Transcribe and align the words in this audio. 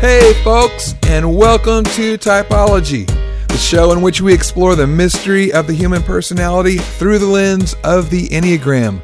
Hey, 0.00 0.34
folks, 0.44 0.94
and 1.06 1.34
welcome 1.34 1.84
to 1.84 2.18
Typology, 2.18 3.06
the 3.48 3.56
show 3.56 3.92
in 3.92 4.02
which 4.02 4.20
we 4.20 4.34
explore 4.34 4.76
the 4.76 4.86
mystery 4.86 5.50
of 5.50 5.66
the 5.66 5.72
human 5.72 6.02
personality 6.02 6.76
through 6.76 7.20
the 7.20 7.26
lens 7.26 7.74
of 7.84 8.10
the 8.10 8.28
Enneagram. 8.28 9.00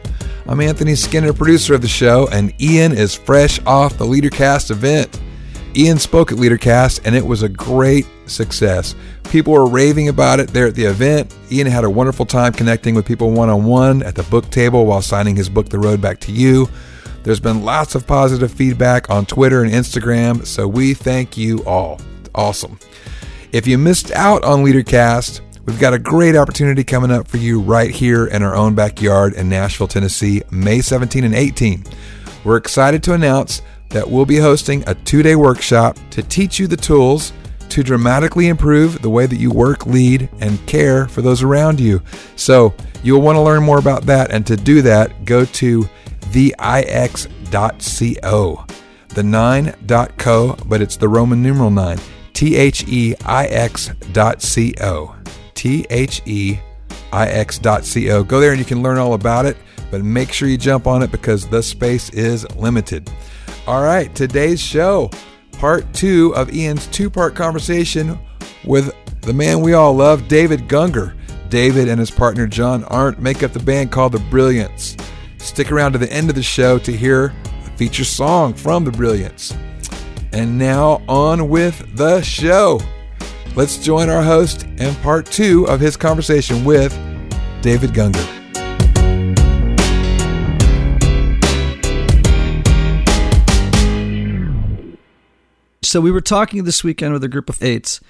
I'm 0.47 0.61
Anthony 0.61 0.95
Skinner, 0.95 1.33
producer 1.33 1.75
of 1.75 1.81
the 1.81 1.89
show, 1.89 2.29
and 2.31 2.53
Ian 2.61 2.93
is 2.93 3.15
fresh 3.15 3.59
off 3.65 3.97
the 3.97 4.05
LeaderCast 4.05 4.71
event. 4.71 5.19
Ian 5.75 5.99
spoke 5.99 6.33
at 6.33 6.39
LeaderCast, 6.39 7.01
and 7.07 7.17
it 7.17 7.25
was 7.25 7.43
a 7.43 7.49
great 7.49 8.07
success. 8.27 8.95
People 9.31 9.55
were 9.55 9.67
raving 9.67 10.09
about 10.09 10.39
it 10.39 10.49
there 10.51 10.67
at 10.67 10.75
the 10.75 10.85
event. 10.85 11.35
Ian 11.51 11.67
had 11.67 11.85
a 11.85 11.91
wonderful 11.91 12.27
time 12.27 12.53
connecting 12.53 12.95
with 12.95 13.07
people 13.07 13.31
one 13.31 13.49
on 13.49 13.65
one 13.65 14.03
at 14.03 14.17
the 14.17 14.23
book 14.25 14.51
table 14.51 14.85
while 14.85 15.01
signing 15.01 15.35
his 15.35 15.49
book, 15.49 15.71
The 15.71 15.79
Road 15.79 16.03
Back 16.03 16.21
to 16.21 16.33
You. 16.33 16.69
There's 17.25 17.41
been 17.41 17.65
lots 17.65 17.95
of 17.95 18.07
positive 18.07 18.53
feedback 18.53 19.09
on 19.09 19.25
Twitter 19.25 19.63
and 19.63 19.73
Instagram, 19.73 20.45
so 20.45 20.69
we 20.69 20.93
thank 20.93 21.39
you 21.39 21.65
all. 21.65 21.99
Awesome. 22.35 22.79
If 23.51 23.67
you 23.67 23.79
missed 23.79 24.13
out 24.13 24.45
on 24.45 24.63
LeaderCast, 24.63 25.41
we've 25.65 25.81
got 25.81 25.95
a 25.95 25.99
great 25.99 26.37
opportunity 26.37 26.85
coming 26.85 27.11
up 27.11 27.27
for 27.27 27.39
you 27.39 27.63
right 27.63 27.91
here 27.91 28.27
in 28.27 28.43
our 28.43 28.55
own 28.55 28.75
backyard 28.75 29.33
in 29.33 29.49
Nashville, 29.49 29.89
Tennessee, 29.89 30.43
May 30.51 30.83
17 30.83 31.25
and 31.25 31.35
18. 31.35 31.85
We're 32.45 32.59
excited 32.59 33.03
to 33.05 33.15
announce 33.15 33.63
that 33.89 34.07
we'll 34.07 34.27
be 34.27 34.37
hosting 34.37 34.85
a 34.87 34.95
two 34.95 35.23
day 35.23 35.35
workshop 35.35 35.97
to 36.11 36.23
teach 36.23 36.59
you 36.59 36.67
the 36.67 36.77
tools 36.77 37.33
to 37.71 37.83
dramatically 37.83 38.49
improve 38.49 39.01
the 39.01 39.09
way 39.09 39.25
that 39.25 39.37
you 39.37 39.51
work, 39.51 39.87
lead, 39.87 40.29
and 40.41 40.65
care 40.67 41.09
for 41.09 41.23
those 41.23 41.43
around 41.43 41.81
you. 41.81 42.03
So, 42.37 42.75
you'll 43.03 43.23
want 43.23 43.37
to 43.37 43.41
learn 43.41 43.63
more 43.63 43.79
about 43.79 44.03
that. 44.03 44.31
And 44.31 44.47
to 44.47 44.57
do 44.57 44.83
that, 44.83 45.25
go 45.25 45.47
to 45.47 45.89
theix.co. 46.35 46.67
The 49.09 49.23
9.co, 49.23 50.57
but 50.67 50.83
it's 50.83 50.97
the 50.97 51.09
Roman 51.09 51.41
numeral 51.41 51.71
9. 51.71 51.99
T 52.33 52.57
H 52.57 52.85
E 52.89 53.15
I 53.25 53.47
X 53.47 53.91
dot 54.13 54.43
C 54.43 54.75
O. 54.81 55.15
T 55.55 55.87
H 55.89 56.21
E 56.27 56.59
I 57.13 57.29
X 57.29 57.61
dot 57.61 57.85
C 57.85 58.11
O. 58.11 58.25
Go 58.25 58.41
there 58.41 58.51
and 58.51 58.59
you 58.59 58.65
can 58.65 58.83
learn 58.83 58.99
all 58.99 59.15
about 59.15 59.47
it, 59.47 59.57
but 59.93 60.03
make 60.03 60.33
sure 60.33 60.49
you 60.49 60.59
jump 60.59 60.89
on 60.89 61.03
it 61.03 61.13
because 61.13 61.47
the 61.47 61.63
space 61.63 62.11
is 62.11 62.45
limited. 62.57 63.09
All 63.69 63.85
right, 63.85 64.13
today's 64.17 64.61
show, 64.61 65.11
part 65.53 65.91
two 65.95 66.35
of 66.35 66.53
Ian's 66.53 66.89
two 66.89 67.09
part 67.09 67.37
conversation 67.37 68.19
with 68.65 68.93
the 69.21 69.33
man 69.33 69.61
we 69.61 69.75
all 69.75 69.95
love, 69.95 70.27
David 70.27 70.67
Gungor. 70.67 71.15
David 71.49 71.89
and 71.89 72.01
his 72.01 72.11
partner 72.11 72.49
John 72.49 72.83
Arndt 72.85 73.21
make 73.21 73.45
up 73.45 73.53
the 73.53 73.61
band 73.61 73.93
called 73.93 74.11
The 74.11 74.19
Brilliance. 74.19 74.97
Stick 75.45 75.71
around 75.71 75.93
to 75.93 75.99
the 75.99 76.11
end 76.11 76.31
of 76.31 76.37
the 76.37 76.43
show 76.43 76.79
to 76.79 76.91
hear 76.91 77.27
a 77.67 77.71
feature 77.77 78.03
song 78.03 78.55
from 78.55 78.83
The 78.83 78.91
Brilliance. 78.91 79.55
And 80.33 80.59
now 80.59 81.03
on 81.07 81.51
with 81.51 81.95
the 81.97 82.23
show. 82.23 82.81
Let's 83.55 83.77
join 83.77 84.09
our 84.09 84.23
host 84.23 84.63
in 84.63 84.95
part 84.97 85.27
two 85.27 85.69
of 85.69 85.81
his 85.81 85.99
conversation 85.99 86.65
with 86.65 86.93
David 87.61 87.91
Gungor. 87.91 88.27
So 95.83 96.01
we 96.01 96.11
were 96.11 96.23
talking 96.23 96.65
this 96.65 96.83
weekend 96.83 97.13
with 97.13 97.23
a 97.23 97.29
group 97.29 97.51
of 97.51 97.63
eights, 97.63 98.01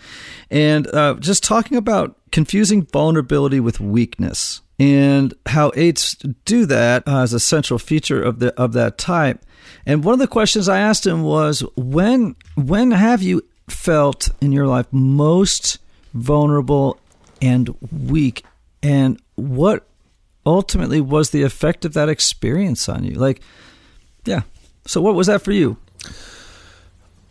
and 0.53 0.87
uh, 0.87 1.15
just 1.15 1.43
talking 1.43 1.77
about 1.77 2.17
confusing 2.31 2.87
vulnerability 2.87 3.59
with 3.59 3.81
weakness 3.81 4.63
and 4.79 5.35
how 5.47 5.71
eights 5.77 6.15
do 6.45 6.67
that 6.67 7.07
uh, 7.07 7.23
as 7.23 7.33
a 7.33 7.41
central 7.41 7.79
feature 7.79 8.23
of 8.23 8.39
the 8.39 8.55
of 8.61 8.73
that 8.73 8.99
type. 8.99 9.45
And 9.87 10.03
one 10.03 10.15
of 10.15 10.19
the 10.19 10.27
questions 10.27 10.69
I 10.69 10.81
asked 10.81 11.07
him 11.07 11.23
was 11.23 11.61
when 11.77 12.37
when 12.55 12.91
have 12.91 13.23
you 13.23 13.43
felt 13.69 14.31
in 14.41 14.53
your 14.53 14.67
life 14.67 14.87
most 14.91 15.79
vulnerable 16.13 16.99
and 17.41 17.75
weak? 17.91 18.45
And 18.83 19.21
what 19.37 19.87
ultimately 20.45 21.01
was 21.01 21.31
the 21.31 21.43
effect 21.43 21.85
of 21.85 21.95
that 21.95 22.09
experience 22.09 22.89
on 22.89 23.05
you? 23.05 23.15
Like 23.15 23.41
yeah. 24.25 24.43
So 24.87 25.01
what 25.01 25.15
was 25.15 25.29
that 25.29 25.43
for 25.43 25.53
you? 25.53 25.77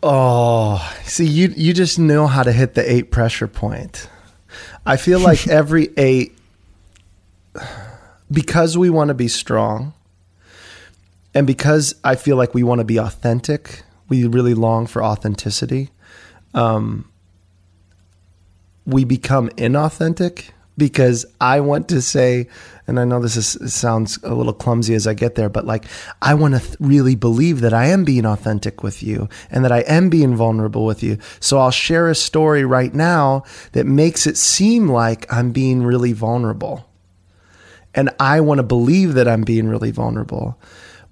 Oh 0.02 0.96
see 1.04 1.26
you 1.26 1.52
you 1.56 1.72
just 1.74 1.98
know 1.98 2.26
how 2.26 2.42
to 2.42 2.52
hit 2.52 2.74
the 2.74 2.90
eight 2.90 3.10
pressure 3.10 3.48
point. 3.48 4.08
I 4.86 4.96
feel 4.96 5.18
like 5.18 5.48
every 5.48 5.90
eight 5.96 6.36
because 8.30 8.76
we 8.76 8.90
want 8.90 9.08
to 9.08 9.14
be 9.14 9.28
strong 9.28 9.94
and 11.34 11.46
because 11.46 11.96
I 12.04 12.14
feel 12.14 12.36
like 12.36 12.54
we 12.54 12.62
want 12.62 12.78
to 12.78 12.84
be 12.84 12.98
authentic, 12.98 13.82
we 14.08 14.24
really 14.26 14.54
long 14.54 14.86
for 14.86 15.02
authenticity. 15.02 15.90
Um, 16.54 17.10
we 18.86 19.04
become 19.04 19.48
inauthentic 19.50 20.50
because 20.76 21.26
I 21.40 21.60
want 21.60 21.88
to 21.88 22.00
say, 22.00 22.48
and 22.86 23.00
I 23.00 23.04
know 23.04 23.20
this 23.20 23.36
is, 23.36 23.72
sounds 23.72 24.18
a 24.22 24.34
little 24.34 24.52
clumsy 24.52 24.94
as 24.94 25.06
I 25.06 25.14
get 25.14 25.34
there, 25.34 25.48
but 25.48 25.64
like 25.64 25.86
I 26.22 26.34
want 26.34 26.54
to 26.54 26.60
th- 26.60 26.76
really 26.78 27.16
believe 27.16 27.60
that 27.62 27.72
I 27.72 27.86
am 27.86 28.04
being 28.04 28.26
authentic 28.26 28.82
with 28.82 29.02
you 29.02 29.28
and 29.50 29.64
that 29.64 29.72
I 29.72 29.80
am 29.80 30.10
being 30.10 30.36
vulnerable 30.36 30.84
with 30.84 31.02
you. 31.02 31.18
So 31.40 31.58
I'll 31.58 31.70
share 31.70 32.08
a 32.08 32.14
story 32.14 32.64
right 32.64 32.94
now 32.94 33.44
that 33.72 33.86
makes 33.86 34.26
it 34.26 34.36
seem 34.36 34.88
like 34.88 35.32
I'm 35.32 35.50
being 35.50 35.82
really 35.82 36.12
vulnerable 36.12 36.88
and 37.94 38.10
I 38.18 38.40
want 38.40 38.58
to 38.58 38.62
believe 38.62 39.14
that 39.14 39.28
I'm 39.28 39.42
being 39.42 39.68
really 39.68 39.90
vulnerable. 39.90 40.60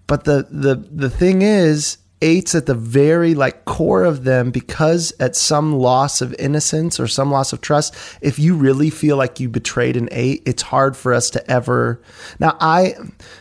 But 0.06 0.24
the 0.24 0.46
the 0.50 0.74
the 0.74 1.10
thing 1.10 1.42
is, 1.42 1.98
eights 2.22 2.54
at 2.54 2.66
the 2.66 2.74
very 2.74 3.34
like 3.34 3.64
core 3.64 4.04
of 4.04 4.24
them 4.24 4.50
because 4.50 5.12
at 5.18 5.34
some 5.34 5.74
loss 5.74 6.22
of 6.22 6.32
innocence 6.38 6.98
or 6.98 7.08
some 7.08 7.30
loss 7.30 7.52
of 7.52 7.60
trust 7.60 7.94
if 8.22 8.38
you 8.38 8.54
really 8.54 8.88
feel 8.88 9.16
like 9.16 9.40
you 9.40 9.48
betrayed 9.48 9.96
an 9.96 10.08
eight 10.12 10.40
it's 10.46 10.62
hard 10.62 10.96
for 10.96 11.12
us 11.12 11.30
to 11.30 11.50
ever 11.50 12.00
now 12.38 12.56
i 12.60 12.94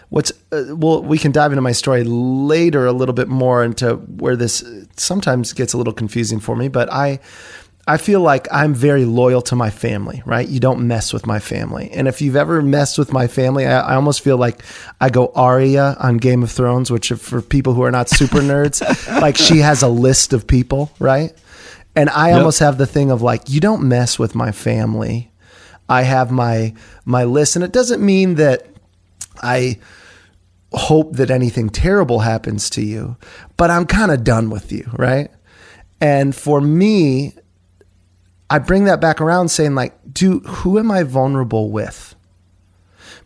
what's 0.10 0.32
uh, 0.52 0.76
well 0.76 1.02
we 1.04 1.18
can 1.20 1.32
dive 1.32 1.52
into 1.52 1.62
my 1.62 1.72
story 1.72 2.04
later 2.04 2.88
a 2.88 2.92
little 2.92 3.14
bit 3.14 3.28
more 3.28 3.64
into 3.64 3.96
where 3.96 4.36
this 4.36 4.64
sometimes 4.98 5.54
gets 5.54 5.74
a 5.74 5.78
little 5.78 5.94
confusing 5.94 6.40
for 6.40 6.56
me 6.56 6.68
but 6.68 6.92
i 6.92 7.20
I 7.88 7.98
feel 7.98 8.22
like 8.22 8.48
I'm 8.52 8.74
very 8.74 9.06
loyal 9.06 9.42
to 9.44 9.56
my 9.56 9.70
family, 9.70 10.22
right? 10.26 10.48
You 10.48 10.60
don't 10.60 10.88
mess 10.88 11.14
with 11.14 11.26
my 11.26 11.40
family. 11.40 11.90
And 11.92 12.08
if 12.08 12.22
you've 12.22 12.36
ever 12.36 12.62
messed 12.62 13.00
with 13.00 13.12
my 13.12 13.28
family, 13.28 13.66
I, 13.66 13.80
I 13.80 13.96
almost 13.96 14.22
feel 14.22 14.38
like 14.38 14.62
I 15.00 15.10
go 15.10 15.32
Arya 15.34 15.98
on 16.00 16.18
Game 16.18 16.44
of 16.44 16.52
Thrones, 16.52 16.92
which 16.92 17.10
for 17.10 17.42
people 17.42 17.74
who 17.74 17.84
are 17.84 17.92
not 17.92 18.08
super 18.08 18.40
nerds, 18.40 18.82
like 19.22 19.36
she 19.36 19.60
has 19.60 19.82
a 19.82 19.88
list 19.88 20.32
of 20.32 20.46
people, 20.46 20.92
right? 21.00 21.34
And 21.96 22.10
I 22.10 22.30
yep. 22.30 22.38
almost 22.38 22.60
have 22.60 22.78
the 22.78 22.86
thing 22.86 23.10
of 23.10 23.22
like, 23.22 23.50
you 23.50 23.60
don't 23.60 23.84
mess 23.88 24.20
with 24.20 24.36
my 24.36 24.52
family. 24.52 25.32
I 25.90 26.04
have 26.04 26.32
my 26.32 26.74
my 27.04 27.26
list, 27.26 27.58
and 27.58 27.66
it 27.66 27.74
doesn't 27.74 28.04
mean 28.04 28.36
that 28.36 28.66
I 29.42 29.78
hope 30.72 31.18
that 31.18 31.30
anything 31.30 31.70
terrible 31.70 32.20
happens 32.20 32.70
to 32.72 32.82
you, 32.82 33.18
but 33.58 33.70
I'm 33.70 33.86
kind 33.86 34.10
of 34.10 34.24
done 34.24 34.50
with 34.50 34.72
you, 34.72 34.90
right? 34.94 35.30
And 36.00 36.34
for 36.34 36.62
me, 36.62 37.34
I 38.52 38.60
bring 38.60 38.84
that 38.84 39.00
back 39.00 39.22
around 39.22 39.48
saying 39.48 39.76
like, 39.76 39.98
do 40.14 40.40
who 40.40 40.78
am 40.78 40.92
I 40.92 41.04
vulnerable 41.04 41.72
with? 41.72 42.16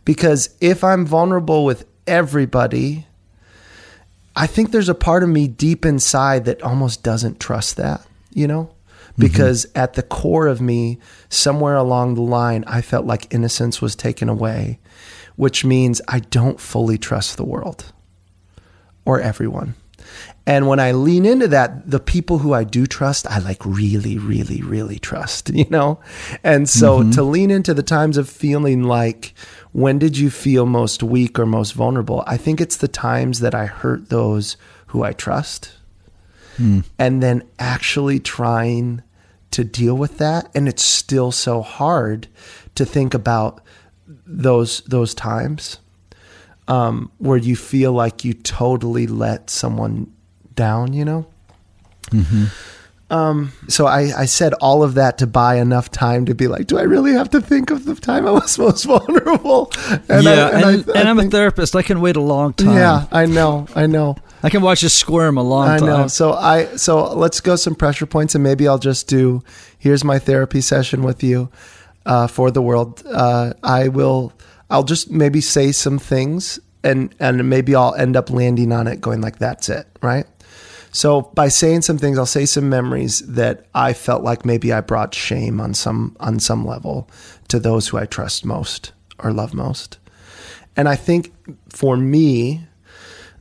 Because 0.04 0.50
if 0.60 0.84
I'm 0.84 1.04
vulnerable 1.04 1.64
with 1.64 1.84
everybody, 2.06 3.08
I 4.36 4.46
think 4.46 4.70
there's 4.70 4.88
a 4.88 4.94
part 4.94 5.24
of 5.24 5.28
me 5.28 5.48
deep 5.48 5.84
inside 5.84 6.44
that 6.44 6.62
almost 6.62 7.02
doesn't 7.02 7.40
trust 7.40 7.76
that, 7.76 8.06
you 8.32 8.46
know? 8.46 8.66
Mm-hmm. 8.66 9.22
Because 9.22 9.66
mm-hmm. 9.66 9.78
at 9.80 9.94
the 9.94 10.04
core 10.04 10.46
of 10.46 10.60
me, 10.60 11.00
somewhere 11.28 11.74
along 11.74 12.14
the 12.14 12.22
line, 12.22 12.62
I 12.68 12.80
felt 12.80 13.04
like 13.04 13.34
innocence 13.34 13.82
was 13.82 13.96
taken 13.96 14.28
away, 14.28 14.78
which 15.34 15.64
means 15.64 16.00
I 16.06 16.20
don't 16.20 16.60
fully 16.60 16.98
trust 16.98 17.36
the 17.36 17.44
world 17.44 17.92
or 19.04 19.20
everyone. 19.20 19.74
And 20.46 20.68
when 20.68 20.78
I 20.78 20.92
lean 20.92 21.26
into 21.26 21.48
that, 21.48 21.90
the 21.90 21.98
people 21.98 22.38
who 22.38 22.52
I 22.52 22.62
do 22.62 22.86
trust, 22.86 23.26
I 23.26 23.38
like 23.38 23.64
really, 23.64 24.16
really, 24.16 24.62
really 24.62 24.98
trust, 24.98 25.50
you 25.54 25.66
know? 25.70 26.00
And 26.44 26.68
so 26.68 27.00
mm-hmm. 27.00 27.10
to 27.10 27.22
lean 27.22 27.50
into 27.50 27.74
the 27.74 27.82
times 27.82 28.16
of 28.16 28.28
feeling 28.28 28.84
like, 28.84 29.34
when 29.72 29.98
did 29.98 30.16
you 30.16 30.30
feel 30.30 30.64
most 30.64 31.02
weak 31.02 31.38
or 31.38 31.46
most 31.46 31.72
vulnerable? 31.72 32.22
I 32.26 32.36
think 32.36 32.60
it's 32.60 32.76
the 32.76 32.88
times 32.88 33.40
that 33.40 33.54
I 33.54 33.66
hurt 33.66 34.08
those 34.08 34.56
who 34.88 35.02
I 35.02 35.12
trust. 35.12 35.72
Mm. 36.56 36.84
And 36.98 37.22
then 37.22 37.42
actually 37.58 38.20
trying 38.20 39.02
to 39.50 39.64
deal 39.64 39.94
with 39.94 40.18
that. 40.18 40.50
And 40.54 40.68
it's 40.68 40.82
still 40.82 41.32
so 41.32 41.60
hard 41.60 42.28
to 42.76 42.84
think 42.84 43.14
about 43.14 43.62
those 44.26 44.80
those 44.82 45.14
times 45.14 45.78
um, 46.68 47.10
where 47.18 47.36
you 47.36 47.56
feel 47.56 47.92
like 47.92 48.24
you 48.24 48.34
totally 48.34 49.06
let 49.06 49.50
someone 49.50 50.12
down, 50.54 50.92
you 50.92 51.04
know? 51.04 51.26
Mm-hmm. 52.10 52.46
Um, 53.08 53.52
so 53.68 53.86
I, 53.86 54.22
I 54.22 54.24
said 54.24 54.52
all 54.54 54.82
of 54.82 54.94
that 54.94 55.18
to 55.18 55.28
buy 55.28 55.56
enough 55.56 55.92
time 55.92 56.26
to 56.26 56.34
be 56.34 56.48
like, 56.48 56.66
do 56.66 56.76
I 56.76 56.82
really 56.82 57.12
have 57.12 57.30
to 57.30 57.40
think 57.40 57.70
of 57.70 57.84
the 57.84 57.94
time 57.94 58.26
I 58.26 58.32
was 58.32 58.58
most 58.58 58.84
vulnerable? 58.84 59.70
And 60.08 60.24
yeah, 60.24 60.30
I, 60.30 60.50
and, 60.50 60.54
and, 60.54 60.64
I, 60.64 60.98
and 60.98 61.08
I 61.08 61.10
am 61.10 61.18
a 61.20 61.24
therapist. 61.30 61.76
I 61.76 61.82
can 61.82 62.00
wait 62.00 62.16
a 62.16 62.20
long 62.20 62.52
time. 62.54 62.74
Yeah, 62.74 63.06
I 63.12 63.26
know, 63.26 63.68
I 63.76 63.86
know. 63.86 64.16
I 64.42 64.50
can 64.50 64.60
watch 64.60 64.82
you 64.82 64.88
squirm 64.88 65.38
a 65.38 65.42
long 65.42 65.68
I 65.68 65.78
time. 65.78 65.88
I 65.88 65.96
know. 66.02 66.06
So 66.08 66.32
I 66.32 66.76
so 66.76 67.14
let's 67.14 67.40
go 67.40 67.56
some 67.56 67.74
pressure 67.74 68.06
points, 68.06 68.34
and 68.34 68.44
maybe 68.44 68.68
I'll 68.68 68.78
just 68.78 69.08
do. 69.08 69.42
Here's 69.78 70.04
my 70.04 70.18
therapy 70.18 70.60
session 70.60 71.02
with 71.02 71.22
you 71.22 71.48
uh, 72.04 72.26
for 72.26 72.50
the 72.50 72.62
world. 72.62 73.02
Uh, 73.06 73.54
I 73.62 73.88
will. 73.88 74.32
I'll 74.70 74.84
just 74.84 75.10
maybe 75.10 75.40
say 75.40 75.72
some 75.72 75.98
things, 75.98 76.58
and 76.82 77.14
and 77.18 77.48
maybe 77.48 77.74
I'll 77.74 77.94
end 77.94 78.16
up 78.16 78.30
landing 78.30 78.72
on 78.72 78.86
it, 78.86 79.00
going 79.00 79.20
like, 79.20 79.38
"That's 79.38 79.68
it," 79.68 79.86
right? 80.02 80.26
So 80.92 81.22
by 81.34 81.48
saying 81.48 81.82
some 81.82 81.98
things, 81.98 82.18
I'll 82.18 82.26
say 82.26 82.46
some 82.46 82.70
memories 82.70 83.20
that 83.26 83.66
I 83.74 83.92
felt 83.92 84.22
like 84.22 84.46
maybe 84.46 84.72
I 84.72 84.80
brought 84.80 85.14
shame 85.14 85.60
on 85.60 85.74
some 85.74 86.16
on 86.20 86.40
some 86.40 86.66
level 86.66 87.10
to 87.48 87.58
those 87.58 87.88
who 87.88 87.98
I 87.98 88.06
trust 88.06 88.44
most 88.44 88.92
or 89.18 89.32
love 89.32 89.54
most. 89.54 89.98
And 90.76 90.88
I 90.88 90.96
think 90.96 91.32
for 91.68 91.96
me, 91.96 92.66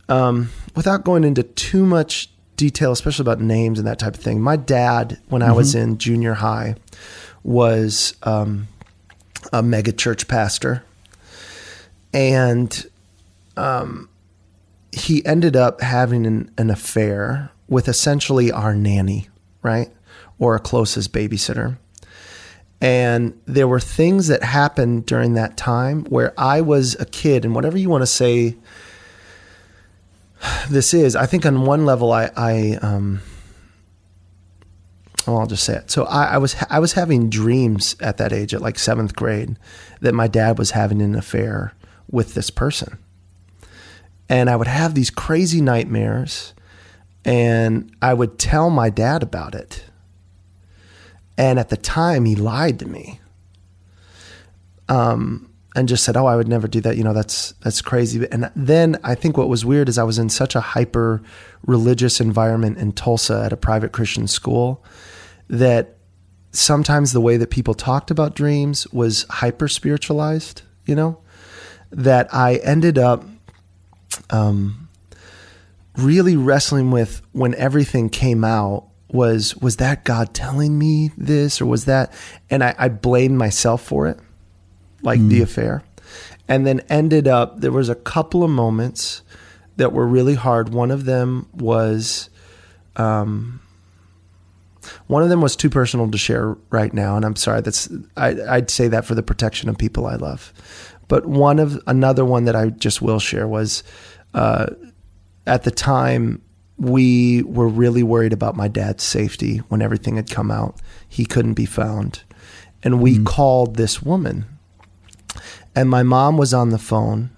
um, 0.10 0.50
without 0.76 1.04
going 1.04 1.24
into 1.24 1.44
too 1.44 1.86
much 1.86 2.30
detail, 2.56 2.92
especially 2.92 3.24
about 3.24 3.42
names 3.42 3.80
and 3.80 3.88
that 3.88 4.00
type 4.00 4.16
of 4.16 4.22
thing, 4.22 4.42
my 4.42 4.56
dad, 4.56 5.20
when 5.28 5.42
mm-hmm. 5.42 5.52
I 5.52 5.54
was 5.54 5.76
mm-hmm. 5.76 5.92
in 5.92 5.98
junior 5.98 6.34
high, 6.36 6.76
was 7.44 8.16
um, 8.24 8.68
a 9.52 9.62
mega 9.62 9.92
church 9.92 10.28
pastor, 10.28 10.84
and 12.16 12.90
um, 13.58 14.10
he 14.92 15.24
ended 15.26 15.56
up 15.56 15.82
having 15.82 16.26
an, 16.26 16.50
an 16.58 16.70
affair 16.70 17.52
with 17.68 17.90
essentially 17.90 18.52
our 18.52 18.74
nanny, 18.74 19.28
right? 19.62 19.92
Or 20.40 20.56
a 20.56 20.60
closest 20.60 21.12
babysitter. 21.12 21.78
And 22.80 23.40
there 23.46 23.68
were 23.68 23.82
things 23.82 24.28
that 24.28 24.44
happened 24.44 25.06
during 25.06 25.34
that 25.34 25.58
time 25.58 26.06
where 26.06 26.34
I 26.38 26.62
was 26.62 26.96
a 27.00 27.06
kid, 27.06 27.44
and 27.44 27.54
whatever 27.54 27.78
you 27.78 27.90
want 27.90 28.04
to 28.04 28.08
say 28.08 28.56
this 30.70 30.94
is, 30.94 31.16
I 31.16 31.26
think 31.26 31.46
on 31.46 31.66
one 31.66 31.86
level, 31.86 32.12
I, 32.12 32.30
I 32.38 32.78
um, 32.82 33.22
well, 35.26 35.40
I'll 35.40 35.48
just 35.48 35.64
say 35.64 35.78
it. 35.78 35.92
So 35.92 36.06
I, 36.06 36.26
I 36.26 36.38
was 36.38 36.56
I 36.70 36.80
was 36.80 36.94
having 36.94 37.30
dreams 37.30 37.96
at 38.00 38.18
that 38.18 38.32
age, 38.32 38.54
at 38.54 38.62
like 38.62 38.78
seventh 38.78 39.16
grade, 39.16 39.58
that 40.02 40.14
my 40.14 40.28
dad 40.28 40.58
was 40.58 40.72
having 40.72 41.02
an 41.02 41.16
affair 41.16 41.74
with 42.10 42.34
this 42.34 42.50
person, 42.50 42.98
and 44.30 44.50
I 44.50 44.56
would 44.56 44.68
have 44.68 44.96
these 44.96 45.10
crazy 45.10 45.62
nightmares 45.62 46.54
and 47.26 47.92
I 48.02 48.14
would 48.14 48.38
tell 48.38 48.70
my 48.70 48.92
dad 48.92 49.24
about 49.24 49.56
it. 49.56 49.86
And 51.38 51.60
at 51.60 51.70
the 51.70 51.78
time 51.78 52.26
he 52.26 52.36
lied 52.36 52.80
to 52.80 52.88
me. 52.88 53.20
Um, 54.88 55.50
and 55.76 55.90
just 55.90 56.06
said, 56.06 56.16
"Oh, 56.16 56.28
I 56.28 56.38
would 56.38 56.48
never 56.48 56.68
do 56.70 56.80
that." 56.82 56.96
You 56.96 57.04
know, 57.04 57.12
that's 57.12 57.54
that's 57.62 57.82
crazy. 57.82 58.26
And 58.32 58.50
then 58.56 58.98
I 59.04 59.14
think 59.14 59.36
what 59.36 59.50
was 59.50 59.66
weird 59.66 59.90
is 59.90 59.98
I 59.98 60.04
was 60.04 60.18
in 60.18 60.30
such 60.30 60.56
a 60.56 60.62
hyper 60.62 61.22
religious 61.66 62.22
environment 62.22 62.78
in 62.78 62.94
Tulsa 62.94 63.44
at 63.44 63.52
a 63.52 63.58
private 63.58 63.92
Christian 63.92 64.28
school 64.28 64.82
that 65.50 65.98
sometimes 66.54 67.12
the 67.12 67.20
way 67.20 67.36
that 67.36 67.50
people 67.50 67.74
talked 67.74 68.10
about 68.10 68.36
dreams 68.36 68.88
was 68.94 69.26
hyper 69.30 69.68
spiritualized. 69.68 70.62
You 70.86 70.96
know, 70.96 71.18
that 71.92 72.34
I 72.34 72.56
ended 72.56 72.98
up 72.98 73.24
um, 74.30 74.90
really 75.98 76.36
wrestling 76.36 76.92
with 76.92 77.22
when 77.32 77.56
everything 77.56 78.10
came 78.10 78.44
out 78.44 78.88
was 79.08 79.56
was 79.58 79.78
that 79.78 80.04
God 80.04 80.34
telling 80.34 80.78
me 80.78 81.12
this 81.16 81.62
or 81.62 81.66
was 81.66 81.86
that 81.86 82.12
and 82.50 82.64
I, 82.64 82.76
I 82.78 82.90
blamed 82.90 83.38
myself 83.38 83.82
for 83.82 84.08
it, 84.08 84.20
like 85.02 85.20
mm. 85.20 85.30
the 85.30 85.42
affair. 85.42 85.84
And 86.48 86.68
then 86.68 86.82
ended 86.90 87.28
up 87.28 87.62
there 87.62 87.72
was 87.72 87.90
a 87.90 87.96
couple 87.96 88.44
of 88.44 88.50
moments 88.50 89.22
that 89.78 89.94
were 89.94 90.08
really 90.08 90.36
hard. 90.36 90.70
One 90.70 90.92
of 90.92 91.06
them 91.06 91.48
was 91.54 92.30
um 92.96 93.62
one 95.08 95.24
of 95.24 95.30
them 95.30 95.42
was 95.42 95.56
too 95.56 95.70
personal 95.70 96.10
to 96.12 96.18
share 96.18 96.56
right 96.70 96.94
now, 96.94 97.16
and 97.16 97.26
I'm 97.26 97.36
sorry. 97.36 97.62
That's 97.62 97.90
I, 98.18 98.36
I'd 98.48 98.70
say 98.70 98.88
that 98.90 99.06
for 99.06 99.16
the 99.16 99.24
protection 99.24 99.70
of 99.70 99.78
people 99.78 100.06
I 100.06 100.16
love. 100.16 100.54
But 101.08 101.26
one 101.26 101.60
of 101.60 101.82
another 101.88 102.26
one 102.26 102.46
that 102.46 102.56
I 102.56 102.70
just 102.70 103.02
will 103.02 103.20
share 103.20 103.48
was 103.48 103.84
uh, 104.34 104.68
at 105.46 105.64
the 105.64 105.72
time 105.72 106.42
we 106.78 107.44
were 107.44 107.68
really 107.68 108.04
worried 108.04 108.34
about 108.34 108.56
my 108.56 108.68
dad's 108.68 109.04
safety 109.04 109.58
when 109.70 109.82
everything 109.82 110.18
had 110.18 110.30
come 110.30 110.52
out. 110.52 110.82
He 111.08 111.26
couldn't 111.26 111.54
be 111.54 111.66
found, 111.66 112.24
and 112.84 113.02
we 113.02 113.16
mm-hmm. 113.16 113.26
called 113.26 113.76
this 113.76 114.02
woman, 114.02 114.46
and 115.76 115.90
my 115.90 116.04
mom 116.04 116.38
was 116.38 116.54
on 116.54 116.70
the 116.70 116.80
phone. 116.80 117.32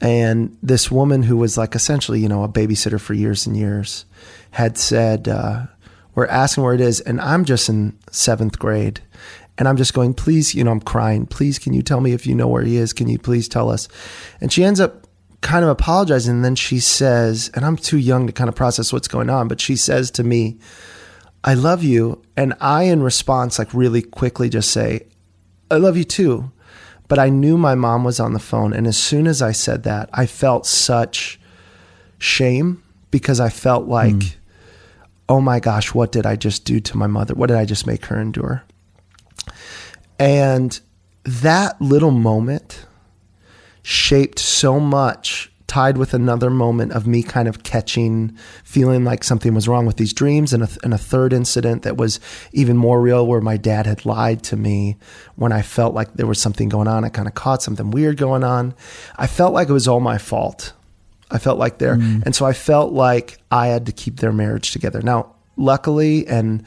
And 0.00 0.58
this 0.60 0.90
woman, 0.90 1.22
who 1.22 1.36
was 1.36 1.56
like 1.56 1.76
essentially, 1.76 2.18
you 2.18 2.28
know, 2.28 2.42
a 2.42 2.48
babysitter 2.48 3.00
for 3.00 3.14
years 3.14 3.46
and 3.46 3.56
years, 3.56 4.04
had 4.50 4.76
said, 4.76 5.28
uh, 5.28 5.66
We're 6.16 6.26
asking 6.26 6.64
where 6.64 6.74
it 6.74 6.80
is. 6.80 7.00
And 7.00 7.20
I'm 7.20 7.44
just 7.44 7.68
in 7.68 7.96
seventh 8.10 8.58
grade. 8.58 9.00
And 9.58 9.68
I'm 9.68 9.76
just 9.76 9.94
going, 9.94 10.14
please, 10.14 10.54
you 10.54 10.64
know, 10.64 10.70
I'm 10.70 10.80
crying. 10.80 11.26
Please, 11.26 11.58
can 11.58 11.74
you 11.74 11.82
tell 11.82 12.00
me 12.00 12.12
if 12.12 12.26
you 12.26 12.34
know 12.34 12.48
where 12.48 12.62
he 12.62 12.76
is? 12.76 12.92
Can 12.92 13.08
you 13.08 13.18
please 13.18 13.48
tell 13.48 13.70
us? 13.70 13.86
And 14.40 14.52
she 14.52 14.64
ends 14.64 14.80
up 14.80 15.06
kind 15.42 15.64
of 15.64 15.70
apologizing. 15.70 16.36
And 16.36 16.44
then 16.44 16.54
she 16.54 16.80
says, 16.80 17.50
and 17.54 17.64
I'm 17.64 17.76
too 17.76 17.98
young 17.98 18.26
to 18.26 18.32
kind 18.32 18.48
of 18.48 18.54
process 18.54 18.92
what's 18.92 19.08
going 19.08 19.28
on, 19.28 19.48
but 19.48 19.60
she 19.60 19.76
says 19.76 20.10
to 20.12 20.24
me, 20.24 20.58
I 21.44 21.54
love 21.54 21.82
you. 21.82 22.22
And 22.36 22.54
I, 22.60 22.84
in 22.84 23.02
response, 23.02 23.58
like 23.58 23.74
really 23.74 24.00
quickly 24.00 24.48
just 24.48 24.70
say, 24.70 25.06
I 25.70 25.76
love 25.76 25.96
you 25.96 26.04
too. 26.04 26.50
But 27.08 27.18
I 27.18 27.28
knew 27.28 27.58
my 27.58 27.74
mom 27.74 28.04
was 28.04 28.20
on 28.20 28.32
the 28.32 28.38
phone. 28.38 28.72
And 28.72 28.86
as 28.86 28.96
soon 28.96 29.26
as 29.26 29.42
I 29.42 29.52
said 29.52 29.82
that, 29.82 30.08
I 30.14 30.24
felt 30.24 30.66
such 30.66 31.38
shame 32.18 32.82
because 33.10 33.40
I 33.40 33.50
felt 33.50 33.86
like, 33.86 34.14
mm. 34.14 34.34
oh 35.28 35.40
my 35.40 35.60
gosh, 35.60 35.92
what 35.92 36.12
did 36.12 36.24
I 36.24 36.36
just 36.36 36.64
do 36.64 36.80
to 36.80 36.96
my 36.96 37.06
mother? 37.06 37.34
What 37.34 37.48
did 37.48 37.58
I 37.58 37.64
just 37.64 37.86
make 37.86 38.06
her 38.06 38.18
endure? 38.18 38.64
And 40.18 40.78
that 41.24 41.80
little 41.80 42.10
moment 42.10 42.86
shaped 43.82 44.38
so 44.38 44.78
much 44.78 45.52
tied 45.72 45.96
with 45.96 46.12
another 46.12 46.50
moment 46.50 46.92
of 46.92 47.06
me 47.06 47.22
kind 47.22 47.48
of 47.48 47.62
catching, 47.62 48.36
feeling 48.62 49.04
like 49.04 49.24
something 49.24 49.54
was 49.54 49.66
wrong 49.66 49.86
with 49.86 49.96
these 49.96 50.12
dreams, 50.12 50.52
and 50.52 50.62
a, 50.62 50.68
and 50.84 50.92
a, 50.92 50.98
third 50.98 51.32
incident 51.32 51.82
that 51.82 51.96
was 51.96 52.20
even 52.52 52.76
more 52.76 53.00
real 53.00 53.26
where 53.26 53.40
my 53.40 53.56
dad 53.56 53.86
had 53.86 54.04
lied 54.04 54.42
to 54.42 54.54
me 54.54 54.98
when 55.36 55.50
I 55.50 55.62
felt 55.62 55.94
like 55.94 56.12
there 56.12 56.26
was 56.26 56.38
something 56.38 56.68
going 56.68 56.88
on. 56.88 57.06
I 57.06 57.08
kind 57.08 57.26
of 57.26 57.32
caught 57.32 57.62
something 57.62 57.90
weird 57.90 58.18
going 58.18 58.44
on. 58.44 58.74
I 59.16 59.26
felt 59.26 59.54
like 59.54 59.70
it 59.70 59.72
was 59.72 59.88
all 59.88 60.00
my 60.00 60.18
fault. 60.18 60.74
I 61.30 61.38
felt 61.38 61.58
like 61.58 61.78
there. 61.78 61.96
Mm. 61.96 62.22
And 62.26 62.36
so 62.36 62.44
I 62.44 62.52
felt 62.52 62.92
like 62.92 63.38
I 63.50 63.68
had 63.68 63.86
to 63.86 63.92
keep 63.92 64.18
their 64.18 64.32
marriage 64.32 64.72
together. 64.72 65.00
Now, 65.00 65.34
luckily, 65.56 66.26
and 66.26 66.66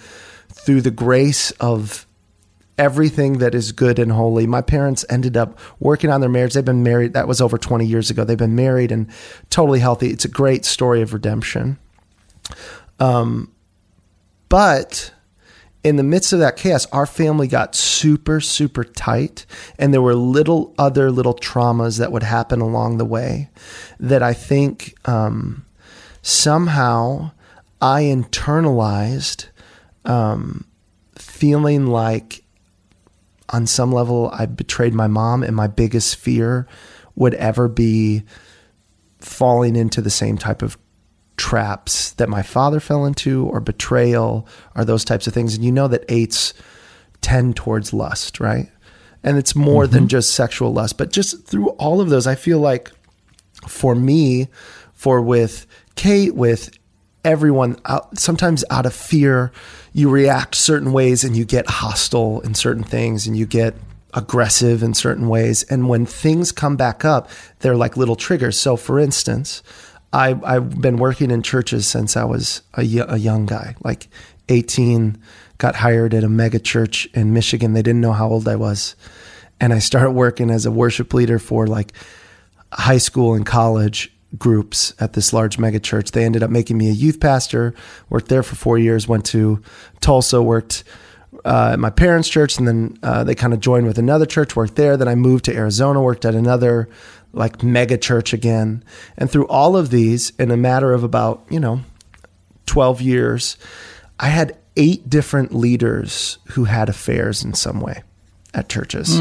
through 0.50 0.82
the 0.82 0.90
grace 0.90 1.52
of 1.52 2.05
everything 2.78 3.40
that 3.40 3.56
is 3.56 3.72
good 3.72 4.00
and 4.00 4.12
holy. 4.12 4.48
My 4.48 4.62
parents 4.62 5.06
ended 5.10 5.38
up 5.38 5.58
working 5.80 6.10
on 6.10 6.22
their 6.22 6.30
marriage. 6.30 6.54
They've 6.54 6.66
been 6.66 6.84
married. 6.84 7.14
That 7.14 7.28
was 7.28 7.42
over 7.42 7.58
20 7.58 7.86
years 7.86 8.10
ago. 8.10 8.24
They've 8.24 8.38
been 8.38 8.56
married 8.56 8.92
and 8.92 9.10
totally 9.50 9.80
healthy. 9.80 10.10
It's 10.10 10.26
a 10.26 10.30
great 10.30 10.66
story 10.66 11.02
of 11.02 11.14
redemption. 11.14 11.78
Um, 13.00 13.52
but 14.50 15.14
in 15.84 15.98
the 15.98 16.04
midst 16.04 16.34
of 16.34 16.40
that 16.40 16.58
chaos, 16.58 16.86
our 16.88 17.06
family 17.06 17.48
got 17.48 17.76
super, 17.76 18.42
super 18.42 18.84
tight. 18.84 19.46
And 19.78 19.94
there 19.94 20.02
were 20.02 20.16
little 20.16 20.74
other 20.78 21.12
little 21.12 21.36
traumas 21.36 22.00
that 22.00 22.12
would 22.12 22.24
happen 22.24 22.60
along 22.60 22.98
the 22.98 23.06
way 23.06 23.50
that 24.00 24.24
I 24.24 24.34
think 24.34 24.96
um, 25.08 25.66
somehow 26.22 27.32
I 27.82 28.04
internalized 28.04 29.48
um, 30.06 30.66
feeling 31.18 31.88
like 31.88 32.45
on 33.50 33.68
some 33.68 33.92
level, 33.92 34.30
I 34.34 34.46
betrayed 34.46 34.94
my 34.94 35.08
mom, 35.08 35.44
and 35.44 35.56
my 35.56 35.68
biggest 35.68 36.16
fear 36.16 36.68
would 37.16 37.34
ever 37.36 37.68
be 37.68 38.24
falling 39.20 39.76
into 39.76 40.02
the 40.02 40.10
same 40.10 40.38
type 40.38 40.62
of 40.62 40.78
traps 41.38 42.12
that 42.14 42.30
my 42.30 42.42
father 42.42 42.80
fell 42.80 43.06
into 43.06 43.46
or 43.48 43.60
betrayal 43.60 44.48
or 44.76 44.86
those 44.86 45.04
types 45.04 45.28
of 45.28 45.34
things. 45.34 45.56
And 45.56 45.64
you 45.64 45.72
know 45.72 45.88
that 45.88 46.06
eights 46.10 46.54
tend 47.22 47.56
towards 47.56 47.94
lust, 47.94 48.40
right? 48.40 48.70
And 49.24 49.38
it's 49.38 49.56
more 49.56 49.88
than 49.88 50.02
mm-hmm. 50.02 50.10
just 50.10 50.36
sexual 50.36 50.72
lust, 50.72 50.98
but 50.98 51.12
just 51.12 51.46
through 51.46 51.70
all 51.72 52.00
of 52.00 52.10
those, 52.10 52.28
I 52.28 52.36
feel 52.36 52.60
like 52.60 52.92
for 53.68 53.96
me, 53.96 54.48
for 54.94 55.22
with 55.22 55.66
Kate, 55.96 56.36
with 56.36 56.78
everyone, 57.26 57.78
out, 57.86 58.18
sometimes 58.18 58.64
out 58.70 58.86
of 58.86 58.94
fear, 58.94 59.52
you 59.92 60.10
react 60.10 60.56
certain 60.56 60.94
ways 60.94 61.24
and 61.24 61.36
you 61.36 61.44
get 61.44 61.68
hostile 61.68 62.40
in 62.42 62.54
certain 62.54 62.84
things 62.84 63.28
and 63.28 63.36
you 63.36 63.46
get 63.46 63.76
aggressive 64.14 64.82
in 64.84 64.94
certain 64.94 65.28
ways. 65.28 65.64
And 65.64 65.90
when 65.90 66.06
things 66.06 66.52
come 66.52 66.78
back 66.78 67.04
up, 67.04 67.30
they're 67.60 67.76
like 67.76 67.98
little 67.98 68.16
triggers. 68.16 68.58
So, 68.58 68.78
for 68.78 69.00
instance, 69.00 69.62
I, 70.14 70.40
I've 70.44 70.80
been 70.82 70.98
working 70.98 71.32
in 71.32 71.42
churches 71.42 71.88
since 71.88 72.16
I 72.16 72.24
was 72.24 72.62
a 72.76 72.84
young 72.84 73.46
guy, 73.46 73.76
like 73.84 74.08
18, 74.48 75.18
got 75.58 75.76
hired 75.76 76.14
at 76.14 76.24
a 76.24 76.30
mega 76.30 76.60
church 76.60 77.08
in 77.14 77.34
Michigan. 77.34 77.74
They 77.74 77.82
didn't 77.82 78.02
know 78.02 78.14
how 78.14 78.30
old 78.30 78.48
I 78.48 78.56
was. 78.56 78.96
And 79.60 79.74
I 79.74 79.80
started 79.80 80.12
working 80.12 80.50
as 80.50 80.66
a 80.66 80.72
worship 80.72 81.14
leader 81.14 81.40
for 81.40 81.68
like 81.68 81.92
high 82.72 82.98
school 82.98 83.34
and 83.34 83.46
college 83.46 84.15
groups 84.38 84.94
at 85.00 85.14
this 85.14 85.34
large 85.34 85.58
mega 85.58 85.80
church. 85.80 86.12
They 86.12 86.26
ended 86.26 86.44
up 86.44 86.50
making 86.50 86.78
me 86.78 86.90
a 86.90 86.94
youth 86.94 87.20
pastor, 87.20 87.74
worked 88.10 88.28
there 88.28 88.44
for 88.44 88.56
four 88.56 88.78
years, 88.78 89.08
went 89.08 89.26
to 89.28 89.62
Tulsa, 90.02 90.42
worked 90.42 90.84
uh, 91.44 91.72
at 91.74 91.80
my 91.80 91.90
parents' 91.90 92.30
church, 92.30 92.58
and 92.58 92.68
then 92.68 92.98
uh, 93.04 93.24
they 93.24 93.36
kind 93.36 93.54
of 93.54 93.60
joined 93.60 93.86
with 93.86 93.98
another 93.98 94.26
church, 94.26 94.56
worked 94.56 94.76
there. 94.76 94.98
Then 94.98 95.08
I 95.08 95.16
moved 95.16 95.46
to 95.46 95.56
Arizona, 95.56 96.02
worked 96.02 96.26
at 96.26 96.36
another 96.36 96.90
like 97.34 97.62
mega 97.62 97.98
church 97.98 98.34
again. 98.34 98.84
And 99.18 99.30
through 99.30 99.48
all 99.48 99.76
of 99.76 99.90
these, 99.90 100.32
in 100.40 100.52
a 100.52 100.58
matter 100.58 100.94
of 100.94 101.04
about, 101.04 101.46
you 101.50 101.60
know, 101.60 101.82
12 102.66 103.02
years, 103.02 103.58
I 104.20 104.30
had 104.30 104.58
eight 104.78 105.10
different 105.10 105.54
leaders 105.54 106.38
who 106.52 106.64
had 106.64 106.90
affairs 106.90 107.44
in 107.44 107.54
some 107.54 107.82
way 107.82 108.04
at 108.54 108.70
churches. 108.70 109.20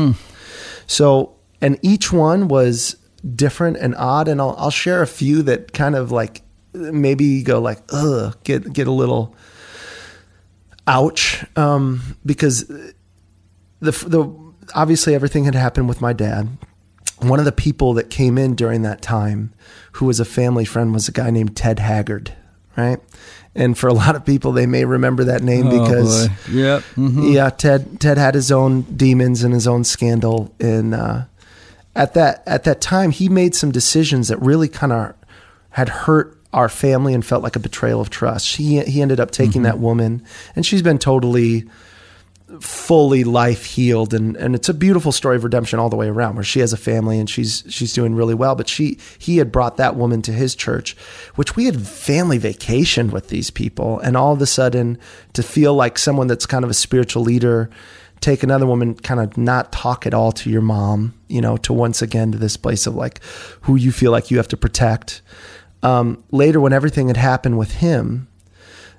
So, 0.86 1.34
and 1.60 1.78
each 1.82 2.12
one 2.12 2.48
was 2.48 2.96
different 3.34 3.76
and 3.78 3.94
odd. 3.96 4.28
And 4.28 4.40
I'll, 4.40 4.54
I'll 4.58 4.70
share 4.70 5.02
a 5.02 5.06
few 5.06 5.42
that 5.42 5.72
kind 5.72 5.94
of 5.94 6.10
like 6.12 6.42
maybe 6.72 7.42
go 7.42 7.60
like, 7.60 7.80
ugh, 7.90 8.36
get, 8.44 8.72
get 8.72 8.86
a 8.86 8.92
little 8.92 9.34
ouch. 10.86 11.44
Um, 11.56 12.16
because 12.24 12.66
the, 13.80 13.90
the, 13.90 14.44
obviously 14.74 15.14
everything 15.14 15.44
had 15.44 15.54
happened 15.54 15.88
with 15.88 16.00
my 16.00 16.12
dad. 16.12 16.48
One 17.18 17.38
of 17.38 17.44
the 17.44 17.52
people 17.52 17.94
that 17.94 18.10
came 18.10 18.38
in 18.38 18.54
during 18.54 18.82
that 18.82 19.00
time 19.00 19.52
who 19.92 20.06
was 20.06 20.20
a 20.20 20.24
family 20.24 20.64
friend 20.64 20.92
was 20.92 21.08
a 21.08 21.12
guy 21.12 21.30
named 21.30 21.56
Ted 21.56 21.78
Haggard, 21.78 22.34
right? 22.76 22.98
And 23.54 23.78
for 23.78 23.86
a 23.86 23.94
lot 23.94 24.16
of 24.16 24.24
people, 24.24 24.52
they 24.52 24.66
may 24.66 24.84
remember 24.84 25.24
that 25.24 25.42
name 25.42 25.70
because 25.70 26.26
oh, 26.26 26.28
boy. 26.28 26.34
yep. 26.52 26.82
Mhm. 26.96 27.32
yeah, 27.32 27.50
Ted 27.50 28.00
Ted 28.00 28.18
had 28.18 28.34
his 28.34 28.50
own 28.50 28.82
demons 28.82 29.44
and 29.44 29.54
his 29.54 29.68
own 29.68 29.84
scandal, 29.84 30.52
and 30.58 30.92
uh, 30.92 31.22
at 31.96 32.14
that 32.14 32.42
at 32.46 32.64
that 32.64 32.80
time, 32.80 33.10
he 33.10 33.28
made 33.28 33.54
some 33.54 33.70
decisions 33.70 34.28
that 34.28 34.40
really 34.40 34.68
kind 34.68 34.92
of 34.92 35.14
had 35.70 35.88
hurt 35.88 36.38
our 36.52 36.68
family 36.68 37.14
and 37.14 37.26
felt 37.26 37.42
like 37.42 37.56
a 37.56 37.60
betrayal 37.60 38.00
of 38.00 38.10
trust. 38.10 38.56
He 38.56 38.80
he 38.82 39.02
ended 39.02 39.20
up 39.20 39.30
taking 39.30 39.62
mm-hmm. 39.62 39.62
that 39.64 39.78
woman, 39.78 40.24
and 40.56 40.64
she's 40.64 40.82
been 40.82 40.98
totally 40.98 41.68
fully 42.60 43.24
life 43.24 43.64
healed 43.64 44.14
and 44.14 44.36
and 44.36 44.54
it's 44.54 44.68
a 44.68 44.74
beautiful 44.74 45.10
story 45.10 45.34
of 45.34 45.44
redemption 45.44 45.78
all 45.78 45.88
the 45.88 45.96
way 45.96 46.06
around 46.06 46.34
where 46.36 46.44
she 46.44 46.60
has 46.60 46.72
a 46.72 46.76
family 46.76 47.18
and 47.18 47.28
she's 47.28 47.64
she's 47.68 47.92
doing 47.92 48.14
really 48.14 48.34
well. 48.34 48.54
But 48.54 48.68
she 48.68 48.98
he 49.18 49.38
had 49.38 49.50
brought 49.50 49.76
that 49.78 49.96
woman 49.96 50.22
to 50.22 50.32
his 50.32 50.54
church 50.54 50.96
which 51.34 51.56
we 51.56 51.64
had 51.64 51.86
family 51.86 52.38
vacation 52.38 53.10
with 53.10 53.28
these 53.28 53.50
people. 53.50 53.98
And 54.00 54.16
all 54.16 54.32
of 54.32 54.42
a 54.42 54.46
sudden 54.46 54.98
to 55.32 55.42
feel 55.42 55.74
like 55.74 55.98
someone 55.98 56.26
that's 56.26 56.46
kind 56.46 56.64
of 56.64 56.70
a 56.70 56.74
spiritual 56.74 57.22
leader 57.22 57.70
take 58.24 58.42
another 58.42 58.64
woman 58.64 58.94
kind 58.94 59.20
of 59.20 59.36
not 59.36 59.70
talk 59.70 60.06
at 60.06 60.14
all 60.14 60.32
to 60.32 60.48
your 60.48 60.62
mom 60.62 61.12
you 61.28 61.42
know 61.42 61.58
to 61.58 61.74
once 61.74 62.00
again 62.00 62.32
to 62.32 62.38
this 62.38 62.56
place 62.56 62.86
of 62.86 62.94
like 62.94 63.20
who 63.62 63.76
you 63.76 63.92
feel 63.92 64.10
like 64.10 64.30
you 64.30 64.38
have 64.38 64.48
to 64.48 64.56
protect. 64.56 65.20
Um, 65.82 66.24
later 66.30 66.58
when 66.58 66.72
everything 66.72 67.08
had 67.08 67.18
happened 67.18 67.58
with 67.58 67.72
him 67.72 68.28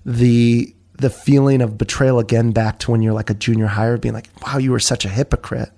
the 0.06 0.76
the 0.94 1.10
feeling 1.10 1.62
of 1.62 1.78
betrayal 1.78 2.20
again 2.20 2.52
back 2.52 2.78
to 2.80 2.92
when 2.92 3.02
you're 3.02 3.14
like 3.14 3.32
a 3.32 3.34
junior 3.34 3.66
hire 3.66 3.98
being 3.98 4.14
like 4.14 4.30
wow 4.46 4.60
you 4.60 4.72
were 4.72 4.80
such 4.80 5.06
a 5.06 5.10
hypocrite. 5.10 5.72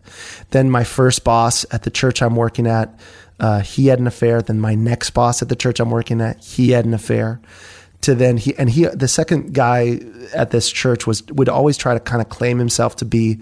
Then 0.49 0.69
my 0.69 0.83
first 0.83 1.23
boss 1.23 1.65
at 1.71 1.83
the 1.83 1.89
church 1.89 2.21
i'm 2.21 2.35
working 2.35 2.67
at 2.67 2.99
uh, 3.39 3.61
he 3.61 3.87
had 3.87 3.99
an 3.99 4.07
affair. 4.07 4.41
Then 4.41 4.59
my 4.59 4.75
next 4.75 5.11
boss 5.11 5.41
at 5.41 5.47
the 5.47 5.55
church 5.55 5.79
i'm 5.79 5.89
working 5.89 6.19
at 6.19 6.43
he 6.43 6.71
had 6.71 6.83
an 6.83 6.93
affair 6.93 7.39
to 8.01 8.15
then 8.15 8.37
he 8.37 8.55
and 8.57 8.69
he 8.69 8.85
the 8.85 9.07
second 9.07 9.53
guy 9.53 9.99
at 10.33 10.51
this 10.51 10.71
church 10.71 11.07
was 11.07 11.23
would 11.27 11.49
always 11.49 11.77
try 11.77 11.93
to 11.93 11.99
kind 11.99 12.21
of 12.21 12.29
claim 12.29 12.59
himself 12.59 12.95
to 12.97 13.05
be 13.05 13.39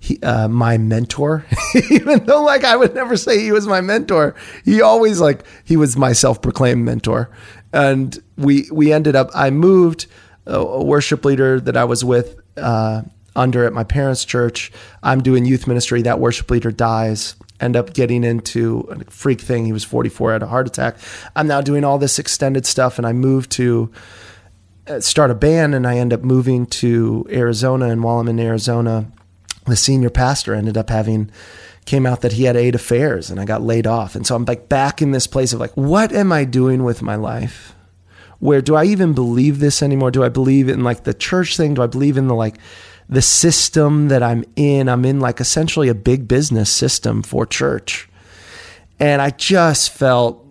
he, 0.00 0.20
uh, 0.22 0.48
my 0.48 0.78
mentor, 0.78 1.44
even 1.90 2.24
though 2.24 2.42
like 2.42 2.64
I 2.64 2.76
would 2.76 2.94
never 2.94 3.16
say 3.16 3.40
he 3.40 3.52
was 3.52 3.66
my 3.66 3.80
mentor. 3.80 4.34
He 4.64 4.80
always 4.80 5.20
like 5.20 5.44
he 5.64 5.76
was 5.76 5.96
my 5.96 6.12
self-proclaimed 6.12 6.84
mentor, 6.84 7.30
and 7.72 8.16
we 8.36 8.68
we 8.72 8.92
ended 8.92 9.16
up. 9.16 9.30
I 9.34 9.50
moved 9.50 10.06
a, 10.46 10.58
a 10.58 10.84
worship 10.84 11.24
leader 11.24 11.60
that 11.60 11.76
I 11.76 11.84
was 11.84 12.04
with 12.04 12.40
uh, 12.56 13.02
under 13.34 13.64
at 13.64 13.72
my 13.72 13.84
parents' 13.84 14.24
church. 14.24 14.72
I'm 15.02 15.22
doing 15.22 15.44
youth 15.44 15.66
ministry. 15.66 16.02
That 16.02 16.20
worship 16.20 16.50
leader 16.50 16.70
dies. 16.70 17.34
End 17.60 17.76
up 17.76 17.92
getting 17.92 18.24
into 18.24 18.86
a 18.90 19.10
freak 19.10 19.40
thing. 19.40 19.64
He 19.64 19.72
was 19.72 19.84
44, 19.84 20.32
had 20.32 20.42
a 20.42 20.46
heart 20.46 20.66
attack. 20.66 20.96
I'm 21.34 21.46
now 21.46 21.60
doing 21.60 21.84
all 21.84 21.98
this 21.98 22.18
extended 22.18 22.66
stuff, 22.66 22.98
and 22.98 23.06
I 23.06 23.12
moved 23.12 23.50
to 23.52 23.90
uh, 24.86 25.00
start 25.00 25.30
a 25.30 25.34
band, 25.34 25.74
and 25.74 25.86
I 25.86 25.96
end 25.96 26.12
up 26.12 26.22
moving 26.22 26.66
to 26.66 27.26
Arizona. 27.30 27.86
And 27.86 28.02
while 28.02 28.20
I'm 28.20 28.28
in 28.28 28.38
Arizona, 28.38 29.10
the 29.66 29.76
senior 29.76 30.10
pastor 30.10 30.54
ended 30.54 30.76
up 30.76 30.90
having 30.90 31.30
came 31.88 32.04
out 32.04 32.20
that 32.20 32.32
he 32.32 32.44
had 32.44 32.54
eight 32.54 32.74
affairs 32.74 33.30
and 33.30 33.40
I 33.40 33.46
got 33.46 33.62
laid 33.62 33.86
off. 33.86 34.14
And 34.14 34.26
so 34.26 34.36
I'm 34.36 34.44
like 34.44 34.68
back 34.68 35.00
in 35.00 35.12
this 35.12 35.26
place 35.26 35.54
of 35.54 35.60
like, 35.60 35.72
what 35.72 36.12
am 36.12 36.30
I 36.30 36.44
doing 36.44 36.84
with 36.84 37.00
my 37.00 37.16
life? 37.16 37.74
Where 38.40 38.60
do 38.60 38.76
I 38.76 38.84
even 38.84 39.14
believe 39.14 39.58
this 39.58 39.82
anymore? 39.82 40.10
Do 40.10 40.22
I 40.22 40.28
believe 40.28 40.68
in 40.68 40.84
like 40.84 41.04
the 41.04 41.14
church 41.14 41.56
thing? 41.56 41.74
Do 41.74 41.82
I 41.82 41.86
believe 41.86 42.18
in 42.18 42.28
the 42.28 42.34
like 42.34 42.58
the 43.08 43.22
system 43.22 44.08
that 44.08 44.22
I'm 44.22 44.44
in? 44.56 44.88
I'm 44.88 45.04
in 45.04 45.20
like 45.20 45.40
essentially 45.40 45.88
a 45.88 45.94
big 45.94 46.28
business 46.28 46.70
system 46.70 47.22
for 47.22 47.46
church. 47.46 48.08
And 49.00 49.22
I 49.22 49.30
just 49.30 49.90
felt 49.90 50.44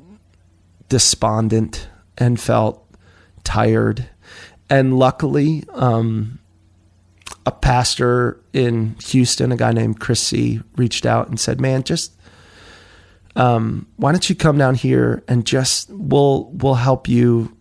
despondent 0.90 1.90
and 2.18 2.40
felt 2.40 2.84
tired. 3.44 4.10
And 4.70 4.98
luckily, 4.98 5.64
um, 5.74 6.40
a 7.46 7.52
pastor 7.52 8.42
in 8.54 8.96
Houston, 9.06 9.52
a 9.52 9.58
guy 9.58 9.72
named 9.72 10.00
Chris 10.00 10.22
Seay, 10.22 10.62
reached 10.76 11.06
out 11.06 11.30
and 11.30 11.40
said, 11.40 11.62
"Man, 11.62 11.84
just 11.84 12.14
um, 13.38 13.88
why 13.98 14.12
don't 14.12 14.30
you 14.30 14.36
come 14.36 14.58
down 14.58 14.76
here 14.76 15.24
and 15.28 15.46
just 15.46 15.90
we'll 15.92 16.50
we'll 16.52 16.74
help 16.74 17.08
you 17.08 17.56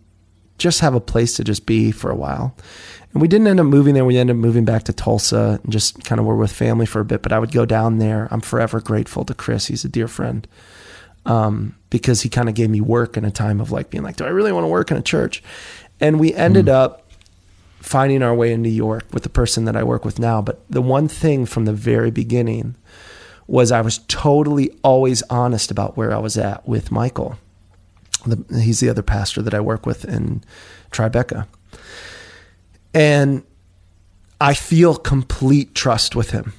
just 0.57 0.79
have 0.79 0.95
a 0.95 0.99
place 0.99 1.35
to 1.35 1.43
just 1.43 1.65
be 1.65 1.91
for 1.91 2.09
a 2.09 2.15
while." 2.15 2.55
And 3.13 3.21
we 3.21 3.27
didn't 3.27 3.47
end 3.47 3.59
up 3.59 3.65
moving 3.65 3.93
there. 3.93 4.05
We 4.05 4.17
ended 4.17 4.35
up 4.35 4.39
moving 4.39 4.65
back 4.65 4.83
to 4.83 4.93
Tulsa 4.93 5.59
and 5.63 5.71
just 5.71 6.03
kind 6.03 6.19
of 6.19 6.25
were 6.25 6.35
with 6.35 6.51
family 6.51 6.85
for 6.85 6.99
a 6.99 7.05
bit. 7.05 7.23
But 7.23 7.31
I 7.31 7.39
would 7.39 7.51
go 7.51 7.65
down 7.65 7.97
there. 7.97 8.27
I'm 8.31 8.41
forever 8.41 8.79
grateful 8.79 9.25
to 9.25 9.33
Chris. 9.33 9.67
He's 9.67 9.85
a 9.85 9.89
dear 9.89 10.07
friend 10.07 10.47
um, 11.25 11.75
because 11.89 12.21
he 12.21 12.29
kind 12.29 12.49
of 12.49 12.55
gave 12.55 12.69
me 12.69 12.81
work 12.81 13.17
in 13.17 13.25
a 13.25 13.31
time 13.31 13.59
of 13.59 13.71
like 13.71 13.89
being 13.89 14.03
like, 14.03 14.15
"Do 14.15 14.25
I 14.25 14.29
really 14.29 14.51
want 14.51 14.63
to 14.63 14.69
work 14.69 14.91
in 14.91 14.97
a 14.97 15.01
church?" 15.01 15.43
And 15.99 16.19
we 16.19 16.33
ended 16.33 16.69
up 16.69 17.03
finding 17.79 18.21
our 18.21 18.35
way 18.35 18.51
in 18.51 18.61
New 18.61 18.69
York 18.69 19.05
with 19.11 19.23
the 19.23 19.29
person 19.29 19.65
that 19.65 19.75
I 19.75 19.83
work 19.83 20.05
with 20.05 20.19
now. 20.19 20.41
But 20.41 20.61
the 20.69 20.81
one 20.81 21.07
thing 21.07 21.45
from 21.45 21.65
the 21.65 21.73
very 21.73 22.11
beginning 22.11 22.75
was 23.47 23.71
I 23.71 23.81
was 23.81 23.99
totally 24.07 24.71
always 24.83 25.23
honest 25.23 25.71
about 25.71 25.95
where 25.95 26.13
I 26.13 26.17
was 26.17 26.37
at 26.37 26.67
with 26.67 26.91
Michael. 26.91 27.37
The, 28.29 28.61
he's 28.61 28.79
the 28.79 28.89
other 28.89 29.01
pastor 29.01 29.41
that 29.41 29.53
I 29.53 29.59
work 29.59 29.85
with 29.85 30.05
in 30.05 30.43
Tribeca. 30.91 31.47
And 32.93 33.43
I 34.39 34.53
feel 34.53 34.95
complete 34.95 35.73
trust 35.75 36.15
with 36.15 36.31
him, 36.31 36.53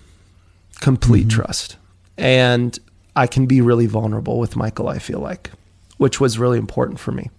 complete 0.81 1.29
trust. 1.29 1.77
And 2.17 2.79
I 3.17 3.27
can 3.27 3.47
be 3.47 3.61
really 3.61 3.87
vulnerable 3.87 4.39
with 4.39 4.57
Michael, 4.57 4.89
I 4.89 4.99
feel 4.99 5.21
like, 5.21 5.51
which 5.97 6.21
was 6.21 6.39
really 6.39 6.59
important 6.59 6.99
for 7.01 7.13
me. 7.13 7.31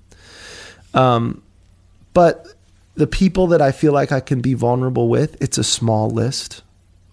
Um, 0.94 1.42
but 2.14 2.48
the 2.96 3.08
people 3.08 3.48
that 3.48 3.62
I 3.62 3.72
feel 3.72 3.94
like 3.94 4.12
I 4.12 4.20
can 4.20 4.42
be 4.42 4.54
vulnerable 4.54 5.08
with, 5.08 5.42
it's 5.42 5.58
a 5.58 5.64
small 5.64 6.10
list, 6.10 6.62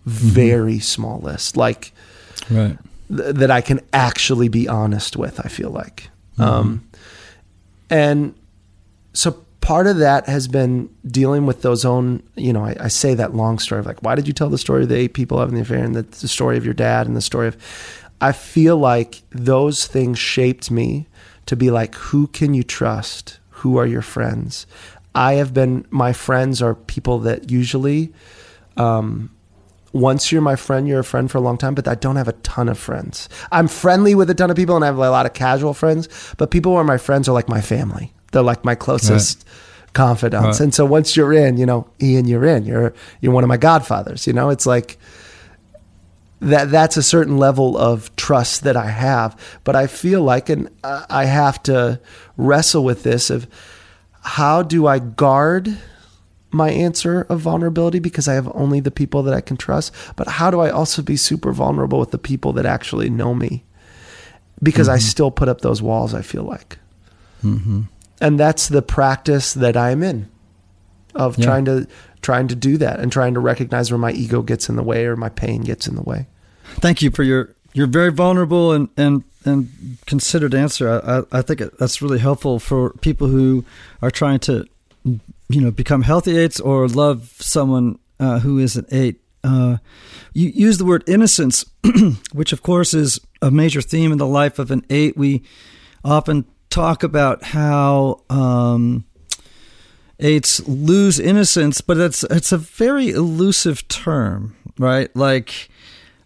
very 0.05 0.79
small 0.79 1.21
list, 1.21 1.57
like 1.57 1.93
Right. 2.51 2.79
th- 3.09 3.35
that 3.37 3.51
I 3.51 3.61
can 3.61 3.81
actually 3.93 4.49
be 4.49 4.67
honest 4.69 5.17
with. 5.17 5.39
I 5.45 5.49
feel 5.49 5.71
like, 5.71 6.11
um, 6.39 6.83
and 7.91 8.35
so 9.13 9.45
part 9.61 9.87
of 9.87 9.99
that 9.99 10.29
has 10.29 10.49
been 10.49 10.89
dealing 11.07 11.47
with 11.47 11.63
those 11.63 11.85
own. 11.85 12.23
You 12.37 12.53
know, 12.53 12.65
I, 12.65 12.77
I 12.81 12.89
say 12.89 13.15
that 13.15 13.35
long 13.35 13.59
story 13.59 13.81
of 13.81 13.87
like, 13.87 14.03
why 14.03 14.15
did 14.15 14.27
you 14.27 14.33
tell 14.33 14.49
the 14.49 14.59
story 14.59 14.83
of 14.83 14.89
the 14.89 14.97
eight 14.97 15.15
people 15.15 15.39
having 15.39 15.55
the 15.55 15.63
affair 15.63 15.85
and 15.85 15.95
the, 15.95 16.03
the 16.03 16.29
story 16.29 16.57
of 16.57 16.65
your 16.65 16.75
dad 16.75 17.07
and 17.07 17.17
the 17.17 17.21
story 17.23 17.49
of. 17.49 17.57
I 18.21 18.33
feel 18.33 18.79
like 18.79 19.23
those 19.31 19.87
things 19.87 20.19
shaped 20.19 20.71
me 20.71 21.07
to 21.45 21.55
be 21.55 21.71
like, 21.71 21.95
who 21.97 22.29
can 22.29 22.55
you 22.55 22.63
trust? 22.63 23.39
who 23.57 23.79
are 23.79 23.87
your 23.87 24.03
friends. 24.03 24.67
I 25.15 25.35
have 25.35 25.55
been, 25.55 25.87
my 25.91 26.13
friends 26.13 26.61
are 26.61 26.75
people 26.75 27.21
that 27.21 27.51
usually, 27.51 28.13
um, 28.77 29.31
once 29.97 30.31
you're 30.31 30.43
my 30.43 30.57
friend, 30.57 30.87
you're 30.87 31.01
a 31.01 31.05
friend 31.05 31.31
for 31.31 31.39
a 31.39 31.41
long 31.41 31.57
time, 31.57 31.75
but 31.75 31.89
I 31.89 31.95
don't 31.95 32.17
have 32.17 32.29
a 32.29 32.33
ton 32.33 32.69
of 32.69 32.79
friends. 32.79 33.29
I'm 33.51 33.69
friendly 33.69 34.15
with 34.15 34.29
a 34.31 34.35
ton 34.35 34.51
of 34.51 34.57
people 34.57 34.77
and 34.77 34.85
I 34.85 34.89
have 34.89 34.99
a 34.99 35.11
lot 35.11 35.27
of 35.27 35.33
casual 35.33 35.75
friends, 35.75 36.09
but 36.37 36.51
people 36.51 36.73
who 36.73 36.79
are 36.79 36.85
my 36.85 36.99
friends 36.99 37.29
are 37.29 37.33
like 37.33 37.49
my 37.49 37.61
family. 37.61 38.13
They're 38.33 38.43
like 38.43 38.65
my 38.65 38.75
closest 38.75 39.39
right. 39.47 39.93
confidants. 39.95 40.61
Right. 40.61 40.65
And 40.65 40.75
so 40.75 40.85
once 40.85 41.17
you're 41.17 41.33
in, 41.33 41.57
you 41.57 41.67
know, 41.67 41.89
Ian, 42.03 42.27
you're 42.27 42.45
in. 42.45 42.65
You're 42.65 42.93
you're 43.21 43.33
one 43.33 43.45
of 43.45 43.49
my 43.49 43.57
godfathers, 43.57 44.27
you 44.27 44.33
know? 44.33 44.51
It's 44.51 44.67
like 44.67 44.99
that 46.41 46.71
that's 46.71 46.99
a 46.99 47.03
certain 47.03 47.39
level 47.39 47.79
of 47.79 48.15
trust 48.17 48.65
that 48.65 48.77
I 48.77 48.89
have, 48.89 49.41
but 49.65 49.75
I 49.75 49.87
feel 49.87 50.23
like 50.23 50.51
and 50.51 50.69
I 50.85 51.25
have 51.25 51.63
to 51.65 52.01
wrestle 52.37 52.85
with 52.85 53.03
this 53.03 53.31
of 53.31 53.47
how 54.21 54.63
do 54.63 54.87
I 54.87 54.99
guard 54.99 55.79
my 56.57 56.71
answer 56.71 57.27
of 57.29 57.41
vulnerability 57.41 57.99
because 57.99 58.27
I 58.27 58.35
have 58.35 58.51
only 58.55 58.81
the 58.81 58.91
people 58.91 59.23
that 59.25 59.35
I 59.35 59.41
can 59.41 59.57
trust, 59.57 59.93
but 60.17 60.27
how 60.27 60.51
do 60.51 60.61
I 60.61 60.71
also 60.71 61.03
be 61.03 61.17
super 61.17 61.53
vulnerable 61.53 61.99
with 61.99 62.11
the 62.11 62.19
people 62.19 62.53
that 62.55 62.67
actually 62.67 63.11
know 63.11 63.35
me? 63.35 63.65
Because 64.63 64.89
mm-hmm. 64.89 64.97
I 64.97 64.99
still 64.99 65.31
put 65.31 65.49
up 65.49 65.61
those 65.61 65.83
walls, 65.83 66.15
I 66.15 66.23
feel 66.23 66.43
like. 66.43 66.79
Mm-hmm. 67.45 67.83
And 68.21 68.41
that's 68.41 68.69
the 68.69 68.83
practice 68.83 69.53
that 69.55 69.77
I'm 69.77 70.03
in 70.03 70.31
of 71.15 71.39
yeah. 71.39 71.45
trying 71.45 71.65
to 71.67 71.87
trying 72.23 72.49
to 72.49 72.55
do 72.57 72.77
that 72.79 72.99
and 72.99 73.13
trying 73.13 73.35
to 73.35 73.41
recognize 73.41 73.91
where 73.91 73.99
my 73.99 74.13
ego 74.13 74.43
gets 74.43 74.69
in 74.69 74.77
the 74.77 74.83
way 74.83 75.07
or 75.07 75.17
my 75.17 75.29
pain 75.29 75.63
gets 75.63 75.87
in 75.87 75.95
the 75.95 76.03
way. 76.03 76.27
Thank 76.81 77.03
you 77.03 77.11
for 77.11 77.23
your 77.23 77.55
your 77.73 77.87
very 77.87 78.11
vulnerable 78.11 78.73
and 78.73 78.89
and 78.97 79.23
and 79.45 79.99
considered 80.07 80.55
answer. 80.55 80.89
I, 80.89 81.19
I, 81.19 81.39
I 81.39 81.43
think 81.43 81.63
that's 81.79 82.03
really 82.03 82.19
helpful 82.19 82.59
for 82.59 82.91
people 83.01 83.29
who 83.29 83.65
are 84.03 84.11
trying 84.11 84.41
to, 84.41 84.67
you 85.49 85.61
know, 85.61 85.71
become 85.71 86.03
healthy 86.03 86.37
eights 86.37 86.61
or 86.61 86.89
love 86.89 87.33
someone 87.39 87.99
uh, 88.19 88.41
who 88.41 88.59
is 88.59 88.77
an 88.77 88.87
eight. 88.91 89.21
Uh, 89.45 89.77
you 90.33 90.49
use 90.49 90.79
the 90.79 90.85
word 90.85 91.05
innocence, 91.09 91.65
which 92.33 92.53
of 92.53 92.63
course 92.63 92.95
is 92.95 93.21
a 93.41 93.51
major 93.51 93.81
theme 93.81 94.13
in 94.13 94.19
the 94.19 94.27
life 94.27 94.59
of 94.59 94.71
an 94.71 94.85
eight. 94.91 95.17
We 95.17 95.43
often 96.05 96.47
talk 96.69 97.03
about 97.03 97.45
how 97.45 98.23
um, 98.29 99.05
eights 100.19 100.67
lose 100.67 101.21
innocence, 101.21 101.81
but 101.81 101.99
it's 101.99 102.25
it's 102.25 102.53
a 102.53 102.59
very 102.59 103.11
elusive 103.11 103.87
term, 103.89 104.57
right? 104.79 105.15
Like 105.15 105.69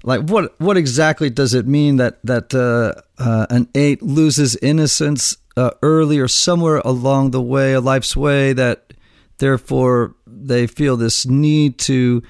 like 0.03 0.23
what 0.23 0.59
what 0.59 0.77
exactly 0.77 1.29
does 1.31 1.53
it 1.53 1.67
mean 1.67 1.97
that 1.97 2.19
that 2.25 2.55
uh, 2.55 3.01
uh, 3.23 3.47
an 3.51 3.69
eight 3.75 4.03
loses 4.03 4.57
innocence 4.57 5.37
uh, 5.57 5.73
early 5.83 6.19
or 6.19 6.29
somewhere 6.29 6.81
along 6.85 7.33
the 7.33 7.43
way, 7.43 7.75
a 7.75 7.81
life's 7.81 8.17
way, 8.17 8.53
that 8.53 8.95
therefore 9.41 10.15
they 10.27 10.67
feel 10.67 10.97
this 10.97 11.27
need 11.27 11.77
to 11.79 12.23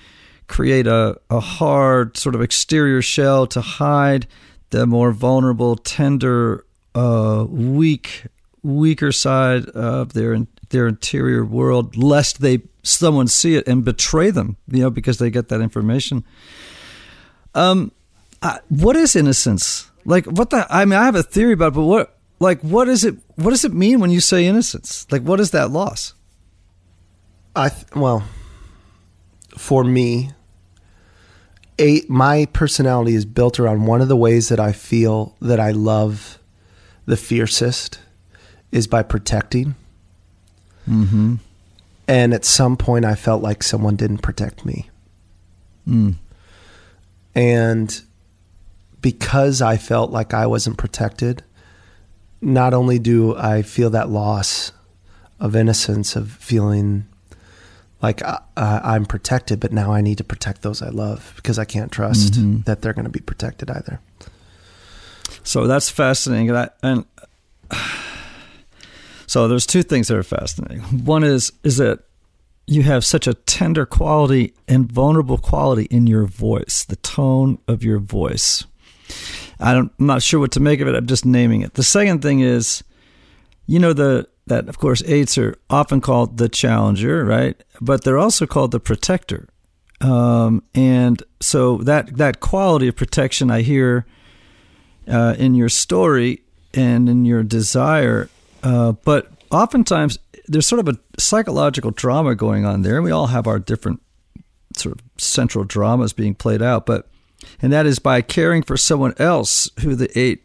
create 0.46 0.86
a, 0.86 1.16
a 1.30 1.38
hard 1.38 2.16
sort 2.16 2.34
of 2.34 2.40
exterior 2.40 3.00
shell 3.00 3.46
to 3.46 3.60
hide 3.60 4.26
the 4.70 4.86
more 4.86 5.12
vulnerable, 5.12 5.76
tender, 5.76 6.64
uh, 6.94 7.46
weak, 7.48 8.26
weaker 8.62 9.12
side 9.12 9.66
of 9.70 10.12
their 10.12 10.46
their 10.70 10.86
interior 10.86 11.44
world, 11.44 11.96
lest 11.96 12.40
they 12.40 12.60
someone 12.82 13.26
see 13.26 13.56
it 13.56 13.66
and 13.66 13.84
betray 13.84 14.30
them, 14.30 14.56
you 14.68 14.80
know, 14.80 14.90
because 14.90 15.18
they 15.18 15.30
get 15.30 15.48
that 15.48 15.60
information. 15.60 16.24
Um, 17.54 17.90
uh, 18.42 18.58
what 18.68 18.96
is 18.96 19.16
innocence? 19.16 19.90
Like, 20.04 20.26
what 20.26 20.50
the? 20.50 20.66
I 20.70 20.84
mean, 20.84 20.98
I 20.98 21.04
have 21.04 21.16
a 21.16 21.22
theory 21.22 21.52
about, 21.52 21.68
it, 21.68 21.74
but 21.74 21.84
what? 21.84 22.18
Like, 22.38 22.60
what 22.62 22.88
is 22.88 23.04
it? 23.04 23.16
What 23.36 23.50
does 23.50 23.64
it 23.64 23.74
mean 23.74 24.00
when 24.00 24.10
you 24.10 24.20
say 24.20 24.46
innocence? 24.46 25.06
Like, 25.10 25.22
what 25.22 25.40
is 25.40 25.50
that 25.50 25.70
loss? 25.70 26.14
I 27.54 27.68
th- 27.68 27.86
well, 27.94 28.24
for 29.56 29.84
me, 29.84 30.30
a 31.78 32.02
my 32.08 32.46
personality 32.52 33.14
is 33.14 33.24
built 33.24 33.58
around 33.58 33.86
one 33.86 34.00
of 34.00 34.08
the 34.08 34.16
ways 34.16 34.48
that 34.48 34.60
I 34.60 34.72
feel 34.72 35.36
that 35.40 35.58
I 35.58 35.70
love 35.70 36.38
the 37.06 37.16
fiercest 37.16 37.98
is 38.70 38.86
by 38.86 39.02
protecting. 39.02 39.74
Mm-hmm. 40.88 41.36
And 42.06 42.34
at 42.34 42.44
some 42.44 42.76
point, 42.76 43.04
I 43.04 43.14
felt 43.14 43.42
like 43.42 43.62
someone 43.62 43.96
didn't 43.96 44.18
protect 44.18 44.64
me. 44.64 44.90
Mm. 45.88 46.16
And 47.34 48.02
because 49.00 49.62
I 49.62 49.76
felt 49.76 50.10
like 50.10 50.34
I 50.34 50.46
wasn't 50.46 50.76
protected, 50.76 51.42
not 52.40 52.74
only 52.74 52.98
do 52.98 53.36
I 53.36 53.62
feel 53.62 53.90
that 53.90 54.08
loss 54.08 54.72
of 55.38 55.54
innocence, 55.54 56.16
of 56.16 56.30
feeling 56.32 57.06
like 58.02 58.22
uh, 58.22 58.40
I'm 58.56 59.04
protected, 59.04 59.60
but 59.60 59.72
now 59.72 59.92
I 59.92 60.00
need 60.00 60.18
to 60.18 60.24
protect 60.24 60.62
those 60.62 60.82
I 60.82 60.88
love 60.88 61.32
because 61.36 61.58
I 61.58 61.64
can't 61.64 61.92
trust 61.92 62.34
mm-hmm. 62.34 62.62
that 62.62 62.82
they're 62.82 62.94
going 62.94 63.04
to 63.04 63.10
be 63.10 63.20
protected 63.20 63.70
either. 63.70 64.00
So 65.42 65.66
that's 65.66 65.90
fascinating. 65.90 66.50
And, 66.50 66.58
I, 66.58 66.70
and 66.82 67.04
so 69.26 69.48
there's 69.48 69.66
two 69.66 69.82
things 69.82 70.08
that 70.08 70.16
are 70.16 70.22
fascinating. 70.22 70.80
One 71.04 71.24
is 71.24 71.52
is 71.62 71.76
that 71.76 72.00
you 72.66 72.82
have 72.84 73.04
such 73.04 73.26
a 73.26 73.34
tender 73.34 73.84
quality 73.84 74.54
and 74.68 74.90
vulnerable 74.90 75.38
quality 75.38 75.84
in 75.90 76.06
your 76.06 76.24
voice, 76.24 76.84
the 76.84 76.96
tone 76.96 77.58
of 77.66 77.82
your 77.82 77.98
voice. 77.98 78.64
I 79.58 79.74
don't, 79.74 79.92
I'm 79.98 80.06
not 80.06 80.22
sure 80.22 80.38
what 80.38 80.52
to 80.52 80.60
make 80.60 80.80
of 80.80 80.86
it. 80.86 80.94
I'm 80.94 81.06
just 81.06 81.26
naming 81.26 81.62
it. 81.62 81.74
The 81.74 81.82
second 81.82 82.22
thing 82.22 82.40
is, 82.40 82.84
you 83.66 83.80
know, 83.80 83.92
the 83.92 84.28
that 84.50 84.68
of 84.68 84.78
course 84.78 85.02
eights 85.06 85.38
are 85.38 85.56
often 85.70 86.00
called 86.00 86.36
the 86.36 86.48
challenger, 86.48 87.24
right? 87.24 87.56
But 87.80 88.04
they're 88.04 88.18
also 88.18 88.46
called 88.46 88.72
the 88.72 88.80
protector. 88.80 89.48
Um, 90.00 90.64
and 90.74 91.22
so 91.40 91.78
that 91.78 92.16
that 92.16 92.40
quality 92.40 92.88
of 92.88 92.96
protection 92.96 93.50
I 93.50 93.62
hear 93.62 94.06
uh, 95.08 95.36
in 95.38 95.54
your 95.54 95.68
story 95.68 96.42
and 96.74 97.08
in 97.08 97.24
your 97.24 97.42
desire, 97.42 98.28
uh, 98.62 98.92
but 98.92 99.30
oftentimes 99.50 100.18
there's 100.46 100.66
sort 100.66 100.80
of 100.80 100.88
a 100.88 100.98
psychological 101.18 101.92
drama 101.92 102.34
going 102.34 102.64
on 102.64 102.82
there, 102.82 102.96
and 102.96 103.04
we 103.04 103.10
all 103.10 103.28
have 103.28 103.46
our 103.46 103.58
different 103.58 104.02
sort 104.76 104.98
of 104.98 105.04
central 105.16 105.64
dramas 105.64 106.12
being 106.12 106.34
played 106.34 106.62
out. 106.62 106.86
But 106.86 107.08
and 107.62 107.72
that 107.72 107.86
is 107.86 108.00
by 108.00 108.20
caring 108.20 108.62
for 108.62 108.76
someone 108.76 109.14
else 109.18 109.70
who 109.80 109.94
the 109.94 110.10
eight 110.18 110.42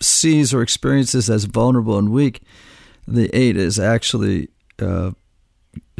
sees 0.00 0.52
or 0.52 0.60
experiences 0.62 1.30
as 1.30 1.44
vulnerable 1.44 1.96
and 1.96 2.10
weak. 2.10 2.42
The 3.06 3.28
eight 3.36 3.56
is 3.56 3.78
actually 3.78 4.48
uh, 4.80 5.12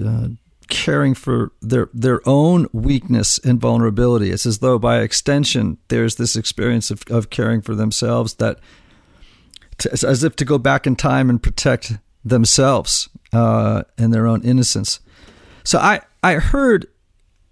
uh, 0.02 0.28
caring 0.68 1.14
for 1.14 1.52
their 1.60 1.88
their 1.92 2.20
own 2.26 2.66
weakness 2.72 3.38
and 3.38 3.60
vulnerability. 3.60 4.30
It's 4.30 4.46
as 4.46 4.58
though, 4.58 4.78
by 4.78 5.00
extension, 5.00 5.78
there's 5.88 6.16
this 6.16 6.36
experience 6.36 6.90
of, 6.90 7.02
of 7.10 7.28
caring 7.28 7.60
for 7.62 7.74
themselves 7.74 8.34
that, 8.34 8.58
to, 9.78 9.92
as 9.92 10.24
if 10.24 10.36
to 10.36 10.44
go 10.44 10.58
back 10.58 10.86
in 10.86 10.96
time 10.96 11.28
and 11.28 11.42
protect 11.42 11.92
themselves 12.24 13.08
uh, 13.32 13.82
and 13.98 14.14
their 14.14 14.26
own 14.26 14.42
innocence. 14.42 15.00
So 15.64 15.78
I 15.78 16.00
I 16.22 16.34
heard 16.34 16.86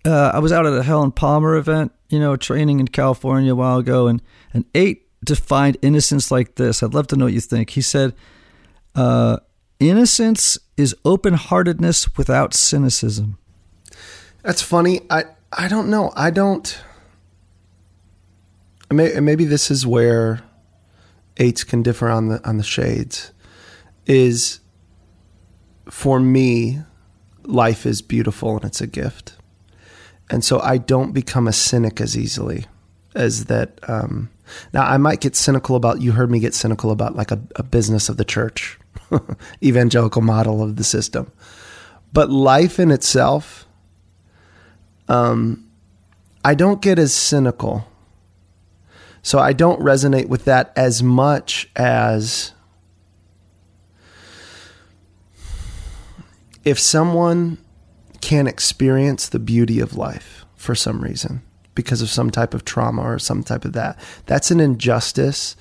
uh, 0.04 0.30
I 0.32 0.38
was 0.38 0.52
out 0.52 0.66
at 0.66 0.72
a 0.72 0.82
Helen 0.82 1.12
Palmer 1.12 1.56
event, 1.56 1.92
you 2.08 2.18
know, 2.18 2.36
training 2.36 2.80
in 2.80 2.88
California 2.88 3.52
a 3.52 3.56
while 3.56 3.78
ago, 3.78 4.06
and 4.06 4.22
an 4.52 4.64
eight 4.74 5.08
defined 5.24 5.76
innocence 5.82 6.30
like 6.30 6.54
this. 6.54 6.82
I'd 6.82 6.94
love 6.94 7.08
to 7.08 7.16
know 7.16 7.26
what 7.26 7.34
you 7.34 7.40
think. 7.40 7.70
He 7.70 7.82
said, 7.82 8.14
uh, 8.94 9.38
"Innocence 9.78 10.58
is 10.76 10.94
open 11.04 11.34
heartedness 11.34 12.16
without 12.16 12.54
cynicism." 12.54 13.38
That's 14.42 14.62
funny. 14.62 15.02
I 15.10 15.24
I 15.52 15.68
don't 15.68 15.88
know. 15.90 16.12
I 16.16 16.30
don't. 16.30 16.82
Maybe 18.90 19.44
this 19.44 19.70
is 19.70 19.86
where 19.86 20.42
eights 21.36 21.64
can 21.64 21.82
differ 21.82 22.08
on 22.08 22.28
the 22.28 22.48
on 22.48 22.56
the 22.56 22.64
shades 22.64 23.32
is 24.06 24.60
for 25.88 26.20
me, 26.20 26.80
life 27.44 27.86
is 27.86 28.02
beautiful 28.02 28.56
and 28.56 28.64
it's 28.64 28.80
a 28.80 28.86
gift. 28.86 29.36
And 30.30 30.44
so 30.44 30.60
I 30.60 30.78
don't 30.78 31.12
become 31.12 31.48
a 31.48 31.52
cynic 31.52 32.00
as 32.00 32.16
easily 32.16 32.66
as 33.14 33.46
that. 33.46 33.80
Um, 33.88 34.30
now, 34.72 34.84
I 34.84 34.96
might 34.96 35.20
get 35.20 35.36
cynical 35.36 35.76
about, 35.76 36.00
you 36.00 36.12
heard 36.12 36.30
me 36.30 36.40
get 36.40 36.54
cynical 36.54 36.90
about 36.90 37.16
like 37.16 37.30
a, 37.30 37.40
a 37.56 37.62
business 37.62 38.08
of 38.08 38.16
the 38.16 38.24
church, 38.24 38.78
evangelical 39.62 40.22
model 40.22 40.62
of 40.62 40.76
the 40.76 40.84
system. 40.84 41.30
But 42.12 42.30
life 42.30 42.78
in 42.78 42.90
itself, 42.90 43.66
um, 45.08 45.68
I 46.44 46.54
don't 46.54 46.80
get 46.80 46.98
as 46.98 47.12
cynical. 47.12 47.86
So 49.22 49.38
I 49.38 49.52
don't 49.52 49.80
resonate 49.80 50.28
with 50.28 50.44
that 50.46 50.72
as 50.76 51.02
much 51.02 51.68
as 51.76 52.52
if 56.64 56.78
someone 56.78 57.58
can't 58.20 58.48
experience 58.48 59.28
the 59.28 59.38
beauty 59.38 59.80
of 59.80 59.96
life 59.96 60.44
for 60.56 60.74
some 60.74 61.00
reason 61.02 61.42
because 61.74 62.02
of 62.02 62.08
some 62.08 62.30
type 62.30 62.54
of 62.54 62.64
trauma 62.64 63.02
or 63.02 63.18
some 63.18 63.42
type 63.42 63.64
of 63.64 63.72
that, 63.72 63.98
that's 64.26 64.50
an 64.50 64.60
injustice 64.60 65.56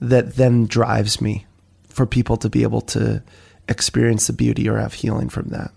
that 0.00 0.36
then 0.36 0.66
drives 0.66 1.20
me 1.20 1.46
for 1.88 2.06
people 2.06 2.36
to 2.36 2.48
be 2.48 2.62
able 2.62 2.80
to 2.80 3.22
experience 3.68 4.26
the 4.26 4.32
beauty 4.32 4.68
or 4.68 4.78
have 4.78 4.94
healing 4.94 5.28
from 5.28 5.48
that. 5.48 5.72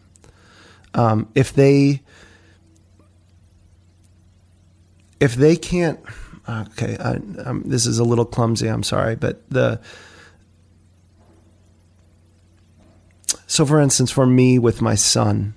Um, 0.93 1.29
if 1.35 1.53
they 1.53 2.01
if 5.19 5.35
they 5.35 5.55
can't 5.55 5.99
okay 6.49 6.97
I, 6.99 7.19
um, 7.45 7.63
this 7.65 7.85
is 7.85 7.99
a 7.99 8.03
little 8.03 8.25
clumsy 8.25 8.67
i'm 8.67 8.83
sorry 8.83 9.15
but 9.15 9.47
the 9.49 9.79
so 13.47 13.65
for 13.65 13.79
instance 13.79 14.11
for 14.11 14.25
me 14.25 14.59
with 14.59 14.81
my 14.81 14.95
son 14.95 15.53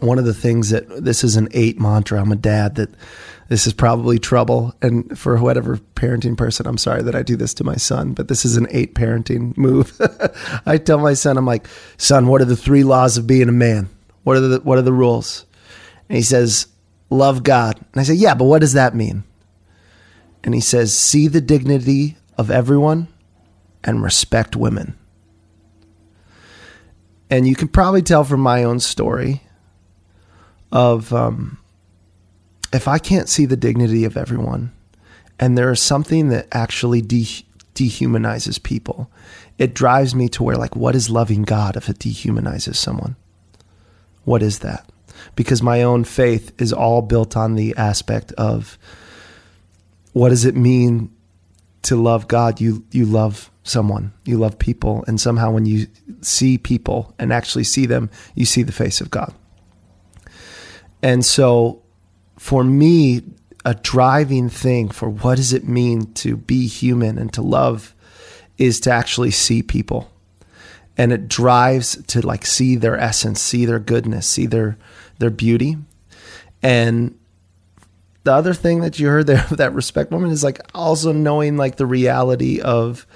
one 0.00 0.18
of 0.18 0.24
the 0.24 0.34
things 0.34 0.70
that 0.70 1.04
this 1.04 1.24
is 1.24 1.36
an 1.36 1.48
eight 1.52 1.80
mantra 1.80 2.20
i'm 2.20 2.32
a 2.32 2.36
dad 2.36 2.74
that 2.76 2.90
this 3.48 3.66
is 3.66 3.72
probably 3.72 4.18
trouble 4.18 4.74
and 4.80 5.18
for 5.18 5.36
whatever 5.38 5.76
parenting 5.94 6.36
person 6.36 6.66
i'm 6.66 6.78
sorry 6.78 7.02
that 7.02 7.14
i 7.14 7.22
do 7.22 7.36
this 7.36 7.54
to 7.54 7.64
my 7.64 7.76
son 7.76 8.12
but 8.12 8.28
this 8.28 8.44
is 8.44 8.56
an 8.56 8.66
eight 8.70 8.94
parenting 8.94 9.56
move 9.56 10.00
i 10.66 10.76
tell 10.76 10.98
my 10.98 11.14
son 11.14 11.36
i'm 11.36 11.46
like 11.46 11.66
son 11.96 12.26
what 12.26 12.40
are 12.40 12.46
the 12.46 12.56
three 12.56 12.84
laws 12.84 13.16
of 13.16 13.26
being 13.26 13.48
a 13.48 13.52
man 13.52 13.88
what 14.24 14.36
are 14.36 14.40
the 14.40 14.60
what 14.60 14.78
are 14.78 14.82
the 14.82 14.92
rules 14.92 15.46
and 16.08 16.16
he 16.16 16.22
says 16.22 16.66
love 17.10 17.42
God. 17.42 17.76
And 17.92 18.00
I 18.00 18.04
say, 18.04 18.14
yeah, 18.14 18.34
but 18.34 18.44
what 18.44 18.60
does 18.60 18.72
that 18.72 18.94
mean? 18.94 19.24
And 20.42 20.54
he 20.54 20.60
says, 20.60 20.96
see 20.96 21.28
the 21.28 21.40
dignity 21.40 22.16
of 22.38 22.50
everyone 22.50 23.08
and 23.84 24.02
respect 24.02 24.56
women. 24.56 24.96
And 27.28 27.46
you 27.46 27.54
can 27.54 27.68
probably 27.68 28.02
tell 28.02 28.24
from 28.24 28.40
my 28.40 28.64
own 28.64 28.80
story 28.80 29.42
of 30.72 31.12
um, 31.12 31.58
if 32.72 32.88
I 32.88 32.98
can't 32.98 33.28
see 33.28 33.46
the 33.46 33.56
dignity 33.56 34.04
of 34.04 34.16
everyone, 34.16 34.72
and 35.38 35.56
there 35.56 35.70
is 35.70 35.80
something 35.80 36.28
that 36.28 36.46
actually 36.52 37.02
de- 37.02 37.44
dehumanizes 37.74 38.62
people, 38.62 39.10
it 39.58 39.74
drives 39.74 40.14
me 40.14 40.28
to 40.30 40.42
where, 40.42 40.56
like, 40.56 40.76
what 40.76 40.94
is 40.94 41.10
loving 41.10 41.42
God 41.42 41.76
if 41.76 41.88
it 41.88 41.98
dehumanizes 41.98 42.76
someone? 42.76 43.16
What 44.24 44.42
is 44.42 44.60
that? 44.60 44.86
because 45.36 45.62
my 45.62 45.82
own 45.82 46.04
faith 46.04 46.52
is 46.60 46.72
all 46.72 47.02
built 47.02 47.36
on 47.36 47.54
the 47.54 47.74
aspect 47.76 48.32
of 48.32 48.78
what 50.12 50.30
does 50.30 50.44
it 50.44 50.56
mean 50.56 51.10
to 51.82 51.96
love 51.96 52.28
God? 52.28 52.60
You 52.60 52.84
you 52.90 53.04
love 53.04 53.50
someone, 53.62 54.12
you 54.24 54.38
love 54.38 54.58
people, 54.58 55.04
and 55.06 55.20
somehow 55.20 55.50
when 55.50 55.66
you 55.66 55.86
see 56.20 56.58
people 56.58 57.14
and 57.18 57.32
actually 57.32 57.64
see 57.64 57.86
them, 57.86 58.10
you 58.34 58.44
see 58.44 58.62
the 58.62 58.72
face 58.72 59.00
of 59.00 59.10
God. 59.10 59.34
And 61.02 61.24
so, 61.24 61.82
for 62.38 62.64
me, 62.64 63.22
a 63.64 63.74
driving 63.74 64.48
thing 64.48 64.88
for 64.88 65.08
what 65.08 65.36
does 65.36 65.52
it 65.52 65.68
mean 65.68 66.12
to 66.14 66.36
be 66.36 66.66
human 66.66 67.18
and 67.18 67.32
to 67.34 67.42
love 67.42 67.94
is 68.56 68.80
to 68.80 68.90
actually 68.90 69.30
see 69.30 69.62
people 69.62 70.10
and 70.96 71.12
it 71.12 71.28
drives 71.28 72.02
to 72.08 72.20
like 72.26 72.44
see 72.44 72.76
their 72.76 72.98
essence 72.98 73.40
see 73.40 73.64
their 73.64 73.78
goodness 73.78 74.26
see 74.26 74.46
their 74.46 74.78
their 75.18 75.30
beauty. 75.30 75.76
And 76.62 77.16
the 78.24 78.32
other 78.32 78.52
thing 78.52 78.80
that 78.80 78.98
you 78.98 79.08
heard 79.08 79.26
there 79.26 79.46
that 79.52 79.72
respect 79.72 80.10
woman 80.10 80.30
is 80.30 80.42
like 80.42 80.60
also 80.74 81.12
knowing 81.12 81.56
like 81.56 81.76
the 81.76 81.86
reality 81.86 82.60
of 82.60 83.06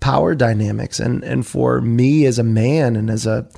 power 0.00 0.34
dynamics 0.34 0.98
and 0.98 1.22
and 1.22 1.46
for 1.46 1.80
me 1.80 2.26
as 2.26 2.38
a 2.38 2.44
man 2.44 2.96
and 2.96 3.08
as 3.08 3.26
a 3.26 3.48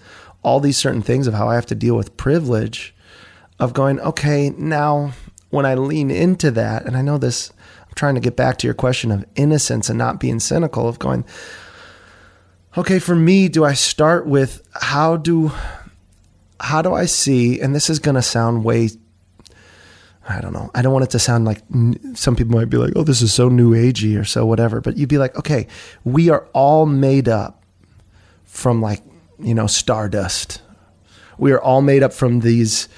all 0.42 0.60
these 0.60 0.76
certain 0.76 1.02
things 1.02 1.26
of 1.26 1.34
how 1.34 1.48
I 1.48 1.54
have 1.54 1.66
to 1.66 1.74
deal 1.74 1.96
with 1.96 2.16
privilege 2.16 2.94
of 3.58 3.72
going 3.72 4.00
okay 4.00 4.50
now 4.50 5.12
when 5.50 5.66
I 5.66 5.74
lean 5.74 6.10
into 6.10 6.50
that 6.52 6.86
and 6.86 6.96
I 6.96 7.02
know 7.02 7.18
this 7.18 7.52
I'm 7.86 7.94
trying 7.94 8.14
to 8.14 8.20
get 8.20 8.36
back 8.36 8.58
to 8.58 8.66
your 8.66 8.74
question 8.74 9.10
of 9.10 9.24
innocence 9.34 9.88
and 9.88 9.98
not 9.98 10.20
being 10.20 10.40
cynical 10.40 10.88
of 10.88 10.98
going 10.98 11.24
okay 12.76 12.98
for 12.98 13.14
me 13.14 13.48
do 13.48 13.64
I 13.64 13.74
start 13.74 14.26
with 14.26 14.66
how 14.72 15.16
do 15.16 15.52
how 16.62 16.80
do 16.80 16.94
I 16.94 17.06
see, 17.06 17.60
and 17.60 17.74
this 17.74 17.90
is 17.90 17.98
going 17.98 18.14
to 18.14 18.22
sound 18.22 18.64
way, 18.64 18.90
I 20.28 20.40
don't 20.40 20.52
know, 20.52 20.70
I 20.74 20.82
don't 20.82 20.92
want 20.92 21.04
it 21.04 21.10
to 21.10 21.18
sound 21.18 21.44
like 21.44 21.58
some 22.14 22.36
people 22.36 22.56
might 22.56 22.70
be 22.70 22.76
like, 22.76 22.92
oh, 22.94 23.02
this 23.02 23.20
is 23.20 23.34
so 23.34 23.48
new 23.48 23.72
agey 23.72 24.18
or 24.18 24.24
so 24.24 24.46
whatever, 24.46 24.80
but 24.80 24.96
you'd 24.96 25.08
be 25.08 25.18
like, 25.18 25.36
okay, 25.36 25.66
we 26.04 26.30
are 26.30 26.46
all 26.52 26.86
made 26.86 27.28
up 27.28 27.64
from 28.44 28.80
like, 28.80 29.02
you 29.40 29.54
know, 29.54 29.66
stardust. 29.66 30.62
We 31.36 31.50
are 31.50 31.60
all 31.60 31.82
made 31.82 32.04
up 32.04 32.12
from 32.12 32.40
these, 32.40 32.88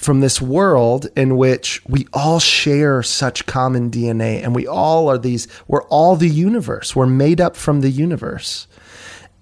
from 0.00 0.20
this 0.20 0.40
world 0.40 1.08
in 1.14 1.36
which 1.36 1.84
we 1.86 2.06
all 2.14 2.40
share 2.40 3.02
such 3.02 3.44
common 3.44 3.90
DNA 3.90 4.42
and 4.42 4.54
we 4.54 4.66
all 4.66 5.10
are 5.10 5.18
these, 5.18 5.46
we're 5.68 5.82
all 5.84 6.16
the 6.16 6.28
universe. 6.28 6.96
We're 6.96 7.04
made 7.04 7.38
up 7.38 7.54
from 7.54 7.82
the 7.82 7.90
universe. 7.90 8.66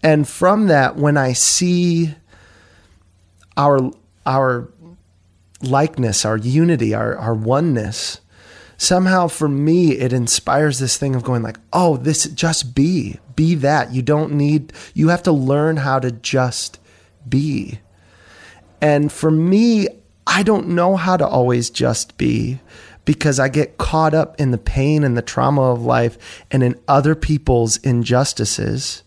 And 0.03 0.29
from 0.29 0.67
that, 0.67 0.97
when 0.97 1.17
I 1.17 1.33
see 1.33 2.17
our 3.57 3.93
our 4.27 4.69
likeness, 5.63 6.25
our 6.25 6.37
unity, 6.37 6.93
our, 6.93 7.17
our 7.17 7.35
oneness, 7.35 8.21
somehow 8.77 9.29
for 9.29 9.49
me 9.49 9.93
it 9.93 10.13
inspires 10.13 10.81
this 10.81 10.97
thing 10.97 11.15
of 11.15 11.23
going 11.23 11.45
like, 11.45 11.59
oh, 11.73 11.97
this 11.99 12.25
just 12.31 12.75
be. 12.75 13.21
Be 13.37 13.55
that. 13.55 13.93
You 13.93 14.03
don't 14.03 14.33
need 14.33 14.73
you 14.93 15.09
have 15.11 15.23
to 15.23 15.33
learn 15.33 15.77
how 15.77 16.01
to 16.01 16.11
just 16.11 16.81
be. 17.29 17.79
And 18.81 19.13
for 19.13 19.31
me, 19.31 19.87
I 20.29 20.43
don't 20.43 20.69
know 20.69 20.95
how 20.95 21.17
to 21.17 21.27
always 21.27 21.71
just 21.71 22.19
be 22.19 22.61
because 23.07 23.41
I 23.41 23.49
get 23.49 23.79
caught 23.79 24.13
up 24.13 24.39
in 24.39 24.51
the 24.51 24.59
pain 24.59 25.03
and 25.03 25.17
the 25.17 25.23
trauma 25.23 25.63
of 25.63 25.83
life 25.83 26.45
and 26.51 26.63
in 26.63 26.79
other 26.87 27.15
people's 27.15 27.79
injustices 27.79 29.03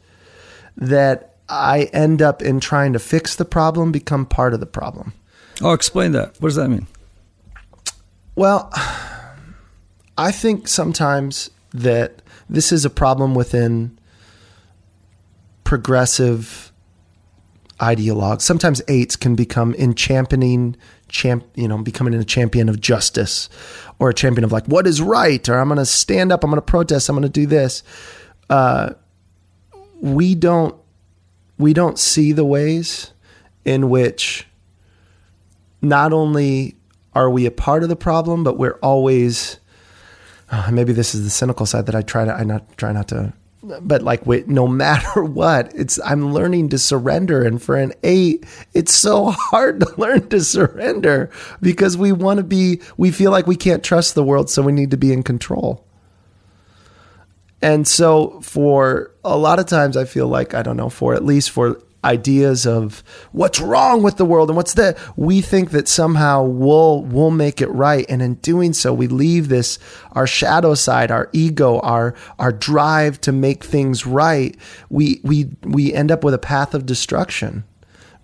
that 0.76 1.36
I 1.48 1.84
end 1.94 2.24
up 2.24 2.42
in 2.42 2.60
trying 2.60 2.94
to 2.94 3.00
fix 3.00 3.36
the 3.36 3.46
problem 3.46 3.92
become 3.92 4.26
part 4.26 4.56
of 4.56 4.60
the 4.60 4.66
problem. 4.66 5.14
Oh, 5.62 5.74
explain 5.74 6.14
that. 6.14 6.42
What 6.42 6.50
does 6.50 6.56
that 6.56 6.70
mean? 6.70 6.88
Well, 8.34 8.72
I 10.18 10.32
think 10.32 10.68
sometimes 10.68 11.52
that 11.72 12.24
this 12.50 12.72
is 12.72 12.84
a 12.84 12.90
problem 12.90 13.36
within 13.36 14.00
progressive 15.64 16.71
ideologues. 17.82 18.42
Sometimes 18.42 18.82
eights 18.88 19.16
can 19.16 19.36
become 19.36 19.74
in 19.74 19.96
championing, 19.96 20.78
champ, 21.10 21.46
you 21.56 21.68
know, 21.68 21.80
becoming 21.80 22.14
a 22.14 22.24
champion 22.24 22.70
of 22.70 22.80
justice 22.80 23.50
or 24.00 24.10
a 24.10 24.14
champion 24.14 24.44
of 24.44 24.52
like 24.52 24.66
what 24.68 24.88
is 24.88 25.02
right, 25.02 25.48
or 25.50 25.58
I'm 25.58 25.68
going 25.68 25.78
to 25.78 25.86
stand 25.86 26.32
up, 26.32 26.44
I'm 26.44 26.52
going 26.52 26.58
to 26.58 26.62
protest, 26.62 27.10
I'm 27.10 27.16
going 27.16 27.24
to 27.24 27.30
do 27.30 27.46
this. 27.46 27.84
Uh, 28.50 28.92
we 30.00 30.36
don't 30.36 30.76
we 31.58 31.74
don't 31.74 32.00
see 32.00 32.32
the 32.32 32.46
ways 32.46 33.12
in 33.66 33.90
which 33.90 34.48
not 35.82 36.14
only 36.14 36.76
are 37.14 37.30
we 37.30 37.46
a 37.46 37.52
part 37.52 37.84
of 37.84 37.90
the 37.90 37.96
problem, 37.96 38.44
but 38.44 38.58
we're 38.58 38.80
always 38.82 39.60
uh, 40.50 40.70
maybe 40.72 40.94
this 40.94 41.16
is 41.16 41.24
the 41.24 41.30
cynical 41.30 41.66
side 41.66 41.86
that 41.86 41.96
I 41.96 42.02
try 42.02 42.26
to 42.26 42.34
I 42.34 42.44
not 42.44 42.78
try 42.78 42.92
not 42.92 43.08
to 43.10 43.34
but 43.64 44.02
like 44.02 44.26
no 44.48 44.68
matter 44.84 45.24
what, 45.24 45.74
it's 45.76 46.00
I'm 46.04 46.34
learning 46.34 46.70
to 46.70 46.78
surrender 46.78 47.44
and 47.44 47.62
for 47.62 47.76
an 47.76 47.94
8, 48.04 48.46
it's 48.74 48.94
so 48.94 49.32
hard 49.32 49.82
to 49.82 49.94
learn 49.98 50.30
to 50.30 50.42
surrender 50.42 51.30
because 51.62 51.98
we 51.98 52.12
want 52.12 52.38
to 52.38 52.44
be 52.44 52.82
we 52.98 53.12
feel 53.12 53.32
like 53.32 53.48
we 53.48 53.56
can't 53.56 53.84
trust 53.84 54.16
the 54.16 54.24
world 54.24 54.50
so 54.50 54.62
we 54.62 54.72
need 54.72 54.92
to 54.92 54.98
be 54.98 55.14
in 55.14 55.24
control. 55.24 55.86
And 57.62 57.88
so 57.88 58.42
for 58.42 59.12
a 59.24 59.38
lot 59.38 59.60
of 59.60 59.68
times 59.68 59.96
I 59.96 60.06
feel 60.06 60.28
like 60.28 60.54
I 60.54 60.64
don't 60.64 60.78
know 60.78 60.90
for 60.90 61.14
at 61.14 61.24
least 61.24 61.52
for 61.52 61.82
ideas 62.04 62.66
of 62.66 63.04
what's 63.32 63.60
wrong 63.60 64.02
with 64.02 64.18
the 64.18 64.26
world 64.26 64.50
and 64.50 64.58
what's 64.58 64.74
the 64.74 64.98
we 65.16 65.40
think 65.42 65.72
that 65.72 65.88
somehow 65.88 66.44
we'll 66.44 67.04
we'll 67.04 67.32
make 67.32 67.62
it 67.62 67.70
right 67.70 68.06
and 68.10 68.22
in 68.22 68.34
doing 68.36 68.74
so 68.74 68.94
we 68.94 69.08
leave 69.08 69.50
this 69.50 69.78
our 70.14 70.26
shadow 70.26 70.74
side 70.74 71.12
our 71.12 71.30
ego 71.32 71.80
our 71.82 72.16
our 72.40 72.52
drive 72.52 73.22
to 73.22 73.32
make 73.32 73.64
things 73.64 74.06
right 74.06 74.58
we 74.90 75.22
we 75.24 75.50
we 75.64 75.94
end 75.94 76.12
up 76.12 76.24
with 76.24 76.34
a 76.34 76.40
path 76.40 76.74
of 76.74 76.86
destruction 76.86 77.64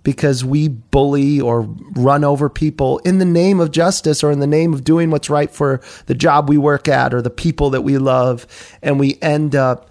because 0.08 0.46
we 0.46 0.70
bully 0.70 1.42
or 1.42 1.63
run 1.98 2.24
over 2.24 2.50
people 2.50 3.00
in 3.00 3.20
the 3.20 3.26
name 3.26 3.60
of 3.60 3.72
justice 3.72 4.24
or 4.24 4.32
in 4.32 4.40
the 4.40 4.48
name 4.48 4.74
of 4.74 4.86
doing 4.86 5.12
what's 5.12 5.30
right 5.30 5.52
for 5.52 5.82
the 6.06 6.16
job 6.16 6.48
we 6.48 6.58
work 6.58 6.88
at 6.88 7.13
or 7.13 7.22
the 7.22 7.30
people 7.30 7.70
that 7.72 7.82
we 7.82 7.98
love. 7.98 8.48
And 8.82 9.02
we 9.02 9.18
end 9.22 9.54
up 9.54 9.90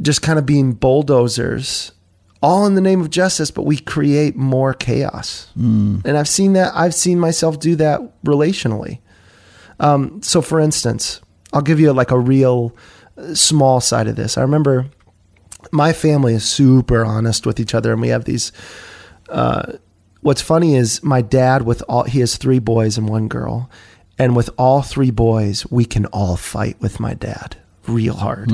just 0.00 0.22
kind 0.22 0.38
of 0.38 0.46
being 0.46 0.72
bulldozers, 0.72 1.92
all 2.44 2.66
in 2.66 2.74
the 2.74 2.80
name 2.82 3.00
of 3.00 3.08
justice, 3.08 3.50
but 3.50 3.62
we 3.62 3.78
create 3.78 4.36
more 4.36 4.74
chaos. 4.74 5.50
Mm. 5.58 6.04
And 6.04 6.18
I've 6.18 6.28
seen 6.28 6.52
that, 6.52 6.72
I've 6.74 6.94
seen 6.94 7.18
myself 7.18 7.58
do 7.58 7.74
that 7.76 8.02
relationally. 8.22 8.98
Um, 9.80 10.22
so, 10.22 10.42
for 10.42 10.60
instance, 10.60 11.22
I'll 11.54 11.62
give 11.62 11.80
you 11.80 11.90
like 11.94 12.10
a 12.10 12.18
real 12.18 12.76
uh, 13.16 13.34
small 13.34 13.80
side 13.80 14.08
of 14.08 14.16
this. 14.16 14.36
I 14.36 14.42
remember 14.42 14.84
my 15.72 15.94
family 15.94 16.34
is 16.34 16.44
super 16.44 17.02
honest 17.02 17.46
with 17.46 17.58
each 17.58 17.74
other, 17.74 17.92
and 17.92 18.02
we 18.02 18.08
have 18.08 18.26
these 18.26 18.52
uh, 19.30 19.72
what's 20.20 20.42
funny 20.42 20.76
is 20.76 21.02
my 21.02 21.22
dad 21.22 21.62
with 21.62 21.82
all 21.88 22.04
he 22.04 22.20
has 22.20 22.36
three 22.36 22.58
boys 22.58 22.98
and 22.98 23.08
one 23.08 23.26
girl, 23.26 23.70
and 24.18 24.36
with 24.36 24.50
all 24.58 24.82
three 24.82 25.10
boys, 25.10 25.66
we 25.70 25.86
can 25.86 26.04
all 26.06 26.36
fight 26.36 26.78
with 26.78 27.00
my 27.00 27.14
dad. 27.14 27.56
Real 27.86 28.14
hard. 28.14 28.50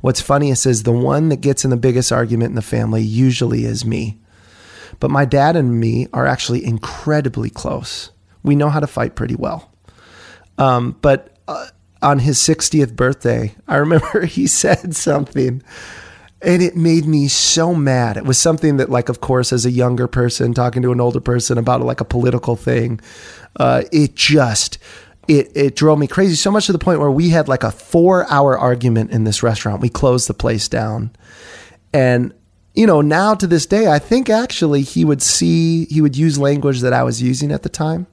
What's 0.00 0.20
funniest 0.20 0.66
is 0.66 0.82
the 0.82 0.92
one 0.92 1.28
that 1.28 1.40
gets 1.40 1.64
in 1.64 1.70
the 1.70 1.76
biggest 1.76 2.12
argument 2.12 2.50
in 2.50 2.54
the 2.54 2.62
family 2.62 3.02
usually 3.02 3.64
is 3.64 3.84
me. 3.84 4.18
But 5.00 5.10
my 5.10 5.24
dad 5.24 5.56
and 5.56 5.80
me 5.80 6.06
are 6.12 6.26
actually 6.26 6.64
incredibly 6.64 7.50
close. 7.50 8.10
We 8.42 8.54
know 8.54 8.68
how 8.68 8.80
to 8.80 8.86
fight 8.86 9.14
pretty 9.14 9.34
well. 9.34 9.70
Um, 10.58 10.96
but 11.00 11.36
uh, 11.48 11.66
on 12.02 12.18
his 12.18 12.38
60th 12.38 12.94
birthday, 12.94 13.54
I 13.66 13.76
remember 13.78 14.26
he 14.26 14.46
said 14.46 14.94
something 14.94 15.62
and 16.42 16.62
it 16.62 16.76
made 16.76 17.06
me 17.06 17.28
so 17.28 17.74
mad. 17.74 18.16
It 18.16 18.24
was 18.24 18.36
something 18.36 18.76
that, 18.78 18.90
like, 18.90 19.08
of 19.08 19.20
course, 19.20 19.52
as 19.52 19.64
a 19.64 19.70
younger 19.70 20.08
person 20.08 20.54
talking 20.54 20.82
to 20.82 20.92
an 20.92 21.00
older 21.00 21.20
person 21.20 21.56
about 21.56 21.82
like 21.82 22.00
a 22.00 22.04
political 22.04 22.56
thing, 22.56 23.00
uh, 23.56 23.84
it 23.92 24.16
just 24.16 24.78
it 25.38 25.52
it 25.54 25.76
drove 25.76 25.98
me 25.98 26.06
crazy 26.06 26.34
so 26.34 26.50
much 26.50 26.66
to 26.66 26.72
the 26.72 26.78
point 26.78 27.00
where 27.00 27.10
we 27.10 27.30
had 27.30 27.48
like 27.48 27.62
a 27.62 27.70
four 27.70 28.30
hour 28.30 28.58
argument 28.58 29.10
in 29.10 29.24
this 29.24 29.42
restaurant. 29.42 29.80
We 29.80 29.88
closed 29.88 30.28
the 30.28 30.34
place 30.34 30.68
down, 30.68 31.10
and 31.92 32.32
you 32.74 32.86
know 32.86 33.00
now 33.00 33.34
to 33.34 33.46
this 33.46 33.66
day, 33.66 33.88
I 33.90 33.98
think 33.98 34.28
actually 34.28 34.82
he 34.82 35.04
would 35.04 35.22
see 35.22 35.86
he 35.86 36.00
would 36.00 36.16
use 36.16 36.38
language 36.38 36.80
that 36.80 36.92
I 36.92 37.02
was 37.02 37.22
using 37.22 37.52
at 37.52 37.62
the 37.62 37.68
time. 37.68 38.06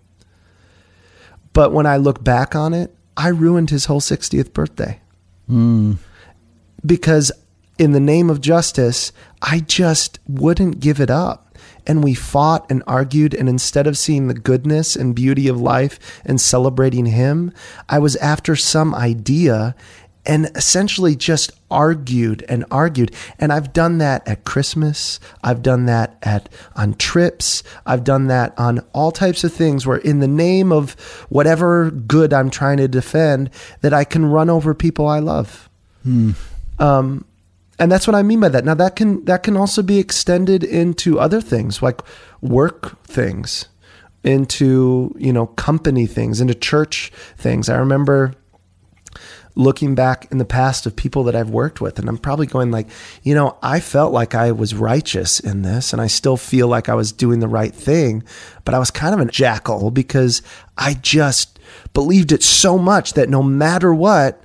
But 1.54 1.74
when 1.74 1.86
I 1.86 1.98
look 1.98 2.24
back 2.24 2.56
on 2.56 2.74
it, 2.74 2.96
I 3.18 3.30
ruined 3.30 3.70
his 3.70 3.86
whole 3.86 4.02
60th 4.02 4.54
birthday. 4.54 5.02
Hmm. 5.48 5.94
Because 6.86 7.32
in 7.78 7.92
the 7.92 8.00
name 8.00 8.30
of 8.30 8.40
justice, 8.40 9.12
I 9.42 9.62
just 9.62 10.20
wouldn't 10.28 10.80
give 10.80 11.02
it 11.02 11.10
up. 11.10 11.49
And 11.90 12.04
we 12.04 12.14
fought 12.14 12.70
and 12.70 12.84
argued. 12.86 13.34
And 13.34 13.50
instead 13.50 13.88
of 13.88 13.98
seeing 13.98 14.28
the 14.28 14.34
goodness 14.34 14.96
and 14.96 15.16
beauty 15.16 15.48
of 15.48 15.60
life 15.60 16.22
and 16.24 16.40
celebrating 16.40 17.08
him, 17.08 17.52
I 17.90 18.00
was 18.00 18.16
after 18.18 18.56
some 18.56 18.94
idea 18.96 19.76
and 20.26 20.52
essentially 20.56 21.16
just 21.16 21.52
argued 21.72 22.46
and 22.48 22.64
argued. 22.70 23.16
And 23.40 23.52
I've 23.52 23.74
done 23.74 23.98
that 23.98 24.28
at 24.28 24.46
Christmas. 24.46 25.20
I've 25.44 25.64
done 25.64 25.86
that 25.88 26.18
at 26.22 26.50
on 26.76 26.94
trips. 26.96 27.64
I've 27.86 28.04
done 28.04 28.28
that 28.28 28.54
on 28.60 28.80
all 28.94 29.12
types 29.12 29.44
of 29.44 29.52
things 29.52 29.88
where 29.88 29.98
in 29.98 30.20
the 30.20 30.28
name 30.28 30.72
of 30.72 30.94
whatever 31.30 31.90
good 31.90 32.34
I'm 32.34 32.50
trying 32.52 32.78
to 32.78 32.88
defend, 32.88 33.50
that 33.82 33.94
I 33.94 34.04
can 34.04 34.26
run 34.26 34.50
over 34.50 34.76
people 34.76 35.08
I 35.08 35.20
love. 35.20 35.68
Um, 36.78 37.26
and 37.80 37.92
that's 37.92 38.06
what 38.06 38.16
I 38.16 38.24
mean 38.24 38.40
by 38.40 38.50
that. 38.50 38.66
Now 38.66 38.76
that 38.76 38.96
can 38.96 39.24
that 39.26 39.44
can 39.44 39.56
also 39.56 39.82
be 39.82 40.00
extended 40.00 40.64
into 40.64 41.20
other 41.20 41.42
things 41.42 41.82
like 41.82 42.02
work 42.42 43.02
things, 43.04 43.68
into 44.24 45.16
you 45.18 45.34
know 45.34 45.48
company 45.48 46.06
things, 46.06 46.42
into 46.42 46.54
church 46.54 47.12
things. 47.38 47.70
I 47.70 47.78
remember 47.78 48.34
looking 49.56 49.96
back 49.96 50.32
in 50.32 50.38
the 50.38 50.46
past 50.46 50.86
of 50.86 50.96
people 50.96 51.24
that 51.24 51.36
I've 51.36 51.50
worked 51.50 51.82
with, 51.82 52.00
and 52.00 52.08
I'm 52.08 52.18
probably 52.18 52.48
going 52.48 52.72
like, 52.72 52.88
you 53.24 53.36
know, 53.36 53.58
I 53.62 53.80
felt 53.80 54.14
like 54.14 54.34
I 54.36 54.52
was 54.52 54.74
righteous 54.76 55.40
in 55.40 55.64
this, 55.64 55.92
and 55.92 56.02
I 56.02 56.08
still 56.08 56.38
feel 56.38 56.68
like 56.68 56.88
I 56.88 56.96
was 56.96 57.12
doing 57.12 57.40
the 57.40 57.48
right 57.48 57.74
thing, 57.74 58.24
but 58.64 58.74
I 58.74 58.80
was 58.80 58.92
kind 58.92 59.14
of 59.14 59.20
a 59.20 59.32
jackal 59.32 59.92
because 59.92 60.42
I 60.78 60.94
just 60.94 61.60
believed 61.94 62.32
it 62.32 62.44
so 62.44 62.78
much 62.78 63.14
that 63.14 63.30
no 63.30 63.44
matter 63.44 63.94
what, 63.94 64.44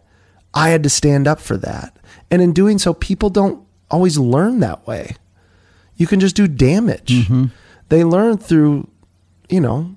I 0.52 0.70
had 0.70 0.82
to 0.84 0.90
stand 0.90 1.26
up 1.26 1.40
for 1.40 1.56
that. 1.58 1.96
And 2.34 2.42
in 2.42 2.52
doing 2.52 2.80
so, 2.80 2.92
people 2.92 3.30
don't 3.30 3.64
always 3.92 4.18
learn 4.18 4.58
that 4.58 4.88
way. 4.88 5.14
You 5.94 6.08
can 6.08 6.18
just 6.18 6.34
do 6.34 6.48
damage. 6.48 7.06
Mm-hmm. 7.06 7.44
They 7.90 8.02
learn 8.02 8.38
through, 8.38 8.88
you 9.48 9.60
know, 9.60 9.94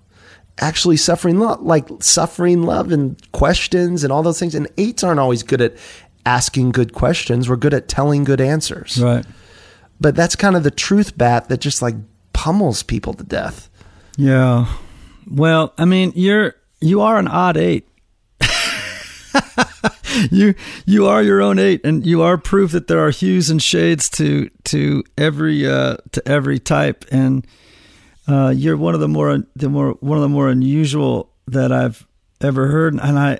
actually 0.60 0.98
suffering 0.98 1.40
love, 1.40 1.64
like 1.64 1.88
suffering 2.00 2.62
love 2.62 2.92
and 2.92 3.20
questions 3.32 4.04
and 4.04 4.14
all 4.14 4.22
those 4.22 4.38
things. 4.38 4.54
And 4.54 4.68
eights 4.78 5.04
aren't 5.04 5.20
always 5.20 5.42
good 5.42 5.62
at 5.62 5.78
asking 6.28 6.74
good 6.74 6.94
questions. 6.94 7.50
We're 7.50 7.56
good 7.56 7.74
at 7.74 7.88
telling 7.88 8.24
good 8.24 8.40
answers. 8.40 9.02
Right. 9.02 9.26
But 10.00 10.16
that's 10.16 10.36
kind 10.36 10.56
of 10.56 10.62
the 10.62 10.70
truth 10.70 11.18
bat 11.18 11.50
that 11.50 11.60
just 11.60 11.82
like 11.82 11.96
pummels 12.34 12.84
people 12.84 13.16
to 13.16 13.24
death. 13.24 13.68
Yeah. 14.16 14.72
Well, 15.28 15.74
I 15.76 15.86
mean, 15.86 16.14
you're 16.16 16.54
you 16.82 17.02
are 17.02 17.18
an 17.18 17.28
odd 17.28 17.58
eight. 17.58 17.88
you 20.32 20.56
you 20.86 21.06
are 21.08 21.22
your 21.24 21.42
own 21.42 21.60
eight, 21.60 21.82
and 21.84 22.06
you 22.06 22.22
are 22.22 22.38
proof 22.38 22.72
that 22.72 22.88
there 22.88 23.00
are 23.00 23.12
hues 23.12 23.50
and 23.50 23.62
shades 23.62 24.10
to 24.12 24.50
to 24.66 25.04
every 25.18 25.68
uh, 25.68 25.98
to 26.12 26.28
every 26.28 26.60
type, 26.60 27.06
and 27.12 27.46
uh, 28.28 28.54
you're 28.56 28.78
one 28.78 28.94
of 28.94 29.00
the 29.00 29.08
more 29.08 29.44
the 29.56 29.70
more 29.70 29.92
one 30.00 30.18
of 30.18 30.22
the 30.22 30.30
more 30.30 30.50
unusual 30.50 31.34
that 31.48 31.72
I've 31.72 32.06
ever 32.42 32.68
heard, 32.68 32.94
and 32.94 33.20
I 33.20 33.40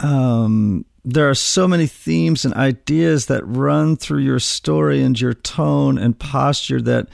um 0.00 0.84
there 1.04 1.28
are 1.28 1.34
so 1.34 1.66
many 1.66 1.86
themes 1.86 2.44
and 2.44 2.52
ideas 2.54 3.26
that 3.26 3.42
run 3.46 3.96
through 3.96 4.18
your 4.18 4.38
story 4.38 5.02
and 5.02 5.18
your 5.18 5.32
tone 5.32 5.96
and 5.96 6.18
posture 6.18 6.82
that 6.82 7.08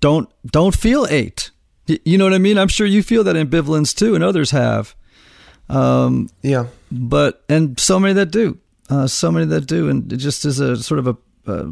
don't 0.00 0.30
don't 0.46 0.76
feel 0.76 1.06
eight. 1.10 1.50
You 1.86 2.16
know 2.16 2.24
what 2.24 2.34
I 2.34 2.38
mean? 2.38 2.58
I'm 2.58 2.68
sure 2.68 2.86
you 2.86 3.02
feel 3.02 3.24
that 3.24 3.36
ambivalence 3.36 3.94
too, 3.94 4.14
and 4.14 4.22
others 4.22 4.52
have. 4.52 4.94
Um, 5.72 6.28
Yeah. 6.42 6.66
but 6.90 7.42
and 7.48 7.78
so 7.80 7.98
many 7.98 8.14
that 8.14 8.30
do, 8.30 8.58
uh, 8.90 9.06
so 9.06 9.30
many 9.32 9.46
that 9.46 9.66
do, 9.66 9.88
and 9.88 10.12
it 10.12 10.18
just 10.18 10.44
is 10.44 10.60
a 10.60 10.76
sort 10.76 10.98
of 10.98 11.06
a 11.06 11.16
uh, 11.50 11.70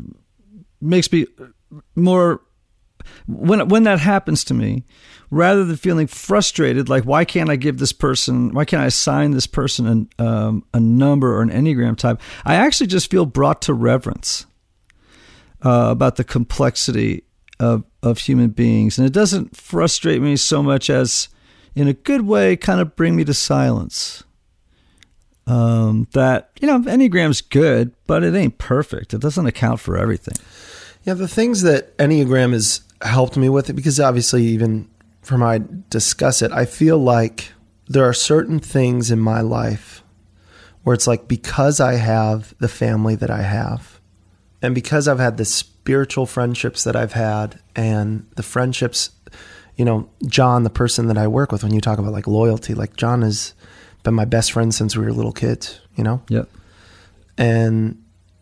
makes 0.80 1.12
me 1.12 1.26
more 1.94 2.40
when 3.26 3.68
when 3.68 3.82
that 3.84 4.00
happens 4.00 4.44
to 4.44 4.54
me, 4.54 4.84
rather 5.30 5.64
than 5.64 5.76
feeling 5.76 6.06
frustrated, 6.06 6.88
like 6.88 7.04
why 7.04 7.24
can't 7.24 7.50
I 7.50 7.56
give 7.56 7.78
this 7.78 7.92
person, 7.92 8.52
why 8.52 8.64
can't 8.64 8.82
I 8.82 8.86
assign 8.86 9.30
this 9.32 9.46
person 9.46 9.86
an, 9.86 10.08
um, 10.18 10.64
a 10.74 10.80
number 10.80 11.34
or 11.36 11.42
an 11.42 11.50
enneagram 11.50 11.96
type? 11.96 12.20
I 12.44 12.54
actually 12.56 12.88
just 12.88 13.10
feel 13.10 13.26
brought 13.26 13.62
to 13.62 13.74
reverence 13.74 14.46
uh, 15.64 15.88
about 15.90 16.16
the 16.16 16.24
complexity 16.24 17.24
of 17.58 17.84
of 18.02 18.18
human 18.18 18.48
beings, 18.50 18.98
and 18.98 19.06
it 19.06 19.12
doesn't 19.12 19.56
frustrate 19.56 20.22
me 20.22 20.36
so 20.36 20.62
much 20.62 20.88
as, 20.88 21.28
in 21.74 21.88
a 21.88 21.92
good 21.92 22.22
way, 22.22 22.56
kind 22.56 22.80
of 22.80 22.96
bring 22.96 23.16
me 23.16 23.24
to 23.24 23.34
silence. 23.34 24.24
Um, 25.46 26.06
that 26.12 26.50
you 26.60 26.68
know, 26.68 26.78
enneagram's 26.80 27.40
good, 27.40 27.92
but 28.06 28.22
it 28.22 28.34
ain't 28.34 28.58
perfect. 28.58 29.14
It 29.14 29.20
doesn't 29.20 29.46
account 29.46 29.80
for 29.80 29.96
everything. 29.96 30.36
Yeah, 31.02 31.14
the 31.14 31.28
things 31.28 31.62
that 31.62 31.96
Enneagram 31.96 32.52
has 32.52 32.82
helped 33.02 33.36
me 33.36 33.48
with 33.48 33.70
it, 33.70 33.72
because 33.72 33.98
obviously, 33.98 34.44
even 34.44 34.88
from 35.22 35.42
I 35.42 35.60
discuss 35.88 36.42
it, 36.42 36.52
I 36.52 36.66
feel 36.66 36.98
like 36.98 37.52
there 37.88 38.04
are 38.04 38.12
certain 38.12 38.60
things 38.60 39.10
in 39.10 39.18
my 39.18 39.40
life 39.40 40.04
where 40.82 40.94
it's 40.94 41.06
like 41.06 41.26
because 41.26 41.80
I 41.80 41.94
have 41.94 42.54
the 42.58 42.68
family 42.68 43.14
that 43.16 43.30
I 43.30 43.42
have, 43.42 44.00
and 44.62 44.74
because 44.74 45.08
I've 45.08 45.18
had 45.18 45.36
the 45.36 45.44
spiritual 45.44 46.26
friendships 46.26 46.84
that 46.84 46.94
I've 46.94 47.14
had, 47.14 47.60
and 47.74 48.26
the 48.36 48.42
friendships, 48.42 49.10
you 49.80 49.86
know, 49.86 50.10
John, 50.26 50.62
the 50.62 50.68
person 50.68 51.06
that 51.06 51.16
I 51.16 51.26
work 51.26 51.50
with, 51.50 51.62
when 51.62 51.72
you 51.72 51.80
talk 51.80 51.98
about 51.98 52.12
like 52.12 52.26
loyalty, 52.26 52.74
like 52.74 52.96
John 52.96 53.22
has 53.22 53.54
been 54.02 54.12
my 54.12 54.26
best 54.26 54.52
friend 54.52 54.74
since 54.74 54.94
we 54.94 55.02
were 55.02 55.10
little 55.10 55.32
kids, 55.32 55.80
you 55.96 56.04
know? 56.04 56.20
Yep. 56.28 56.50
and 57.38 57.96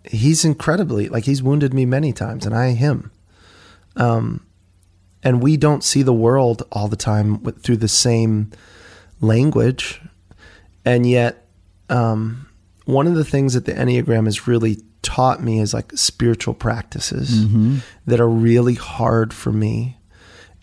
he's 0.04 0.44
incredibly 0.44 1.08
like 1.08 1.24
he's 1.26 1.40
wounded 1.40 1.72
me 1.72 1.86
many 1.86 2.12
times 2.12 2.44
and 2.44 2.56
I 2.56 2.70
him. 2.72 3.12
Um 3.94 4.44
and 5.22 5.40
we 5.40 5.56
don't 5.56 5.84
see 5.84 6.02
the 6.02 6.12
world 6.12 6.64
all 6.72 6.88
the 6.88 6.96
time 6.96 7.40
with, 7.44 7.62
through 7.62 7.76
the 7.76 7.88
same 7.88 8.50
language. 9.20 10.00
And 10.84 11.06
yet 11.06 11.46
um 11.88 12.48
one 12.84 13.06
of 13.06 13.14
the 13.14 13.24
things 13.24 13.54
that 13.54 13.64
the 13.64 13.74
Enneagram 13.74 14.24
has 14.24 14.48
really 14.48 14.78
taught 15.02 15.40
me 15.40 15.60
is 15.60 15.72
like 15.72 15.92
spiritual 15.92 16.54
practices 16.54 17.44
that 18.06 18.18
are 18.20 18.28
really 18.28 18.74
hard 18.74 19.32
for 19.32 19.52
me 19.52 19.97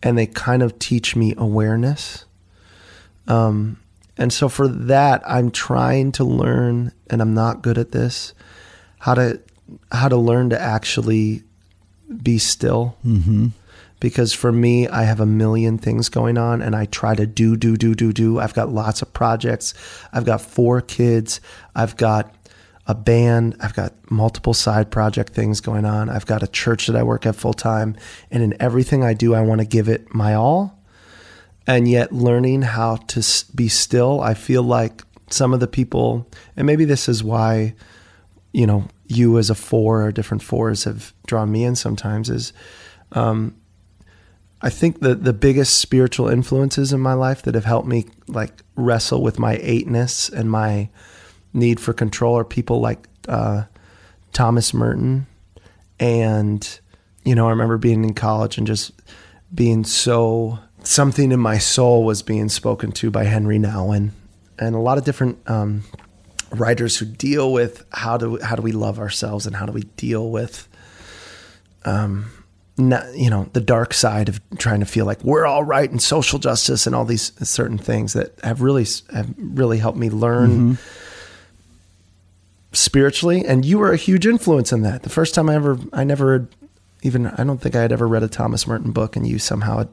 and 0.05 0.17
they 0.17 0.25
kind 0.25 0.63
of 0.63 0.79
teach 0.79 1.17
me 1.17 1.33
awareness. 1.37 2.23
Um 3.27 3.81
and 4.17 4.31
so 4.31 4.47
for 4.47 4.69
that 4.69 5.21
I'm 5.27 5.51
trying 5.51 6.13
to 6.13 6.23
learn 6.23 6.93
and 7.09 7.21
I'm 7.21 7.33
not 7.33 7.61
good 7.61 7.77
at 7.77 7.91
this 7.91 8.33
how 8.99 9.13
to 9.13 9.39
how 9.91 10.07
to 10.07 10.17
learn 10.17 10.49
to 10.49 10.59
actually 10.59 11.43
be 12.23 12.39
still. 12.39 12.97
Mm-hmm. 13.05 13.47
Because 13.99 14.33
for 14.33 14.51
me, 14.51 14.87
I 14.87 15.03
have 15.03 15.19
a 15.19 15.25
million 15.25 15.77
things 15.77 16.09
going 16.09 16.37
on, 16.37 16.61
and 16.61 16.75
I 16.75 16.85
try 16.85 17.15
to 17.15 17.25
do 17.25 17.55
do 17.55 17.77
do 17.77 17.95
do 17.95 18.11
do. 18.11 18.39
I've 18.39 18.53
got 18.53 18.69
lots 18.69 19.01
of 19.01 19.13
projects. 19.13 19.73
I've 20.11 20.25
got 20.25 20.41
four 20.41 20.81
kids. 20.81 21.39
I've 21.75 21.95
got 21.97 22.33
a 22.87 22.95
band. 22.95 23.55
I've 23.59 23.73
got 23.73 23.93
multiple 24.11 24.53
side 24.53 24.91
project 24.91 25.33
things 25.33 25.61
going 25.61 25.85
on. 25.85 26.09
I've 26.09 26.25
got 26.25 26.43
a 26.43 26.47
church 26.47 26.87
that 26.87 26.95
I 26.95 27.03
work 27.03 27.25
at 27.25 27.35
full 27.35 27.53
time, 27.53 27.95
and 28.31 28.43
in 28.43 28.55
everything 28.61 29.03
I 29.03 29.13
do, 29.13 29.33
I 29.33 29.41
want 29.41 29.61
to 29.61 29.67
give 29.67 29.89
it 29.89 30.13
my 30.13 30.33
all. 30.33 30.79
And 31.67 31.87
yet, 31.87 32.11
learning 32.11 32.61
how 32.61 32.97
to 32.97 33.23
be 33.55 33.67
still, 33.67 34.21
I 34.21 34.35
feel 34.35 34.61
like 34.61 35.01
some 35.29 35.53
of 35.53 35.59
the 35.59 35.67
people, 35.67 36.29
and 36.55 36.67
maybe 36.67 36.85
this 36.85 37.09
is 37.09 37.23
why 37.23 37.73
you 38.55 38.65
know, 38.65 38.87
you 39.07 39.37
as 39.37 39.49
a 39.49 39.55
four 39.55 40.05
or 40.05 40.11
different 40.13 40.41
fours 40.41 40.85
have 40.85 41.13
drawn 41.27 41.51
me 41.51 41.65
in 41.65 41.75
sometimes 41.75 42.29
is 42.29 42.53
um, 43.11 43.53
I 44.61 44.69
think 44.69 45.01
that 45.01 45.25
the 45.25 45.33
biggest 45.33 45.77
spiritual 45.77 46.29
influences 46.29 46.93
in 46.93 47.01
my 47.01 47.11
life 47.15 47.41
that 47.41 47.53
have 47.53 47.65
helped 47.65 47.85
me 47.85 48.05
like 48.29 48.63
wrestle 48.77 49.21
with 49.21 49.39
my 49.39 49.59
eightness 49.61 50.29
and 50.29 50.49
my 50.49 50.89
need 51.55 51.79
for 51.79 51.93
control 51.93 52.37
are 52.37 52.43
people 52.43 52.79
like 52.79 53.07
uh, 53.27 53.63
Thomas 54.33 54.73
Merton, 54.73 55.25
and 55.99 56.79
you 57.23 57.33
know, 57.35 57.47
I 57.47 57.49
remember 57.49 57.77
being 57.77 58.03
in 58.03 58.13
college 58.13 58.57
and 58.57 58.67
just 58.67 58.91
being 59.53 59.83
so 59.83 60.59
something 60.83 61.31
in 61.31 61.39
my 61.39 61.57
soul 61.57 62.03
was 62.03 62.21
being 62.21 62.49
spoken 62.49 62.91
to 62.91 63.09
by 63.09 63.25
Henri 63.25 63.57
Nouwen 63.57 64.11
and 64.59 64.75
a 64.75 64.79
lot 64.79 64.97
of 64.97 65.03
different 65.03 65.37
um, 65.49 65.83
writers 66.51 66.97
who 66.97 67.05
deal 67.05 67.51
with 67.51 67.85
how 67.91 68.17
do 68.17 68.39
how 68.41 68.55
do 68.55 68.61
we 68.61 68.71
love 68.71 68.99
ourselves 68.99 69.45
and 69.45 69.55
how 69.55 69.65
do 69.65 69.71
we 69.71 69.83
deal 69.97 70.29
with 70.29 70.67
um, 71.85 72.31
not, 72.77 73.15
you 73.15 73.29
know 73.29 73.49
the 73.53 73.61
dark 73.61 73.93
side 73.93 74.29
of 74.29 74.39
trying 74.57 74.79
to 74.79 74.85
feel 74.85 75.05
like 75.05 75.23
we're 75.23 75.45
all 75.45 75.63
right 75.63 75.89
and 75.89 76.01
social 76.01 76.39
justice 76.39 76.85
and 76.85 76.95
all 76.95 77.05
these 77.05 77.31
certain 77.47 77.77
things 77.77 78.13
that 78.13 78.39
have 78.43 78.61
really 78.61 78.85
have 79.13 79.33
really 79.37 79.77
helped 79.77 79.97
me 79.97 80.09
learn 80.09 80.49
mm-hmm. 80.49 80.73
Spiritually 82.75 83.45
and 83.45 83.65
you 83.65 83.79
were 83.79 83.91
a 83.91 83.97
huge 83.97 84.25
influence 84.27 84.71
in 84.71 84.81
that 84.81 85.03
the 85.03 85.09
first 85.09 85.33
time 85.33 85.49
i 85.49 85.55
ever 85.55 85.77
i 85.93 86.03
never 86.03 86.47
even 87.01 87.27
i 87.27 87.43
don't 87.43 87.61
think 87.61 87.75
i 87.75 87.81
had 87.81 87.91
ever 87.91 88.07
read 88.07 88.23
a 88.23 88.27
thomas 88.27 88.67
merton 88.67 88.91
book 88.91 89.15
and 89.15 89.27
you 89.27 89.39
somehow 89.39 89.87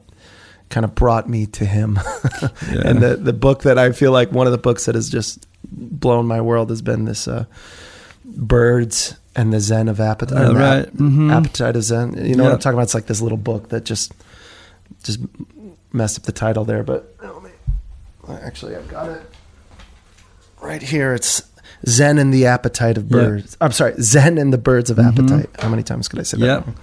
kind 0.69 0.83
of 0.83 0.95
brought 0.95 1.29
me 1.29 1.45
to 1.45 1.65
him 1.65 1.99
yeah. 2.41 2.81
and 2.85 2.99
the 2.99 3.15
the 3.15 3.33
book 3.33 3.63
that 3.63 3.77
i 3.77 3.91
feel 3.91 4.11
like 4.11 4.31
one 4.31 4.47
of 4.47 4.51
the 4.51 4.57
books 4.57 4.85
that 4.85 4.95
has 4.95 5.09
just 5.09 5.47
blown 5.71 6.27
my 6.27 6.41
world 6.41 6.69
has 6.69 6.81
been 6.81 7.05
this 7.05 7.27
uh, 7.27 7.45
birds 8.25 9.15
and 9.35 9.51
the 9.51 9.59
Zen 9.59 9.87
of 9.87 9.99
appetite. 9.99 10.37
Uh, 10.37 10.53
right. 10.53 10.85
Mm-hmm. 10.85 11.31
Appetite 11.31 11.75
of 11.75 11.83
Zen. 11.83 12.25
You 12.25 12.35
know 12.35 12.43
what 12.43 12.53
I'm 12.53 12.59
talking 12.59 12.75
about? 12.75 12.83
It's 12.83 12.93
like 12.93 13.07
this 13.07 13.21
little 13.21 13.37
book 13.37 13.69
that 13.69 13.85
just 13.85 14.13
just 15.03 15.19
messed 15.91 16.19
up 16.19 16.25
the 16.25 16.31
title 16.31 16.65
there. 16.65 16.83
But 16.83 17.15
actually, 18.29 18.75
I've 18.75 18.87
got 18.87 19.09
it 19.09 19.21
right 20.61 20.81
here. 20.81 21.13
It's 21.13 21.43
Zen 21.85 22.17
and 22.17 22.33
the 22.33 22.45
Appetite 22.45 22.97
of 22.97 23.09
Birds. 23.09 23.57
I'm 23.59 23.71
sorry, 23.71 23.93
Zen 23.99 24.37
and 24.37 24.53
the 24.53 24.57
Birds 24.57 24.89
of 24.89 24.97
mm-hmm. 24.97 25.09
Appetite. 25.09 25.49
How 25.59 25.69
many 25.69 25.83
times 25.83 26.07
could 26.07 26.19
I 26.19 26.23
say 26.23 26.37
that? 26.37 26.45
Yep. 26.45 26.65
Wrong? 26.65 26.75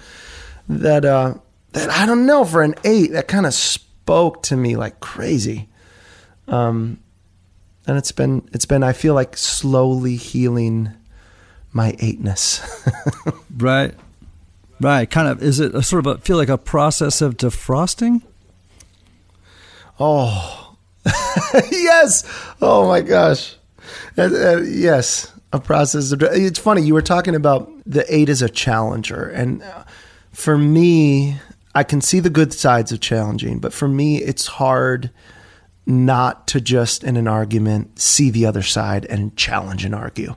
That 0.69 1.05
uh, 1.05 1.35
that 1.73 1.91
I 1.91 2.07
don't 2.07 2.27
know 2.27 2.45
for 2.45 2.63
an 2.63 2.75
eight 2.85 3.13
that 3.13 3.29
kind 3.29 3.47
of 3.47 3.55
spoke 3.55 4.43
to 4.45 4.57
me 4.57 4.77
like 4.77 5.01
crazy. 5.01 5.69
Um, 6.49 6.99
and 7.87 7.97
it's 7.97 8.13
been 8.13 8.49
it's 8.53 8.67
been 8.67 8.83
I 8.83 8.93
feel 8.93 9.15
like 9.15 9.37
slowly 9.37 10.17
healing 10.17 10.93
my 11.73 11.97
eightness. 11.99 12.61
right. 13.57 13.95
Right. 14.81 15.11
Kind 15.11 15.29
of 15.29 15.43
is 15.43 15.61
it 15.61 15.75
a 15.75 15.83
sort 15.83 16.07
of 16.07 16.19
a 16.19 16.19
feel 16.21 16.37
like 16.37 16.49
a 16.49 16.59
process 16.59 17.23
of 17.23 17.37
defrosting? 17.37 18.23
Oh. 19.99 20.77
yes. 21.71 22.25
Oh 22.61 22.87
my 22.87 23.01
gosh. 23.01 23.57
Uh, 24.17 24.23
uh, 24.23 24.61
yes, 24.63 25.33
a 25.53 25.61
process 25.61 26.13
of 26.13 26.23
it's 26.23 26.59
funny 26.59 26.83
you 26.83 26.95
were 26.95 27.03
talking 27.03 27.35
about 27.35 27.71
the 27.85 28.05
8 28.15 28.29
as 28.29 28.43
a 28.43 28.49
challenger 28.49 29.29
and 29.29 29.63
uh, 29.63 29.85
for 30.33 30.57
me 30.57 31.39
I 31.75 31.85
can 31.85 32.01
see 32.01 32.21
the 32.21 32.31
good 32.31 32.53
sides 32.53 32.91
of 32.93 33.01
challenging, 33.01 33.59
but 33.59 33.73
for 33.73 33.89
me 33.89 34.19
it's 34.19 34.47
hard 34.47 35.11
not 35.87 36.47
to 36.49 36.61
just 36.61 37.05
in 37.05 37.17
an 37.17 37.29
argument 37.29 37.99
see 37.99 38.31
the 38.31 38.47
other 38.47 38.63
side 38.63 39.05
and 39.07 39.37
challenge 39.37 39.85
and 39.85 39.95
argue. 39.95 40.35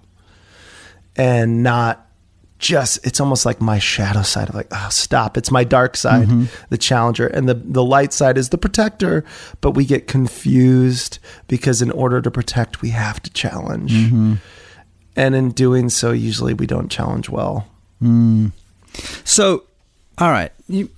And 1.16 1.64
not 1.64 2.03
just 2.64 3.06
it's 3.06 3.20
almost 3.20 3.46
like 3.46 3.60
my 3.60 3.78
shadow 3.78 4.22
side 4.22 4.48
of 4.48 4.56
like 4.56 4.68
oh 4.72 4.88
stop 4.90 5.38
it's 5.38 5.52
my 5.52 5.66
dark 5.66 5.98
side 5.98 6.30
mm-hmm. 6.30 6.46
the 6.70 6.78
challenger 6.78 7.28
and 7.28 7.50
the 7.50 7.56
the 7.56 7.84
light 7.84 8.14
side 8.14 8.38
is 8.38 8.50
the 8.50 8.58
protector 8.58 9.26
but 9.60 9.72
we 9.72 9.84
get 9.84 10.08
confused 10.08 11.20
because 11.50 11.82
in 11.82 11.92
order 11.92 12.22
to 12.22 12.32
protect 12.32 12.82
we 12.82 12.90
have 12.90 13.22
to 13.22 13.30
challenge 13.32 13.92
mm-hmm. 13.92 14.36
and 15.18 15.36
in 15.36 15.52
doing 15.52 15.90
so 15.90 16.12
usually 16.12 16.54
we 16.54 16.66
don't 16.66 16.90
challenge 16.90 17.30
well 17.30 17.68
mm. 18.02 18.50
so 19.26 19.66
all 20.18 20.32
right 20.32 20.54
you 20.70 20.90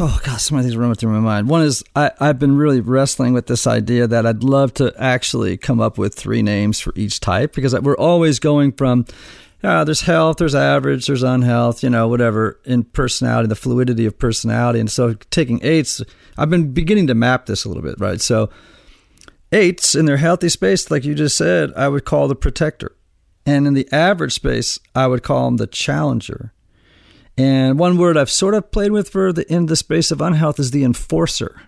oh 0.00 0.20
god 0.26 0.38
some 0.38 0.58
of 0.58 0.64
these 0.64 0.76
running 0.76 0.94
through 0.94 1.10
my 1.10 1.20
mind 1.20 1.48
one 1.48 1.62
is 1.62 1.82
I, 1.96 2.10
i've 2.20 2.38
been 2.38 2.58
really 2.58 2.80
wrestling 2.80 3.32
with 3.32 3.46
this 3.46 3.66
idea 3.66 4.06
that 4.06 4.26
i'd 4.26 4.44
love 4.44 4.74
to 4.74 4.92
actually 4.98 5.56
come 5.56 5.80
up 5.80 5.96
with 5.96 6.14
three 6.14 6.42
names 6.42 6.80
for 6.80 6.92
each 6.96 7.20
type 7.20 7.54
because 7.54 7.74
we're 7.80 7.96
always 7.96 8.38
going 8.38 8.72
from 8.72 9.06
uh, 9.64 9.84
there's 9.84 10.02
health, 10.02 10.36
there's 10.38 10.54
average, 10.54 11.06
there's 11.06 11.22
unhealth, 11.22 11.82
you 11.82 11.90
know, 11.90 12.08
whatever 12.08 12.60
in 12.64 12.84
personality, 12.84 13.48
the 13.48 13.54
fluidity 13.54 14.06
of 14.06 14.18
personality. 14.18 14.80
And 14.80 14.90
so 14.90 15.14
taking 15.30 15.64
eights, 15.64 16.02
I've 16.36 16.50
been 16.50 16.72
beginning 16.72 17.06
to 17.08 17.14
map 17.14 17.46
this 17.46 17.64
a 17.64 17.68
little 17.68 17.82
bit, 17.82 17.98
right? 17.98 18.20
So 18.20 18.50
eights 19.52 19.94
in 19.94 20.04
their 20.04 20.16
healthy 20.16 20.48
space, 20.48 20.90
like 20.90 21.04
you 21.04 21.14
just 21.14 21.36
said, 21.36 21.72
I 21.76 21.88
would 21.88 22.04
call 22.04 22.28
the 22.28 22.34
protector. 22.34 22.96
And 23.46 23.66
in 23.66 23.74
the 23.74 23.88
average 23.92 24.32
space, 24.32 24.78
I 24.94 25.06
would 25.06 25.22
call 25.22 25.46
them 25.46 25.56
the 25.58 25.66
challenger. 25.66 26.52
And 27.36 27.78
one 27.78 27.98
word 27.98 28.16
I've 28.16 28.30
sort 28.30 28.54
of 28.54 28.70
played 28.70 28.92
with 28.92 29.08
for 29.08 29.32
the 29.32 29.50
in 29.52 29.66
the 29.66 29.76
space 29.76 30.10
of 30.10 30.20
unhealth 30.20 30.58
is 30.60 30.70
the 30.70 30.84
enforcer. 30.84 31.60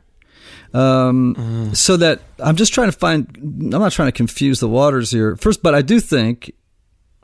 Um, 0.72 1.34
mm. 1.34 1.76
So 1.76 1.96
that 1.96 2.20
I'm 2.38 2.56
just 2.56 2.72
trying 2.72 2.90
to 2.90 2.96
find. 2.96 3.28
I'm 3.36 3.70
not 3.70 3.92
trying 3.92 4.08
to 4.08 4.12
confuse 4.12 4.60
the 4.60 4.68
waters 4.68 5.10
here. 5.10 5.36
First, 5.36 5.62
but 5.62 5.74
I 5.74 5.82
do 5.82 5.98
think 6.00 6.52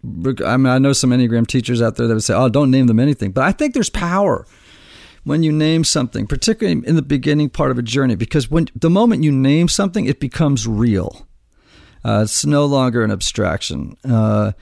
I 0.05 0.57
mean, 0.57 0.67
I 0.67 0.79
know 0.79 0.93
some 0.93 1.11
Enneagram 1.11 1.47
teachers 1.47 1.81
out 1.81 1.97
there 1.97 2.09
that 2.09 2.15
would 2.15 2.25
say, 2.25 2.35
oh, 2.35 2.49
don't 2.49 2.71
name 2.71 2.87
them 2.87 2.99
anything. 2.99 3.31
But 3.31 3.45
I 3.45 3.53
think 3.53 3.75
there's 3.75 3.91
power 3.91 4.47
when 5.25 5.43
you 5.43 5.53
name 5.53 5.85
something, 5.85 6.27
particularly 6.27 6.87
in 6.87 6.97
the 6.97 7.03
beginning 7.03 7.49
part 7.49 7.71
of 7.71 7.79
a 7.79 7.83
journey, 7.83 8.17
because 8.17 8.51
when 8.51 8.69
the 8.75 8.91
moment 8.91 9.23
you 9.23 9.31
name 9.31 9.69
something, 9.69 10.07
it 10.07 10.19
becomes 10.19 10.67
real. 10.67 11.27
Uh, 12.05 12.23
it's 12.25 12.45
no 12.45 12.67
longer 12.67 13.05
an 13.05 13.13
abstraction. 13.13 13.97
Uh, 14.05 14.53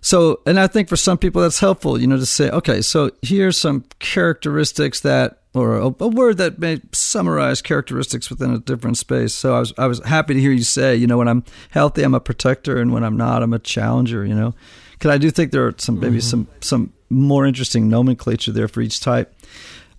so, 0.00 0.40
and 0.46 0.58
I 0.58 0.66
think 0.66 0.88
for 0.88 0.96
some 0.96 1.18
people 1.18 1.42
that's 1.42 1.58
helpful, 1.60 2.00
you 2.00 2.06
know, 2.06 2.16
to 2.16 2.24
say, 2.24 2.48
okay, 2.50 2.80
so 2.80 3.10
here's 3.22 3.58
some 3.58 3.84
characteristics 3.98 5.00
that, 5.00 5.40
or 5.52 5.76
a, 5.76 5.86
a, 5.86 6.08
word 6.08 6.38
that 6.38 6.58
may 6.58 6.80
summarize 6.92 7.60
characteristics 7.60 8.30
within 8.30 8.52
a 8.52 8.58
different 8.58 8.98
space. 8.98 9.34
So 9.34 9.56
I 9.56 9.58
was, 9.58 9.72
I 9.76 9.86
was 9.86 10.02
happy 10.04 10.34
to 10.34 10.40
hear 10.40 10.52
you 10.52 10.62
say, 10.62 10.94
you 10.96 11.06
know, 11.06 11.18
when 11.18 11.28
I'm 11.28 11.44
healthy, 11.70 12.02
I'm 12.02 12.14
a 12.14 12.20
protector, 12.20 12.80
and 12.80 12.92
when 12.92 13.04
I'm 13.04 13.16
not, 13.16 13.42
I'm 13.42 13.52
a 13.52 13.58
challenger. 13.58 14.24
You 14.24 14.34
know, 14.34 14.54
because 14.98 15.10
I 15.10 15.18
do 15.18 15.30
think 15.30 15.52
there 15.52 15.66
are 15.66 15.74
some 15.78 16.00
maybe 16.00 16.18
mm-hmm. 16.18 16.20
some 16.20 16.48
some 16.60 16.92
more 17.10 17.46
interesting 17.46 17.88
nomenclature 17.88 18.52
there 18.52 18.68
for 18.68 18.80
each 18.80 19.00
type. 19.00 19.32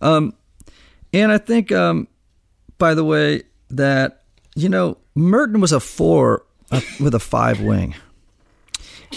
Um, 0.01 0.33
and 1.13 1.31
I 1.31 1.37
think, 1.37 1.71
um, 1.71 2.07
by 2.77 2.93
the 2.93 3.03
way, 3.03 3.43
that 3.69 4.23
you 4.55 4.69
know 4.69 4.97
Merton 5.15 5.61
was 5.61 5.71
a 5.71 5.79
four 5.79 6.45
uh, 6.71 6.81
with 6.99 7.13
a 7.15 7.19
five 7.19 7.61
wing, 7.61 7.95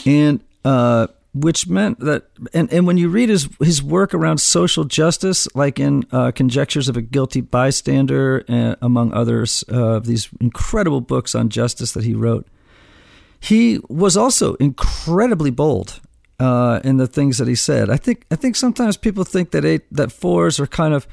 and 0.06 0.42
uh, 0.64 1.08
which 1.32 1.68
meant 1.68 2.00
that, 2.00 2.24
and, 2.52 2.72
and 2.72 2.86
when 2.86 2.96
you 2.96 3.08
read 3.08 3.28
his 3.28 3.48
his 3.60 3.82
work 3.82 4.12
around 4.14 4.38
social 4.38 4.84
justice, 4.84 5.48
like 5.54 5.78
in 5.78 6.04
uh, 6.12 6.30
Conjectures 6.32 6.88
of 6.88 6.96
a 6.96 7.02
Guilty 7.02 7.40
Bystander, 7.40 8.44
uh, 8.48 8.76
among 8.82 9.12
others, 9.12 9.64
uh, 9.68 9.98
these 9.98 10.28
incredible 10.40 11.00
books 11.00 11.34
on 11.34 11.48
justice 11.48 11.92
that 11.92 12.04
he 12.04 12.14
wrote 12.14 12.46
he 13.40 13.81
was 13.88 14.16
also 14.16 14.55
incredibly 14.55 15.50
bold 15.50 16.00
uh, 16.38 16.81
in 16.85 16.98
the 16.98 17.07
things 17.07 17.38
that 17.38 17.48
he 17.48 17.55
said. 17.55 17.90
I 17.90 17.96
think 17.96 18.26
I 18.31 18.37
think 18.37 18.57
sometimes 18.57 18.96
people 18.96 19.24
think 19.24 19.50
that 19.50 19.64
eight 19.64 19.83
that 19.92 20.12
fours 20.12 20.61
are 20.61 20.66
kind 20.66 20.94
of 20.94 21.07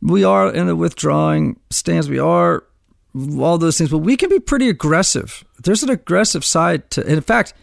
we 0.00 0.24
are 0.24 0.52
in 0.52 0.68
a 0.68 0.76
withdrawing 0.76 1.58
stance. 1.70 2.08
We 2.08 2.18
are 2.18 2.64
all 3.38 3.58
those 3.58 3.78
things, 3.78 3.90
but 3.90 3.98
we 3.98 4.16
can 4.16 4.28
be 4.28 4.40
pretty 4.40 4.68
aggressive. 4.68 5.44
There's 5.62 5.82
an 5.82 5.90
aggressive 5.90 6.44
side 6.44 6.90
to. 6.90 7.04
In 7.06 7.20
fact, 7.20 7.54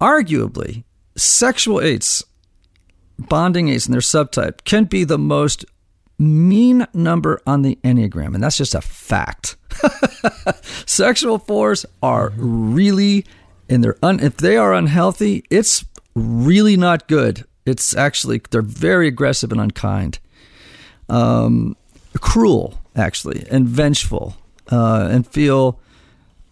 arguably, 0.00 0.84
sexual 1.16 1.80
eights, 1.80 2.24
bonding 3.18 3.68
eights, 3.68 3.86
and 3.86 3.94
their 3.94 4.00
subtype 4.00 4.64
can 4.64 4.84
be 4.84 5.04
the 5.04 5.18
most 5.18 5.64
mean 6.18 6.86
number 6.94 7.40
on 7.46 7.62
the 7.62 7.78
Enneagram, 7.84 8.34
and 8.34 8.42
that's 8.42 8.56
just 8.56 8.74
a 8.74 8.80
fact. 8.80 9.56
Sexual 10.86 11.38
fours 11.38 11.86
are 12.02 12.32
really, 12.36 13.24
and 13.68 13.82
they're 13.82 13.98
un, 14.02 14.20
if 14.20 14.36
they 14.36 14.56
are 14.56 14.74
unhealthy, 14.74 15.44
it's 15.50 15.84
really 16.14 16.76
not 16.76 17.08
good. 17.08 17.44
It's 17.64 17.96
actually 17.96 18.42
they're 18.50 18.62
very 18.62 19.08
aggressive 19.08 19.52
and 19.52 19.60
unkind, 19.60 20.18
um, 21.08 21.76
cruel 22.20 22.78
actually, 22.96 23.46
and 23.50 23.66
vengeful, 23.66 24.36
uh, 24.70 25.08
and 25.10 25.26
feel 25.26 25.80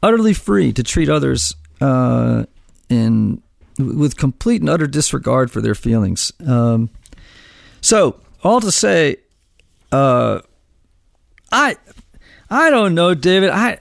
utterly 0.02 0.32
free 0.32 0.72
to 0.72 0.82
treat 0.82 1.08
others 1.08 1.54
uh, 1.80 2.44
in 2.88 3.42
with 3.78 4.16
complete 4.16 4.60
and 4.60 4.70
utter 4.70 4.86
disregard 4.86 5.50
for 5.50 5.60
their 5.60 5.74
feelings. 5.74 6.32
Um, 6.46 6.90
so 7.80 8.20
all 8.42 8.60
to 8.60 8.70
say, 8.70 9.16
uh, 9.90 10.40
I 11.50 11.76
I 12.50 12.70
don't 12.70 12.94
know, 12.94 13.14
David. 13.14 13.50
I 13.50 13.78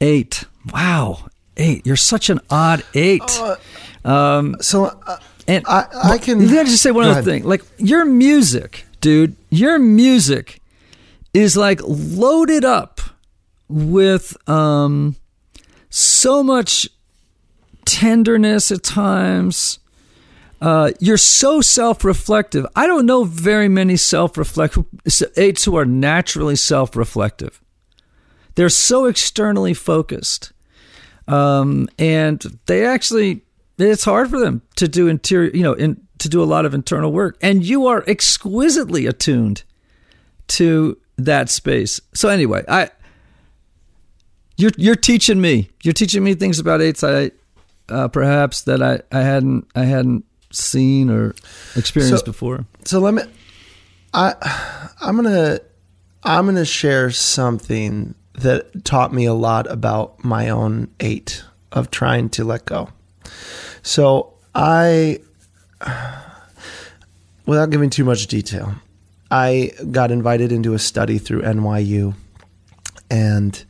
eight. 0.00 0.44
Wow, 0.72 1.28
eight. 1.56 1.86
You're 1.86 1.96
such 1.96 2.30
an 2.30 2.40
odd 2.50 2.84
eight. 2.94 3.22
Uh, 3.24 3.56
um, 4.04 4.56
so, 4.60 4.86
uh, 5.06 5.18
and 5.48 5.64
I, 5.66 5.86
I 6.04 6.18
can. 6.18 6.46
Let 6.46 6.66
me 6.66 6.70
just 6.70 6.82
say 6.82 6.90
one 6.90 7.04
other 7.04 7.12
ahead. 7.12 7.24
thing. 7.24 7.44
Like 7.44 7.64
your 7.78 8.04
music, 8.04 8.84
dude. 9.00 9.36
Your 9.48 9.78
music 9.78 10.60
is 11.32 11.56
like 11.56 11.80
loaded 11.84 12.64
up 12.64 13.00
with 13.68 14.36
um 14.48 15.16
so 15.88 16.42
much 16.42 16.88
tenderness 17.84 18.70
at 18.70 18.82
times. 18.82 19.78
Uh, 20.60 20.90
you're 21.00 21.16
so 21.16 21.60
self-reflective. 21.60 22.66
I 22.76 22.86
don't 22.86 23.06
know 23.06 23.24
very 23.24 23.68
many 23.68 23.96
self-reflective 23.96 24.84
eights 25.36 25.64
who 25.64 25.76
are 25.76 25.86
naturally 25.86 26.56
self-reflective. 26.56 27.62
They're 28.56 28.68
so 28.68 29.06
externally 29.06 29.72
focused, 29.72 30.52
um, 31.26 31.88
and 31.98 32.58
they 32.66 32.84
actually 32.84 33.42
it's 33.78 34.04
hard 34.04 34.28
for 34.28 34.38
them 34.38 34.62
to 34.76 34.86
do 34.86 35.08
interior, 35.08 35.50
you 35.54 35.62
know, 35.62 35.72
in, 35.72 36.06
to 36.18 36.28
do 36.28 36.42
a 36.42 36.44
lot 36.44 36.66
of 36.66 36.74
internal 36.74 37.12
work. 37.12 37.38
And 37.40 37.64
you 37.64 37.86
are 37.86 38.04
exquisitely 38.06 39.06
attuned 39.06 39.62
to 40.48 40.98
that 41.16 41.48
space. 41.48 42.00
So 42.12 42.28
anyway, 42.28 42.64
I 42.68 42.90
you're 44.56 44.72
you're 44.76 44.96
teaching 44.96 45.40
me. 45.40 45.70
You're 45.82 45.94
teaching 45.94 46.22
me 46.22 46.34
things 46.34 46.58
about 46.58 46.82
eights 46.82 47.02
I 47.02 47.30
uh, 47.88 48.08
perhaps 48.08 48.62
that 48.62 48.82
I, 48.82 49.00
I 49.10 49.22
hadn't 49.22 49.68
I 49.74 49.84
hadn't 49.84 50.24
seen 50.50 51.10
or 51.10 51.34
experienced 51.76 52.24
So- 52.24 52.30
before. 52.32 52.66
So 52.84 52.98
let 53.00 53.14
me. 53.14 53.22
I 54.12 54.34
I'm 55.00 55.16
gonna 55.16 55.60
I'm 56.24 56.46
gonna 56.46 56.64
share 56.64 57.10
something 57.10 58.14
that 58.34 58.84
taught 58.84 59.12
me 59.12 59.24
a 59.26 59.34
lot 59.34 59.70
about 59.70 60.24
my 60.24 60.48
own 60.48 60.88
eight 60.98 61.44
of 61.72 61.90
trying 61.90 62.28
to 62.30 62.44
let 62.44 62.64
go. 62.64 62.88
So 63.82 64.34
I, 64.54 65.20
without 67.46 67.70
giving 67.70 67.90
too 67.90 68.04
much 68.04 68.26
detail, 68.26 68.74
I 69.30 69.72
got 69.90 70.10
invited 70.10 70.52
into 70.52 70.74
a 70.74 70.78
study 70.78 71.18
through 71.18 71.42
NYU, 71.42 72.14
and 73.10 73.62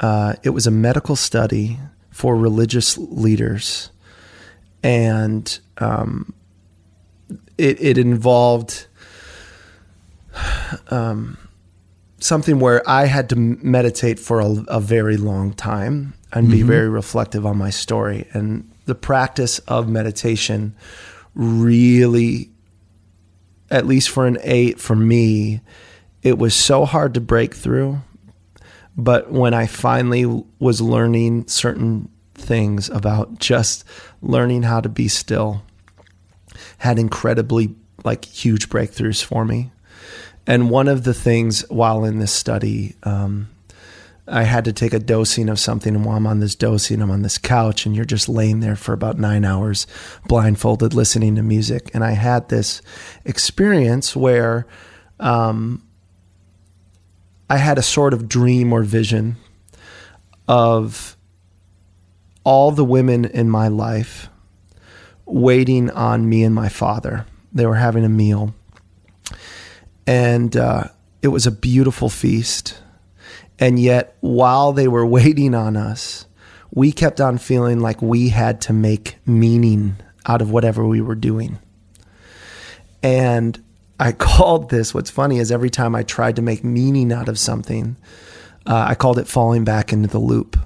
uh, 0.00 0.34
it 0.42 0.50
was 0.50 0.66
a 0.66 0.70
medical 0.70 1.16
study 1.16 1.78
for 2.10 2.36
religious 2.36 2.96
leaders, 2.96 3.90
and 4.84 5.58
um, 5.78 6.34
it, 7.56 7.80
it 7.80 7.98
involved 7.98 8.86
um, 10.90 11.38
something 12.18 12.60
where 12.60 12.88
I 12.88 13.06
had 13.06 13.30
to 13.30 13.36
meditate 13.36 14.18
for 14.18 14.40
a, 14.40 14.50
a 14.68 14.80
very 14.80 15.16
long 15.16 15.54
time 15.54 16.14
and 16.32 16.50
be 16.50 16.62
very 16.62 16.88
reflective 16.88 17.46
on 17.46 17.56
my 17.56 17.70
story. 17.70 18.28
And 18.32 18.70
the 18.86 18.94
practice 18.94 19.60
of 19.60 19.88
meditation 19.88 20.74
really, 21.34 22.50
at 23.70 23.86
least 23.86 24.10
for 24.10 24.26
an 24.26 24.38
eight, 24.42 24.80
for 24.80 24.96
me, 24.96 25.60
it 26.22 26.38
was 26.38 26.54
so 26.54 26.84
hard 26.84 27.14
to 27.14 27.20
break 27.20 27.54
through. 27.54 28.00
But 28.96 29.30
when 29.30 29.54
I 29.54 29.66
finally 29.66 30.24
was 30.58 30.80
learning 30.80 31.46
certain 31.46 32.08
things 32.34 32.88
about 32.90 33.38
just 33.38 33.84
learning 34.22 34.62
how 34.62 34.80
to 34.80 34.88
be 34.88 35.08
still, 35.08 35.62
had 36.78 36.98
incredibly 36.98 37.74
like 38.04 38.24
huge 38.24 38.68
breakthroughs 38.68 39.22
for 39.24 39.44
me. 39.44 39.70
And 40.46 40.68
one 40.68 40.88
of 40.88 41.04
the 41.04 41.14
things 41.14 41.62
while 41.70 42.04
in 42.04 42.18
this 42.18 42.32
study, 42.32 42.96
um, 43.02 43.48
I 44.26 44.42
had 44.44 44.64
to 44.66 44.72
take 44.72 44.94
a 44.94 44.98
dosing 44.98 45.48
of 45.48 45.58
something. 45.58 45.94
And 45.94 46.04
while 46.04 46.16
I'm 46.16 46.26
on 46.26 46.40
this 46.40 46.54
dosing, 46.54 47.02
I'm 47.02 47.10
on 47.10 47.22
this 47.22 47.38
couch, 47.38 47.86
and 47.86 47.94
you're 47.94 48.04
just 48.04 48.28
laying 48.28 48.60
there 48.60 48.76
for 48.76 48.92
about 48.92 49.18
nine 49.18 49.44
hours, 49.44 49.86
blindfolded, 50.26 50.94
listening 50.94 51.34
to 51.36 51.42
music. 51.42 51.90
And 51.94 52.04
I 52.04 52.12
had 52.12 52.48
this 52.48 52.82
experience 53.24 54.16
where 54.16 54.66
um, 55.20 55.82
I 57.48 57.58
had 57.58 57.78
a 57.78 57.82
sort 57.82 58.14
of 58.14 58.28
dream 58.28 58.72
or 58.72 58.82
vision 58.82 59.36
of 60.48 61.16
all 62.44 62.70
the 62.70 62.84
women 62.84 63.24
in 63.24 63.48
my 63.50 63.68
life 63.68 64.28
waiting 65.26 65.90
on 65.90 66.28
me 66.28 66.44
and 66.44 66.54
my 66.54 66.68
father. 66.68 67.26
They 67.52 67.66
were 67.66 67.76
having 67.76 68.04
a 68.04 68.08
meal. 68.08 68.54
And 70.06 70.54
uh, 70.56 70.84
it 71.22 71.28
was 71.28 71.46
a 71.46 71.50
beautiful 71.50 72.10
feast. 72.10 72.78
And 73.58 73.78
yet, 73.78 74.16
while 74.20 74.72
they 74.72 74.88
were 74.88 75.06
waiting 75.18 75.54
on 75.54 75.76
us, 75.76 76.26
we 76.70 76.92
kept 76.92 77.20
on 77.20 77.38
feeling 77.38 77.80
like 77.80 78.02
we 78.02 78.28
had 78.28 78.60
to 78.62 78.72
make 78.72 79.16
meaning 79.26 79.96
out 80.26 80.42
of 80.42 80.50
whatever 80.50 80.84
we 80.86 81.00
were 81.00 81.14
doing. 81.14 81.58
And 83.02 83.62
I 83.98 84.12
called 84.12 84.70
this, 84.70 84.92
what's 84.92 85.10
funny 85.10 85.38
is 85.38 85.50
every 85.50 85.70
time 85.70 85.94
I 85.94 86.02
tried 86.02 86.36
to 86.36 86.42
make 86.42 86.64
meaning 86.64 87.12
out 87.12 87.28
of 87.28 87.38
something, 87.38 87.96
uh, 88.66 88.86
I 88.88 88.94
called 88.94 89.18
it 89.18 89.28
falling 89.28 89.64
back 89.64 89.92
into 89.92 90.08
the 90.08 90.18
loop 90.18 90.58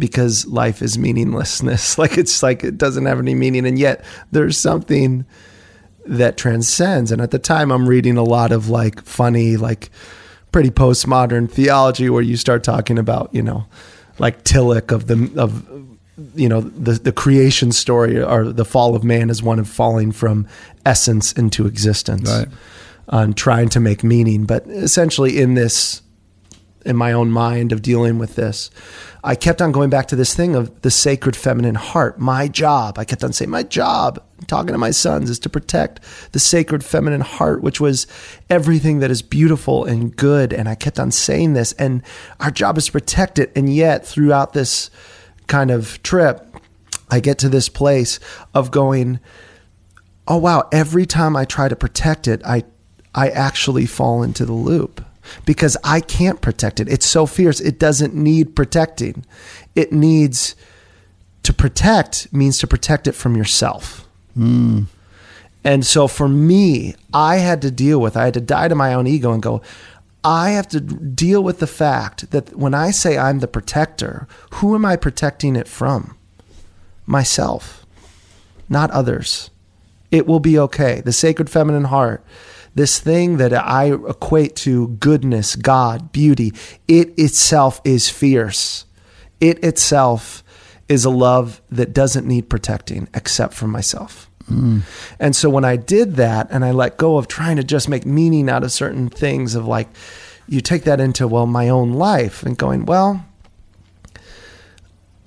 because 0.00 0.46
life 0.46 0.82
is 0.82 0.98
meaninglessness. 0.98 1.96
Like 1.98 2.18
it's 2.18 2.42
like 2.42 2.64
it 2.64 2.76
doesn't 2.78 3.06
have 3.06 3.18
any 3.18 3.34
meaning. 3.34 3.66
And 3.66 3.78
yet 3.78 4.04
there's 4.32 4.56
something 4.58 5.24
that 6.06 6.36
transcends. 6.36 7.12
And 7.12 7.20
at 7.20 7.30
the 7.30 7.38
time, 7.38 7.70
I'm 7.70 7.86
reading 7.88 8.16
a 8.16 8.24
lot 8.24 8.50
of 8.52 8.68
like 8.68 9.02
funny, 9.04 9.56
like 9.56 9.90
pretty 10.50 10.70
postmodern 10.70 11.48
theology 11.50 12.10
where 12.10 12.22
you 12.22 12.36
start 12.36 12.64
talking 12.64 12.98
about, 12.98 13.28
you 13.32 13.42
know, 13.42 13.66
like 14.18 14.42
Tillich 14.44 14.90
of 14.90 15.06
the, 15.06 15.30
of, 15.40 15.68
you 16.34 16.48
know, 16.48 16.60
the, 16.62 16.92
the 16.92 17.12
creation 17.12 17.70
story 17.70 18.20
or 18.20 18.52
the 18.52 18.64
fall 18.64 18.96
of 18.96 19.04
man 19.04 19.30
is 19.30 19.42
one 19.42 19.58
of 19.58 19.68
falling 19.68 20.10
from 20.10 20.46
essence 20.84 21.32
into 21.32 21.66
existence 21.66 22.28
Right. 22.30 22.48
and 23.08 23.36
trying 23.36 23.68
to 23.70 23.80
make 23.80 24.02
meaning. 24.02 24.44
But 24.46 24.66
essentially, 24.66 25.38
in 25.38 25.54
this, 25.54 26.02
in 26.84 26.96
my 26.96 27.12
own 27.12 27.30
mind 27.30 27.72
of 27.72 27.82
dealing 27.82 28.18
with 28.18 28.36
this, 28.36 28.70
I 29.22 29.34
kept 29.34 29.60
on 29.60 29.72
going 29.72 29.90
back 29.90 30.08
to 30.08 30.16
this 30.16 30.34
thing 30.34 30.54
of 30.54 30.80
the 30.82 30.90
sacred 30.90 31.36
feminine 31.36 31.74
heart. 31.74 32.18
My 32.18 32.48
job, 32.48 32.98
I 32.98 33.04
kept 33.04 33.22
on 33.22 33.32
saying, 33.32 33.50
my 33.50 33.62
job, 33.62 34.22
talking 34.46 34.72
to 34.72 34.78
my 34.78 34.90
sons, 34.90 35.28
is 35.28 35.38
to 35.40 35.48
protect 35.48 36.00
the 36.32 36.38
sacred 36.38 36.84
feminine 36.84 37.20
heart, 37.20 37.62
which 37.62 37.80
was 37.80 38.06
everything 38.48 39.00
that 39.00 39.10
is 39.10 39.22
beautiful 39.22 39.84
and 39.84 40.16
good. 40.16 40.52
And 40.52 40.68
I 40.68 40.74
kept 40.74 40.98
on 40.98 41.10
saying 41.10 41.52
this, 41.52 41.72
and 41.74 42.02
our 42.40 42.50
job 42.50 42.78
is 42.78 42.86
to 42.86 42.92
protect 42.92 43.38
it. 43.38 43.52
And 43.54 43.72
yet, 43.72 44.06
throughout 44.06 44.52
this 44.52 44.90
kind 45.46 45.70
of 45.70 46.02
trip, 46.02 46.46
I 47.10 47.20
get 47.20 47.38
to 47.38 47.48
this 47.48 47.68
place 47.68 48.20
of 48.54 48.70
going, 48.70 49.20
oh 50.30 50.36
wow 50.36 50.66
every 50.70 51.04
time 51.04 51.36
i 51.36 51.44
try 51.44 51.68
to 51.68 51.76
protect 51.76 52.28
it 52.28 52.40
i 52.44 52.62
i 53.14 53.28
actually 53.28 53.84
fall 53.84 54.22
into 54.22 54.46
the 54.46 54.52
loop 54.52 55.04
because 55.44 55.76
i 55.84 56.00
can't 56.00 56.40
protect 56.40 56.80
it. 56.80 56.88
It's 56.88 57.06
so 57.06 57.26
fierce 57.26 57.60
it 57.60 57.78
doesn't 57.78 58.14
need 58.14 58.54
protecting. 58.56 59.24
It 59.74 59.92
needs 59.92 60.54
to 61.42 61.52
protect 61.52 62.32
means 62.32 62.58
to 62.58 62.66
protect 62.66 63.06
it 63.06 63.12
from 63.12 63.36
yourself. 63.36 64.08
Hmm. 64.34 64.84
And 65.64 65.84
so 65.84 66.08
for 66.08 66.28
me 66.28 66.94
i 67.12 67.36
had 67.36 67.62
to 67.62 67.70
deal 67.70 68.00
with 68.00 68.16
i 68.16 68.24
had 68.24 68.34
to 68.34 68.40
die 68.40 68.68
to 68.68 68.74
my 68.74 68.94
own 68.94 69.06
ego 69.06 69.32
and 69.32 69.42
go 69.42 69.60
i 70.24 70.50
have 70.50 70.68
to 70.68 70.80
deal 70.80 71.42
with 71.42 71.58
the 71.58 71.66
fact 71.66 72.30
that 72.30 72.56
when 72.56 72.74
i 72.74 72.90
say 72.90 73.18
i'm 73.18 73.40
the 73.40 73.48
protector 73.48 74.26
who 74.54 74.74
am 74.74 74.84
i 74.84 74.96
protecting 74.96 75.56
it 75.56 75.68
from? 75.68 76.16
Myself 77.06 77.80
not 78.70 78.90
others. 78.92 79.50
It 80.10 80.26
will 80.26 80.40
be 80.40 80.58
okay. 80.58 81.02
The 81.02 81.12
sacred 81.12 81.50
feminine 81.50 81.84
heart, 81.84 82.24
this 82.74 82.98
thing 82.98 83.38
that 83.38 83.52
I 83.52 83.92
equate 83.92 84.56
to 84.56 84.88
goodness, 84.88 85.56
God, 85.56 86.12
beauty, 86.12 86.52
it 86.86 87.18
itself 87.18 87.80
is 87.84 88.08
fierce. 88.08 88.84
It 89.40 89.62
itself 89.64 90.44
is 90.88 91.04
a 91.04 91.10
love 91.10 91.62
that 91.70 91.92
doesn't 91.92 92.26
need 92.26 92.48
protecting 92.48 93.08
except 93.14 93.54
for 93.54 93.66
myself. 93.66 94.30
Hmm. 94.46 94.80
And 95.18 95.36
so 95.36 95.48
when 95.48 95.64
I 95.64 95.76
did 95.76 96.16
that 96.16 96.48
and 96.50 96.64
I 96.64 96.72
let 96.72 96.96
go 96.96 97.16
of 97.16 97.28
trying 97.28 97.56
to 97.56 97.64
just 97.64 97.88
make 97.88 98.04
meaning 98.04 98.48
out 98.48 98.64
of 98.64 98.72
certain 98.72 99.08
things, 99.08 99.54
of 99.54 99.66
like, 99.66 99.88
you 100.48 100.60
take 100.60 100.82
that 100.84 101.00
into, 101.00 101.28
well, 101.28 101.46
my 101.46 101.68
own 101.68 101.92
life 101.92 102.42
and 102.42 102.58
going, 102.58 102.84
well, 102.84 103.24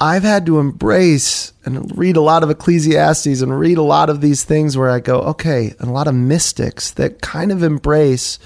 I've 0.04 0.24
had 0.24 0.46
to 0.48 0.60
embrace 0.60 1.54
and 1.64 1.98
read 1.98 2.18
a 2.18 2.22
lot 2.22 2.44
of 2.44 2.50
Ecclesiastes 2.50 3.42
and 3.42 3.58
read 3.58 3.78
a 3.78 3.84
lot 3.84 4.10
of 4.10 4.20
these 4.20 4.44
things 4.44 4.76
where 4.76 4.90
I 4.90 5.00
go, 5.00 5.22
okay, 5.22 5.74
and 5.80 5.88
a 5.88 5.94
lot 5.94 6.10
of 6.10 6.14
mystics 6.14 6.92
that 6.92 7.22
kind 7.22 7.54
of 7.54 7.64
embrace 7.64 8.38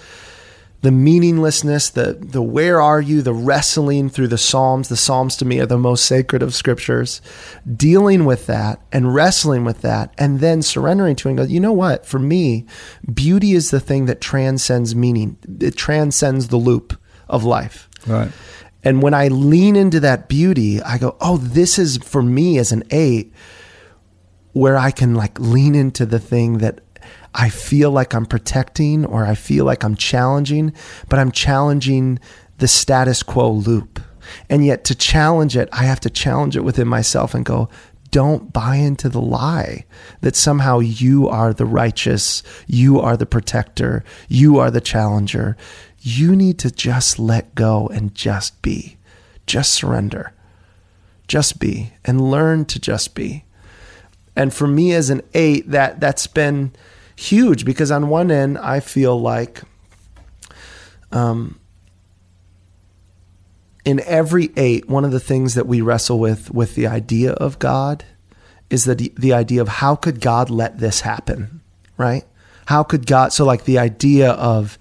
the 0.81 0.91
meaninglessness, 0.91 1.89
the 1.89 2.13
the 2.13 2.43
where 2.43 2.79
are 2.79 3.01
you, 3.01 3.23
the 3.23 3.33
wrestling 3.33 4.07
through 4.07 4.27
the 4.27 4.37
Psalms. 4.37 4.87
The 4.87 4.95
Psalms 4.95 5.35
to 5.37 5.45
me 5.45 5.59
are 5.59 5.65
the 5.65 5.79
most 5.79 6.05
sacred 6.05 6.43
of 6.43 6.53
scriptures. 6.53 7.21
Dealing 7.75 8.25
with 8.25 8.45
that 8.45 8.79
and 8.91 9.15
wrestling 9.15 9.65
with 9.65 9.81
that 9.81 10.13
and 10.19 10.39
then 10.39 10.61
surrendering 10.61 11.15
to 11.15 11.27
it 11.27 11.31
and 11.31 11.37
go, 11.39 11.43
you 11.45 11.59
know 11.59 11.73
what? 11.73 12.05
For 12.05 12.19
me, 12.19 12.67
beauty 13.11 13.53
is 13.53 13.71
the 13.71 13.79
thing 13.79 14.05
that 14.05 14.21
transcends 14.21 14.93
meaning. 14.93 15.39
It 15.59 15.75
transcends 15.75 16.49
the 16.49 16.57
loop 16.57 16.95
of 17.27 17.43
life. 17.43 17.89
Right. 18.05 18.31
And 18.87 19.03
when 19.03 19.13
I 19.13 19.27
lean 19.27 19.75
into 19.75 19.99
that 19.99 20.29
beauty, 20.29 20.81
I 20.81 20.97
go, 20.97 21.17
oh, 21.19 21.35
this 21.35 21.77
is 21.77 21.97
for 21.97 22.23
me 22.23 22.57
as 22.57 22.71
an 22.71 22.85
eight, 22.89 23.33
where 24.53 24.77
I 24.77 24.91
can 24.91 25.13
like 25.13 25.37
lean 25.41 25.75
into 25.75 26.05
the 26.05 26.19
thing 26.19 26.59
that 26.59 26.79
I 27.35 27.49
feel 27.49 27.91
like 27.91 28.13
I'm 28.13 28.25
protecting 28.25 29.05
or 29.05 29.25
I 29.25 29.35
feel 29.35 29.65
like 29.65 29.83
I'm 29.83 29.97
challenging, 29.97 30.73
but 31.09 31.19
I'm 31.19 31.33
challenging 31.33 32.19
the 32.59 32.67
status 32.69 33.23
quo 33.23 33.51
loop. 33.51 33.99
And 34.49 34.65
yet 34.65 34.85
to 34.85 34.95
challenge 34.95 35.57
it, 35.57 35.67
I 35.73 35.83
have 35.83 35.99
to 35.99 36.09
challenge 36.09 36.55
it 36.55 36.63
within 36.63 36.87
myself 36.87 37.33
and 37.33 37.43
go, 37.43 37.67
don't 38.11 38.53
buy 38.53 38.77
into 38.77 39.09
the 39.09 39.19
lie 39.21 39.85
that 40.21 40.37
somehow 40.37 40.79
you 40.79 41.27
are 41.27 41.53
the 41.53 41.65
righteous, 41.65 42.41
you 42.65 43.01
are 43.01 43.17
the 43.17 43.25
protector, 43.25 44.05
you 44.29 44.59
are 44.59 44.71
the 44.71 44.79
challenger. 44.79 45.57
You 46.07 46.37
need 46.37 46.57
to 46.59 46.71
just 46.71 47.19
let 47.19 47.53
go 47.53 47.89
and 47.89 48.15
just 48.15 48.61
be, 48.61 48.95
just 49.45 49.73
surrender, 49.73 50.31
just 51.27 51.59
be, 51.59 51.91
and 52.05 52.31
learn 52.31 52.63
to 52.63 52.79
just 52.79 53.13
be. 53.13 53.43
And 54.33 54.53
for 54.53 54.67
me 54.67 54.93
as 54.93 55.09
an 55.09 55.21
eight, 55.33 55.69
that 55.69 55.99
that's 55.99 56.25
been 56.25 56.71
huge 57.17 57.65
because 57.65 57.91
on 57.91 58.07
one 58.07 58.31
end 58.31 58.57
I 58.57 58.79
feel 58.79 59.19
like 59.19 59.63
um, 61.11 61.59
in 63.83 63.99
every 64.05 64.51
eight, 64.55 64.87
one 64.87 65.03
of 65.03 65.11
the 65.11 65.19
things 65.19 65.55
that 65.55 65.67
we 65.67 65.81
wrestle 65.81 66.19
with 66.19 66.51
with 66.51 66.75
the 66.75 66.87
idea 66.87 67.33
of 67.33 67.59
God 67.59 68.05
is 68.69 68.85
that 68.85 68.99
the, 68.99 69.11
the 69.17 69.33
idea 69.33 69.59
of 69.59 69.67
how 69.67 69.97
could 69.97 70.21
God 70.21 70.49
let 70.49 70.79
this 70.79 71.01
happen, 71.01 71.59
right? 71.97 72.23
How 72.67 72.83
could 72.83 73.05
God? 73.07 73.33
So 73.33 73.43
like 73.43 73.65
the 73.65 73.77
idea 73.77 74.31
of 74.31 74.77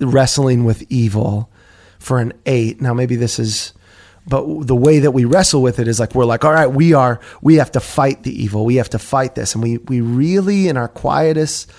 wrestling 0.00 0.64
with 0.64 0.82
evil 0.88 1.50
for 1.98 2.18
an 2.18 2.32
eight. 2.46 2.80
Now 2.80 2.94
maybe 2.94 3.16
this 3.16 3.38
is 3.38 3.72
but 4.26 4.66
the 4.66 4.76
way 4.76 4.98
that 5.00 5.12
we 5.12 5.24
wrestle 5.24 5.62
with 5.62 5.78
it 5.78 5.88
is 5.88 5.98
like 5.98 6.14
we're 6.14 6.24
like 6.24 6.44
all 6.44 6.52
right 6.52 6.66
we 6.66 6.92
are 6.92 7.20
we 7.40 7.56
have 7.56 7.72
to 7.72 7.80
fight 7.80 8.22
the 8.22 8.42
evil. 8.42 8.64
We 8.64 8.76
have 8.76 8.90
to 8.90 8.98
fight 8.98 9.34
this. 9.34 9.54
And 9.54 9.62
we 9.62 9.78
we 9.78 10.00
really 10.00 10.68
in 10.68 10.76
our 10.76 10.88
quietest 10.88 11.70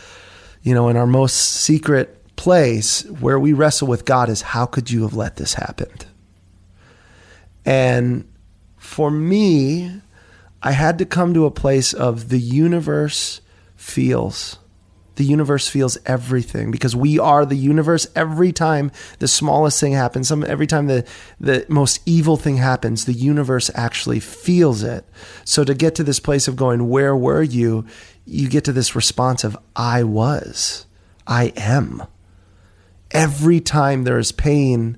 you 0.62 0.74
know 0.74 0.90
in 0.90 0.98
our 0.98 1.08
most 1.08 1.36
secret 1.36 2.18
place 2.36 3.04
where 3.20 3.40
we 3.40 3.54
wrestle 3.54 3.88
with 3.88 4.06
god 4.06 4.30
is 4.30 4.42
how 4.42 4.66
could 4.66 4.90
you 4.90 5.04
have 5.04 5.14
let 5.14 5.36
this 5.36 5.56
happen? 5.56 5.92
And 7.66 8.28
for 8.78 9.12
me 9.12 10.02
i 10.64 10.72
had 10.72 10.98
to 10.98 11.06
come 11.06 11.34
to 11.34 11.46
a 11.46 11.52
place 11.52 11.94
of 11.94 12.30
the 12.30 12.40
universe 12.40 13.42
feels 13.76 14.58
the 15.22 15.28
universe 15.28 15.68
feels 15.68 16.00
everything 16.08 16.72
because 16.72 16.96
we 16.96 17.20
are 17.20 17.46
the 17.46 17.56
universe. 17.56 18.08
Every 18.16 18.52
time 18.52 18.92
the 19.20 19.28
smallest 19.28 19.80
thing 19.80 19.94
happens 19.94 20.28
some 20.28 20.44
every 20.44 20.66
time 20.66 20.88
the 20.88 21.06
the 21.40 21.64
most 21.70 22.02
evil 22.08 22.38
thing 22.38 22.58
happens 22.58 23.06
the 23.06 23.14
universe 23.14 23.70
actually 23.76 24.20
feels 24.20 24.82
it. 24.82 25.06
So 25.46 25.64
to 25.64 25.76
get 25.76 25.94
to 25.96 26.04
this 26.04 26.20
place 26.20 26.48
of 26.48 26.56
going 26.56 26.90
where 26.90 27.16
were 27.16 27.44
you? 27.44 27.86
you 28.26 28.50
get 28.50 28.64
to 28.64 28.74
this 28.74 28.96
response 28.96 29.44
of 29.44 29.56
i 29.76 30.02
was. 30.02 30.88
I 31.28 31.54
am. 31.56 32.02
Every 33.12 33.60
time 33.60 34.04
there 34.04 34.18
is 34.18 34.32
pain 34.32 34.98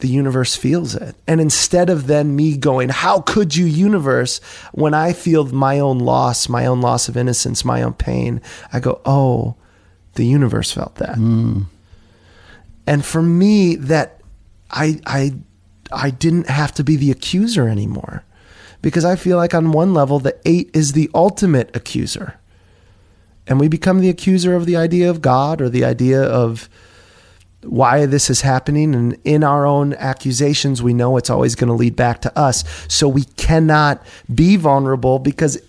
the 0.00 0.08
universe 0.08 0.54
feels 0.54 0.94
it. 0.94 1.16
And 1.26 1.40
instead 1.40 1.90
of 1.90 2.06
then 2.06 2.36
me 2.36 2.56
going, 2.56 2.88
How 2.88 3.20
could 3.20 3.56
you, 3.56 3.66
universe, 3.66 4.40
when 4.72 4.94
I 4.94 5.12
feel 5.12 5.44
my 5.46 5.78
own 5.80 5.98
loss, 5.98 6.48
my 6.48 6.66
own 6.66 6.80
loss 6.80 7.08
of 7.08 7.16
innocence, 7.16 7.64
my 7.64 7.82
own 7.82 7.94
pain, 7.94 8.40
I 8.72 8.80
go, 8.80 9.00
Oh, 9.04 9.56
the 10.14 10.24
universe 10.24 10.70
felt 10.70 10.96
that. 10.96 11.16
Mm. 11.16 11.66
And 12.86 13.04
for 13.04 13.22
me, 13.22 13.76
that 13.76 14.20
I, 14.70 15.00
I, 15.06 15.34
I 15.92 16.10
didn't 16.10 16.48
have 16.48 16.72
to 16.74 16.84
be 16.84 16.96
the 16.96 17.10
accuser 17.10 17.68
anymore 17.68 18.24
because 18.82 19.04
I 19.04 19.16
feel 19.16 19.36
like 19.36 19.54
on 19.54 19.72
one 19.72 19.94
level, 19.94 20.18
the 20.18 20.38
eight 20.44 20.70
is 20.72 20.92
the 20.92 21.10
ultimate 21.14 21.74
accuser. 21.74 22.38
And 23.46 23.58
we 23.58 23.68
become 23.68 24.00
the 24.00 24.10
accuser 24.10 24.54
of 24.54 24.66
the 24.66 24.76
idea 24.76 25.10
of 25.10 25.22
God 25.22 25.60
or 25.60 25.68
the 25.68 25.84
idea 25.84 26.22
of, 26.22 26.68
why 27.62 28.06
this 28.06 28.30
is 28.30 28.42
happening. 28.42 28.94
And 28.94 29.18
in 29.24 29.44
our 29.44 29.66
own 29.66 29.94
accusations, 29.94 30.82
we 30.82 30.94
know 30.94 31.16
it's 31.16 31.30
always 31.30 31.54
going 31.54 31.68
to 31.68 31.74
lead 31.74 31.96
back 31.96 32.22
to 32.22 32.38
us. 32.38 32.64
So 32.88 33.08
we 33.08 33.24
cannot 33.24 34.04
be 34.32 34.56
vulnerable 34.56 35.18
because 35.18 35.60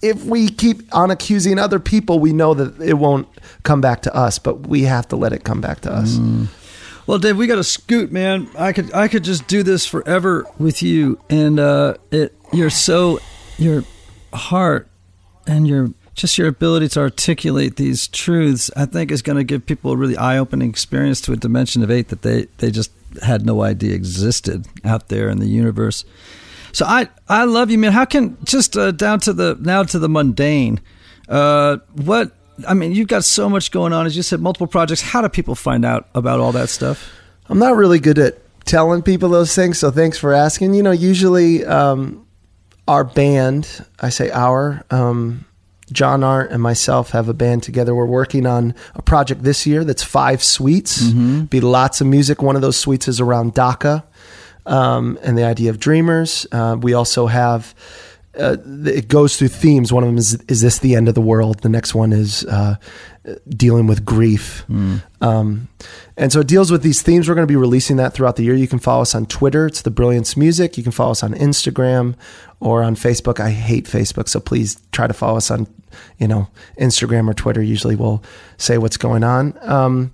if 0.00 0.24
we 0.24 0.48
keep 0.48 0.94
on 0.94 1.10
accusing 1.10 1.58
other 1.58 1.80
people, 1.80 2.18
we 2.18 2.32
know 2.32 2.54
that 2.54 2.80
it 2.80 2.94
won't 2.94 3.28
come 3.62 3.80
back 3.80 4.02
to 4.02 4.14
us, 4.14 4.38
but 4.38 4.66
we 4.66 4.82
have 4.82 5.08
to 5.08 5.16
let 5.16 5.32
it 5.32 5.44
come 5.44 5.60
back 5.60 5.80
to 5.80 5.92
us. 5.92 6.16
Mm. 6.16 6.48
Well, 7.06 7.18
Dave, 7.18 7.38
we 7.38 7.46
got 7.46 7.56
to 7.56 7.64
scoot, 7.64 8.12
man. 8.12 8.48
I 8.56 8.72
could 8.72 8.92
I 8.92 9.08
could 9.08 9.24
just 9.24 9.48
do 9.48 9.62
this 9.62 9.86
forever 9.86 10.44
with 10.58 10.82
you, 10.82 11.18
and 11.30 11.58
uh, 11.58 11.94
it 12.10 12.36
you're 12.52 12.68
so 12.70 13.18
your 13.56 13.82
heart 14.32 14.88
and 15.46 15.66
your 15.66 15.90
just 16.18 16.36
your 16.36 16.48
ability 16.48 16.88
to 16.88 17.00
articulate 17.00 17.76
these 17.76 18.08
truths, 18.08 18.70
I 18.76 18.86
think, 18.86 19.10
is 19.10 19.22
going 19.22 19.38
to 19.38 19.44
give 19.44 19.64
people 19.64 19.92
a 19.92 19.96
really 19.96 20.16
eye-opening 20.16 20.68
experience 20.68 21.20
to 21.22 21.32
a 21.32 21.36
dimension 21.36 21.82
of 21.82 21.90
eight 21.90 22.08
that 22.08 22.22
they 22.22 22.48
they 22.58 22.70
just 22.70 22.90
had 23.22 23.46
no 23.46 23.62
idea 23.62 23.94
existed 23.94 24.66
out 24.84 25.08
there 25.08 25.30
in 25.30 25.38
the 25.38 25.46
universe. 25.46 26.04
So 26.72 26.84
I 26.84 27.08
I 27.28 27.44
love 27.44 27.70
you, 27.70 27.78
man. 27.78 27.92
How 27.92 28.04
can 28.04 28.36
just 28.44 28.76
uh, 28.76 28.90
down 28.90 29.20
to 29.20 29.32
the 29.32 29.56
now 29.60 29.84
to 29.84 29.98
the 29.98 30.08
mundane? 30.08 30.80
Uh, 31.28 31.78
what 31.94 32.32
I 32.66 32.74
mean, 32.74 32.92
you've 32.92 33.08
got 33.08 33.24
so 33.24 33.48
much 33.48 33.70
going 33.70 33.92
on. 33.92 34.04
As 34.04 34.16
you 34.16 34.22
said, 34.22 34.40
multiple 34.40 34.66
projects. 34.66 35.00
How 35.00 35.22
do 35.22 35.28
people 35.28 35.54
find 35.54 35.84
out 35.84 36.08
about 36.14 36.40
all 36.40 36.52
that 36.52 36.68
stuff? 36.68 37.10
I'm 37.48 37.60
not 37.60 37.76
really 37.76 38.00
good 38.00 38.18
at 38.18 38.38
telling 38.66 39.02
people 39.02 39.28
those 39.30 39.54
things, 39.54 39.78
so 39.78 39.90
thanks 39.90 40.18
for 40.18 40.34
asking. 40.34 40.74
You 40.74 40.82
know, 40.82 40.90
usually 40.90 41.64
um, 41.64 42.26
our 42.88 43.04
band, 43.04 43.86
I 44.00 44.10
say 44.10 44.30
our. 44.30 44.84
Um, 44.90 45.44
John 45.92 46.22
Arndt 46.22 46.52
and 46.52 46.62
myself 46.62 47.10
have 47.10 47.28
a 47.28 47.34
band 47.34 47.62
together. 47.62 47.94
We're 47.94 48.06
working 48.06 48.46
on 48.46 48.74
a 48.94 49.02
project 49.02 49.42
this 49.42 49.66
year 49.66 49.84
that's 49.84 50.02
five 50.02 50.42
suites. 50.42 51.02
Mm-hmm. 51.02 51.44
Be 51.44 51.60
lots 51.60 52.00
of 52.00 52.06
music. 52.06 52.42
One 52.42 52.56
of 52.56 52.62
those 52.62 52.76
suites 52.76 53.08
is 53.08 53.20
around 53.20 53.54
DACA 53.54 54.04
um, 54.66 55.18
and 55.22 55.36
the 55.36 55.44
idea 55.44 55.70
of 55.70 55.78
dreamers. 55.80 56.46
Uh, 56.52 56.76
we 56.80 56.94
also 56.94 57.26
have. 57.26 57.74
Uh, 58.38 58.56
it 58.84 59.08
goes 59.08 59.36
through 59.36 59.48
themes. 59.48 59.92
One 59.92 60.04
of 60.04 60.08
them 60.08 60.18
is 60.18 60.34
is 60.46 60.60
this 60.60 60.78
the 60.78 60.94
end 60.94 61.08
of 61.08 61.16
the 61.16 61.20
world? 61.20 61.60
The 61.62 61.68
next 61.68 61.92
one 61.92 62.12
is 62.12 62.44
uh, 62.44 62.76
dealing 63.48 63.86
with 63.86 64.04
grief. 64.04 64.64
Mm. 64.68 65.02
Um, 65.20 65.68
and 66.16 66.32
so 66.32 66.40
it 66.40 66.46
deals 66.46 66.70
with 66.70 66.82
these 66.82 67.02
themes. 67.02 67.28
We're 67.28 67.34
going 67.34 67.46
to 67.46 67.52
be 67.52 67.56
releasing 67.56 67.96
that 67.96 68.14
throughout 68.14 68.36
the 68.36 68.44
year. 68.44 68.54
You 68.54 68.68
can 68.68 68.78
follow 68.78 69.02
us 69.02 69.14
on 69.14 69.26
Twitter. 69.26 69.66
It's 69.66 69.82
the 69.82 69.90
Brilliance 69.90 70.36
Music. 70.36 70.76
You 70.76 70.82
can 70.82 70.92
follow 70.92 71.12
us 71.12 71.22
on 71.22 71.34
Instagram 71.34 72.14
or 72.60 72.82
on 72.82 72.94
Facebook. 72.94 73.40
I 73.40 73.50
hate 73.50 73.86
Facebook, 73.86 74.28
so 74.28 74.40
please 74.40 74.80
try 74.92 75.06
to 75.06 75.14
follow 75.14 75.36
us 75.36 75.50
on, 75.50 75.66
you 76.18 76.28
know, 76.28 76.48
Instagram 76.78 77.28
or 77.28 77.34
Twitter. 77.34 77.62
Usually 77.62 77.96
we'll 77.96 78.22
say 78.56 78.78
what's 78.78 78.96
going 78.96 79.24
on. 79.24 79.58
Um, 79.62 80.12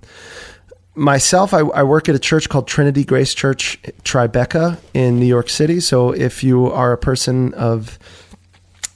myself, 0.95 1.53
I, 1.53 1.59
I, 1.59 1.83
work 1.83 2.09
at 2.09 2.15
a 2.15 2.19
church 2.19 2.49
called 2.49 2.67
Trinity 2.67 3.03
Grace 3.03 3.33
Church 3.33 3.81
Tribeca 4.03 4.79
in 4.93 5.19
New 5.19 5.25
York 5.25 5.49
City. 5.49 5.79
So 5.79 6.11
if 6.11 6.43
you 6.43 6.71
are 6.71 6.93
a 6.93 6.97
person 6.97 7.53
of 7.53 7.99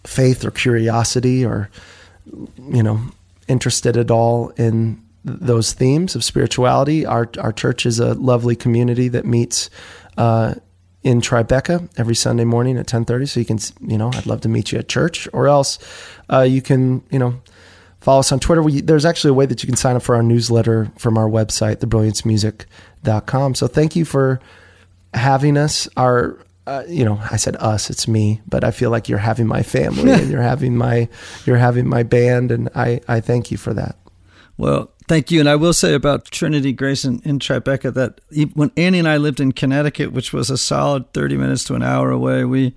faith 0.06 0.46
or 0.46 0.52
curiosity 0.52 1.46
or, 1.46 1.70
you 2.26 2.84
know, 2.84 3.02
interested 3.48 3.98
at 3.98 4.10
all 4.10 4.50
in 4.50 5.04
those 5.26 5.74
themes 5.74 6.16
of 6.16 6.24
spirituality, 6.24 7.06
our, 7.06 7.30
our 7.40 7.52
church 7.52 7.86
is 7.86 8.00
a 8.00 8.14
lovely 8.14 8.56
community 8.56 9.10
that 9.10 9.26
meets 9.26 9.70
uh, 10.18 10.56
in 11.04 11.22
Tribeca 11.22 11.90
every 11.98 12.16
Sunday 12.16 12.44
morning 12.44 12.78
at 12.78 12.88
10:30 12.88 13.30
so 13.30 13.40
you 13.40 13.46
can 13.46 13.60
you 13.82 13.98
know 13.98 14.12
I'd 14.14 14.26
love 14.26 14.42
to 14.42 14.50
meet 14.50 14.72
you 14.72 14.80
at 14.80 14.90
church. 14.90 15.28
Or 15.34 15.48
else 15.48 15.80
uh, 16.30 16.42
you 16.42 16.62
can 16.62 17.04
you 17.10 17.20
know 17.20 17.42
follow 18.02 18.20
us 18.20 18.32
on 18.32 18.40
Twitter. 18.40 18.62
We, 18.62 18.82
there's 18.82 19.06
actually 19.06 19.32
a 19.32 19.34
way 19.34 19.46
that 19.46 19.64
you 19.64 19.68
can 19.68 19.76
sign 19.76 19.96
up 19.96 20.04
for 20.04 20.16
our 20.16 20.24
newsletter 20.24 20.92
from 20.98 21.18
our 21.18 21.30
website 21.30 21.78
thebrilliancemusic.com 21.78 23.56
so 23.56 23.68
thank 23.68 23.96
you 23.96 24.06
for 24.06 24.40
having 25.14 25.58
us. 25.58 25.88
Our 25.96 26.38
uh, 26.68 26.84
you 26.88 27.06
know 27.06 27.20
I 27.32 27.38
said 27.38 27.56
us 27.56 27.90
it's 27.90 28.08
me 28.08 28.42
but 28.48 28.64
I 28.64 28.72
feel 28.72 28.92
like 28.92 29.08
you're 29.08 29.20
having 29.20 29.48
my 29.48 29.64
family 29.64 30.12
and 30.20 30.30
you're 30.30 30.42
having 30.42 30.78
my 30.78 31.08
you're 31.46 31.58
having 31.58 31.88
my 31.88 32.04
band 32.04 32.52
and 32.52 32.70
I 32.76 33.02
I 33.08 33.22
thank 33.22 33.52
you 33.52 33.58
for 33.58 33.74
that. 33.74 33.98
Well 34.58 34.92
Thank 35.10 35.32
you. 35.32 35.40
And 35.40 35.50
I 35.50 35.56
will 35.56 35.74
say 35.74 35.96
about 35.96 36.26
Trinity 36.26 36.72
Grace 36.72 37.04
in, 37.04 37.20
in 37.26 37.40
Tribeca 37.40 37.92
that 37.96 38.22
when 38.54 38.72
Annie 38.78 39.00
and 39.00 39.08
I 39.08 39.18
lived 39.18 39.40
in 39.40 39.54
Connecticut, 39.54 40.12
which 40.12 40.32
was 40.32 40.52
a 40.52 40.58
solid 40.58 41.12
30 41.14 41.36
minutes 41.36 41.64
to 41.64 41.74
an 41.74 41.82
hour 41.82 42.12
away, 42.12 42.46
we 42.46 42.76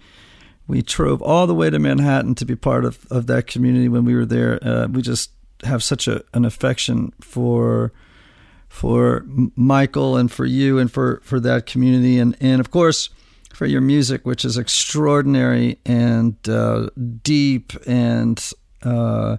we 0.66 0.80
drove 0.80 1.20
all 1.20 1.47
the 1.47 1.55
way 1.55 1.68
to 1.68 1.78
Manhattan 1.78 2.35
to 2.37 2.47
be 2.47 2.57
part 2.57 2.87
of, 2.87 3.07
of 3.11 3.26
that 3.26 3.47
community 3.47 3.87
when 3.87 4.07
we 4.07 4.14
were 4.14 4.24
there. 4.24 4.59
Uh, 4.66 4.87
we 4.87 5.03
just 5.03 5.30
have 5.64 5.83
such 5.83 6.09
a, 6.09 6.24
an 6.33 6.47
affection 6.47 7.12
for 7.20 7.93
for 8.70 9.26
Michael 9.55 10.16
and 10.16 10.33
for 10.33 10.47
you 10.47 10.78
and 10.78 10.91
for, 10.91 11.20
for 11.22 11.39
that 11.39 11.66
community 11.66 12.18
and, 12.18 12.35
and 12.41 12.61
of 12.61 12.70
course 12.70 13.11
for 13.53 13.66
your 13.66 13.83
music, 13.83 14.24
which 14.24 14.47
is 14.47 14.57
extraordinary 14.57 15.78
and 15.85 16.37
uh, 16.49 16.89
deep 17.22 17.74
and 17.87 18.53
uh, 18.85 19.37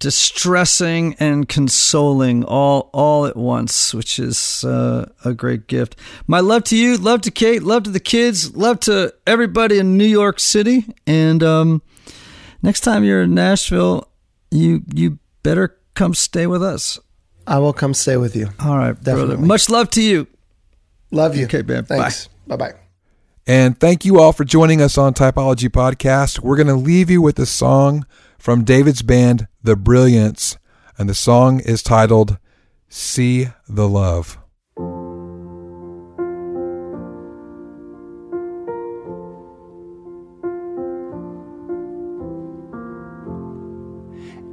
distressing 0.00 1.14
and 1.20 1.48
consoling 1.48 2.42
all 2.44 2.90
all 2.92 3.26
at 3.26 3.36
once, 3.36 3.94
which 3.94 4.18
is 4.18 4.64
uh, 4.64 5.08
a 5.24 5.32
great 5.32 5.68
gift. 5.68 5.94
My 6.26 6.40
love 6.40 6.64
to 6.64 6.76
you, 6.76 6.96
love 6.96 7.20
to 7.22 7.30
Kate, 7.30 7.62
love 7.62 7.84
to 7.84 7.90
the 7.90 8.00
kids, 8.00 8.56
love 8.56 8.80
to 8.80 9.14
everybody 9.26 9.78
in 9.78 9.96
New 9.96 10.04
York 10.06 10.40
City. 10.40 10.86
And 11.06 11.42
um, 11.42 11.82
next 12.62 12.80
time 12.80 13.04
you're 13.04 13.22
in 13.22 13.34
Nashville, 13.34 14.08
you 14.50 14.82
you 14.92 15.18
better 15.44 15.78
come 15.94 16.14
stay 16.14 16.46
with 16.46 16.62
us. 16.62 16.98
I 17.46 17.58
will 17.58 17.72
come 17.72 17.94
stay 17.94 18.16
with 18.16 18.34
you. 18.34 18.48
All 18.58 18.76
right, 18.78 18.94
Definitely. 18.94 19.36
brother. 19.36 19.46
Much 19.46 19.68
love 19.70 19.90
to 19.90 20.02
you. 20.02 20.26
Love 21.10 21.36
you. 21.36 21.44
Okay, 21.44 21.62
man. 21.62 21.84
Thanks. 21.84 22.28
Bye 22.46 22.56
bye. 22.56 22.72
And 23.46 23.78
thank 23.80 24.04
you 24.04 24.20
all 24.20 24.32
for 24.32 24.44
joining 24.44 24.80
us 24.80 24.96
on 24.96 25.12
Typology 25.12 25.68
Podcast. 25.68 26.38
We're 26.40 26.56
going 26.56 26.68
to 26.68 26.74
leave 26.74 27.10
you 27.10 27.20
with 27.20 27.38
a 27.38 27.46
song 27.46 28.06
from 28.40 28.64
David's 28.64 29.02
band, 29.02 29.46
The 29.62 29.76
Brilliance, 29.76 30.56
and 30.96 31.08
the 31.10 31.14
song 31.14 31.60
is 31.60 31.82
titled 31.82 32.38
See 32.88 33.48
the 33.68 33.86
Love. 33.86 34.38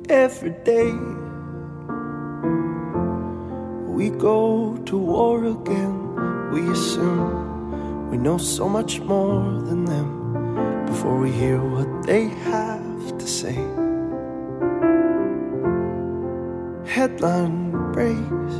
Every 0.10 0.52
day 0.66 0.92
we 3.88 4.10
go 4.10 4.78
to 4.86 4.98
war 4.98 5.46
again, 5.46 6.52
we 6.52 6.70
assume 6.70 8.12
we 8.12 8.18
know 8.18 8.38
so 8.38 8.68
much 8.68 9.00
more 9.00 9.62
than 9.62 9.86
them 9.86 10.86
before 10.86 11.18
we 11.18 11.32
hear 11.32 11.62
what 11.62 12.06
they 12.06 12.26
have 12.26 12.87
left 13.08 13.20
to 13.20 13.28
say. 13.28 13.56
Headline 16.86 17.72
breaks, 17.92 18.56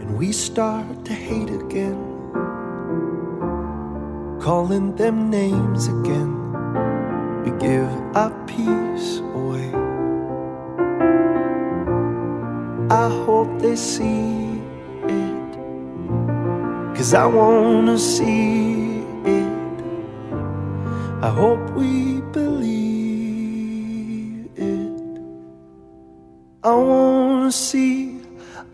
and 0.00 0.18
we 0.18 0.32
start 0.32 1.04
to 1.04 1.12
hate 1.12 1.50
again, 1.50 1.98
calling 4.40 4.96
them 4.96 5.30
names 5.30 5.88
again. 5.88 6.32
We 7.44 7.50
give 7.58 7.88
our 8.16 8.32
peace 8.46 9.18
away. 9.34 9.70
I 12.90 13.08
hope 13.26 13.60
they 13.60 13.76
see 13.76 14.60
it, 15.08 15.52
cause 16.96 17.14
I 17.14 17.26
wanna 17.26 17.98
see 17.98 19.04
it. 19.24 19.44
I 21.22 21.30
hope 21.30 21.70
we 21.70 22.13
I 26.66 26.74
wanna 26.74 27.52
see, 27.52 28.22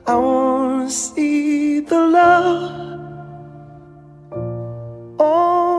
I 0.06 0.14
wanna 0.14 0.88
see 0.88 1.80
the 1.80 1.98
love. 2.06 2.72
Oh. 5.18 5.69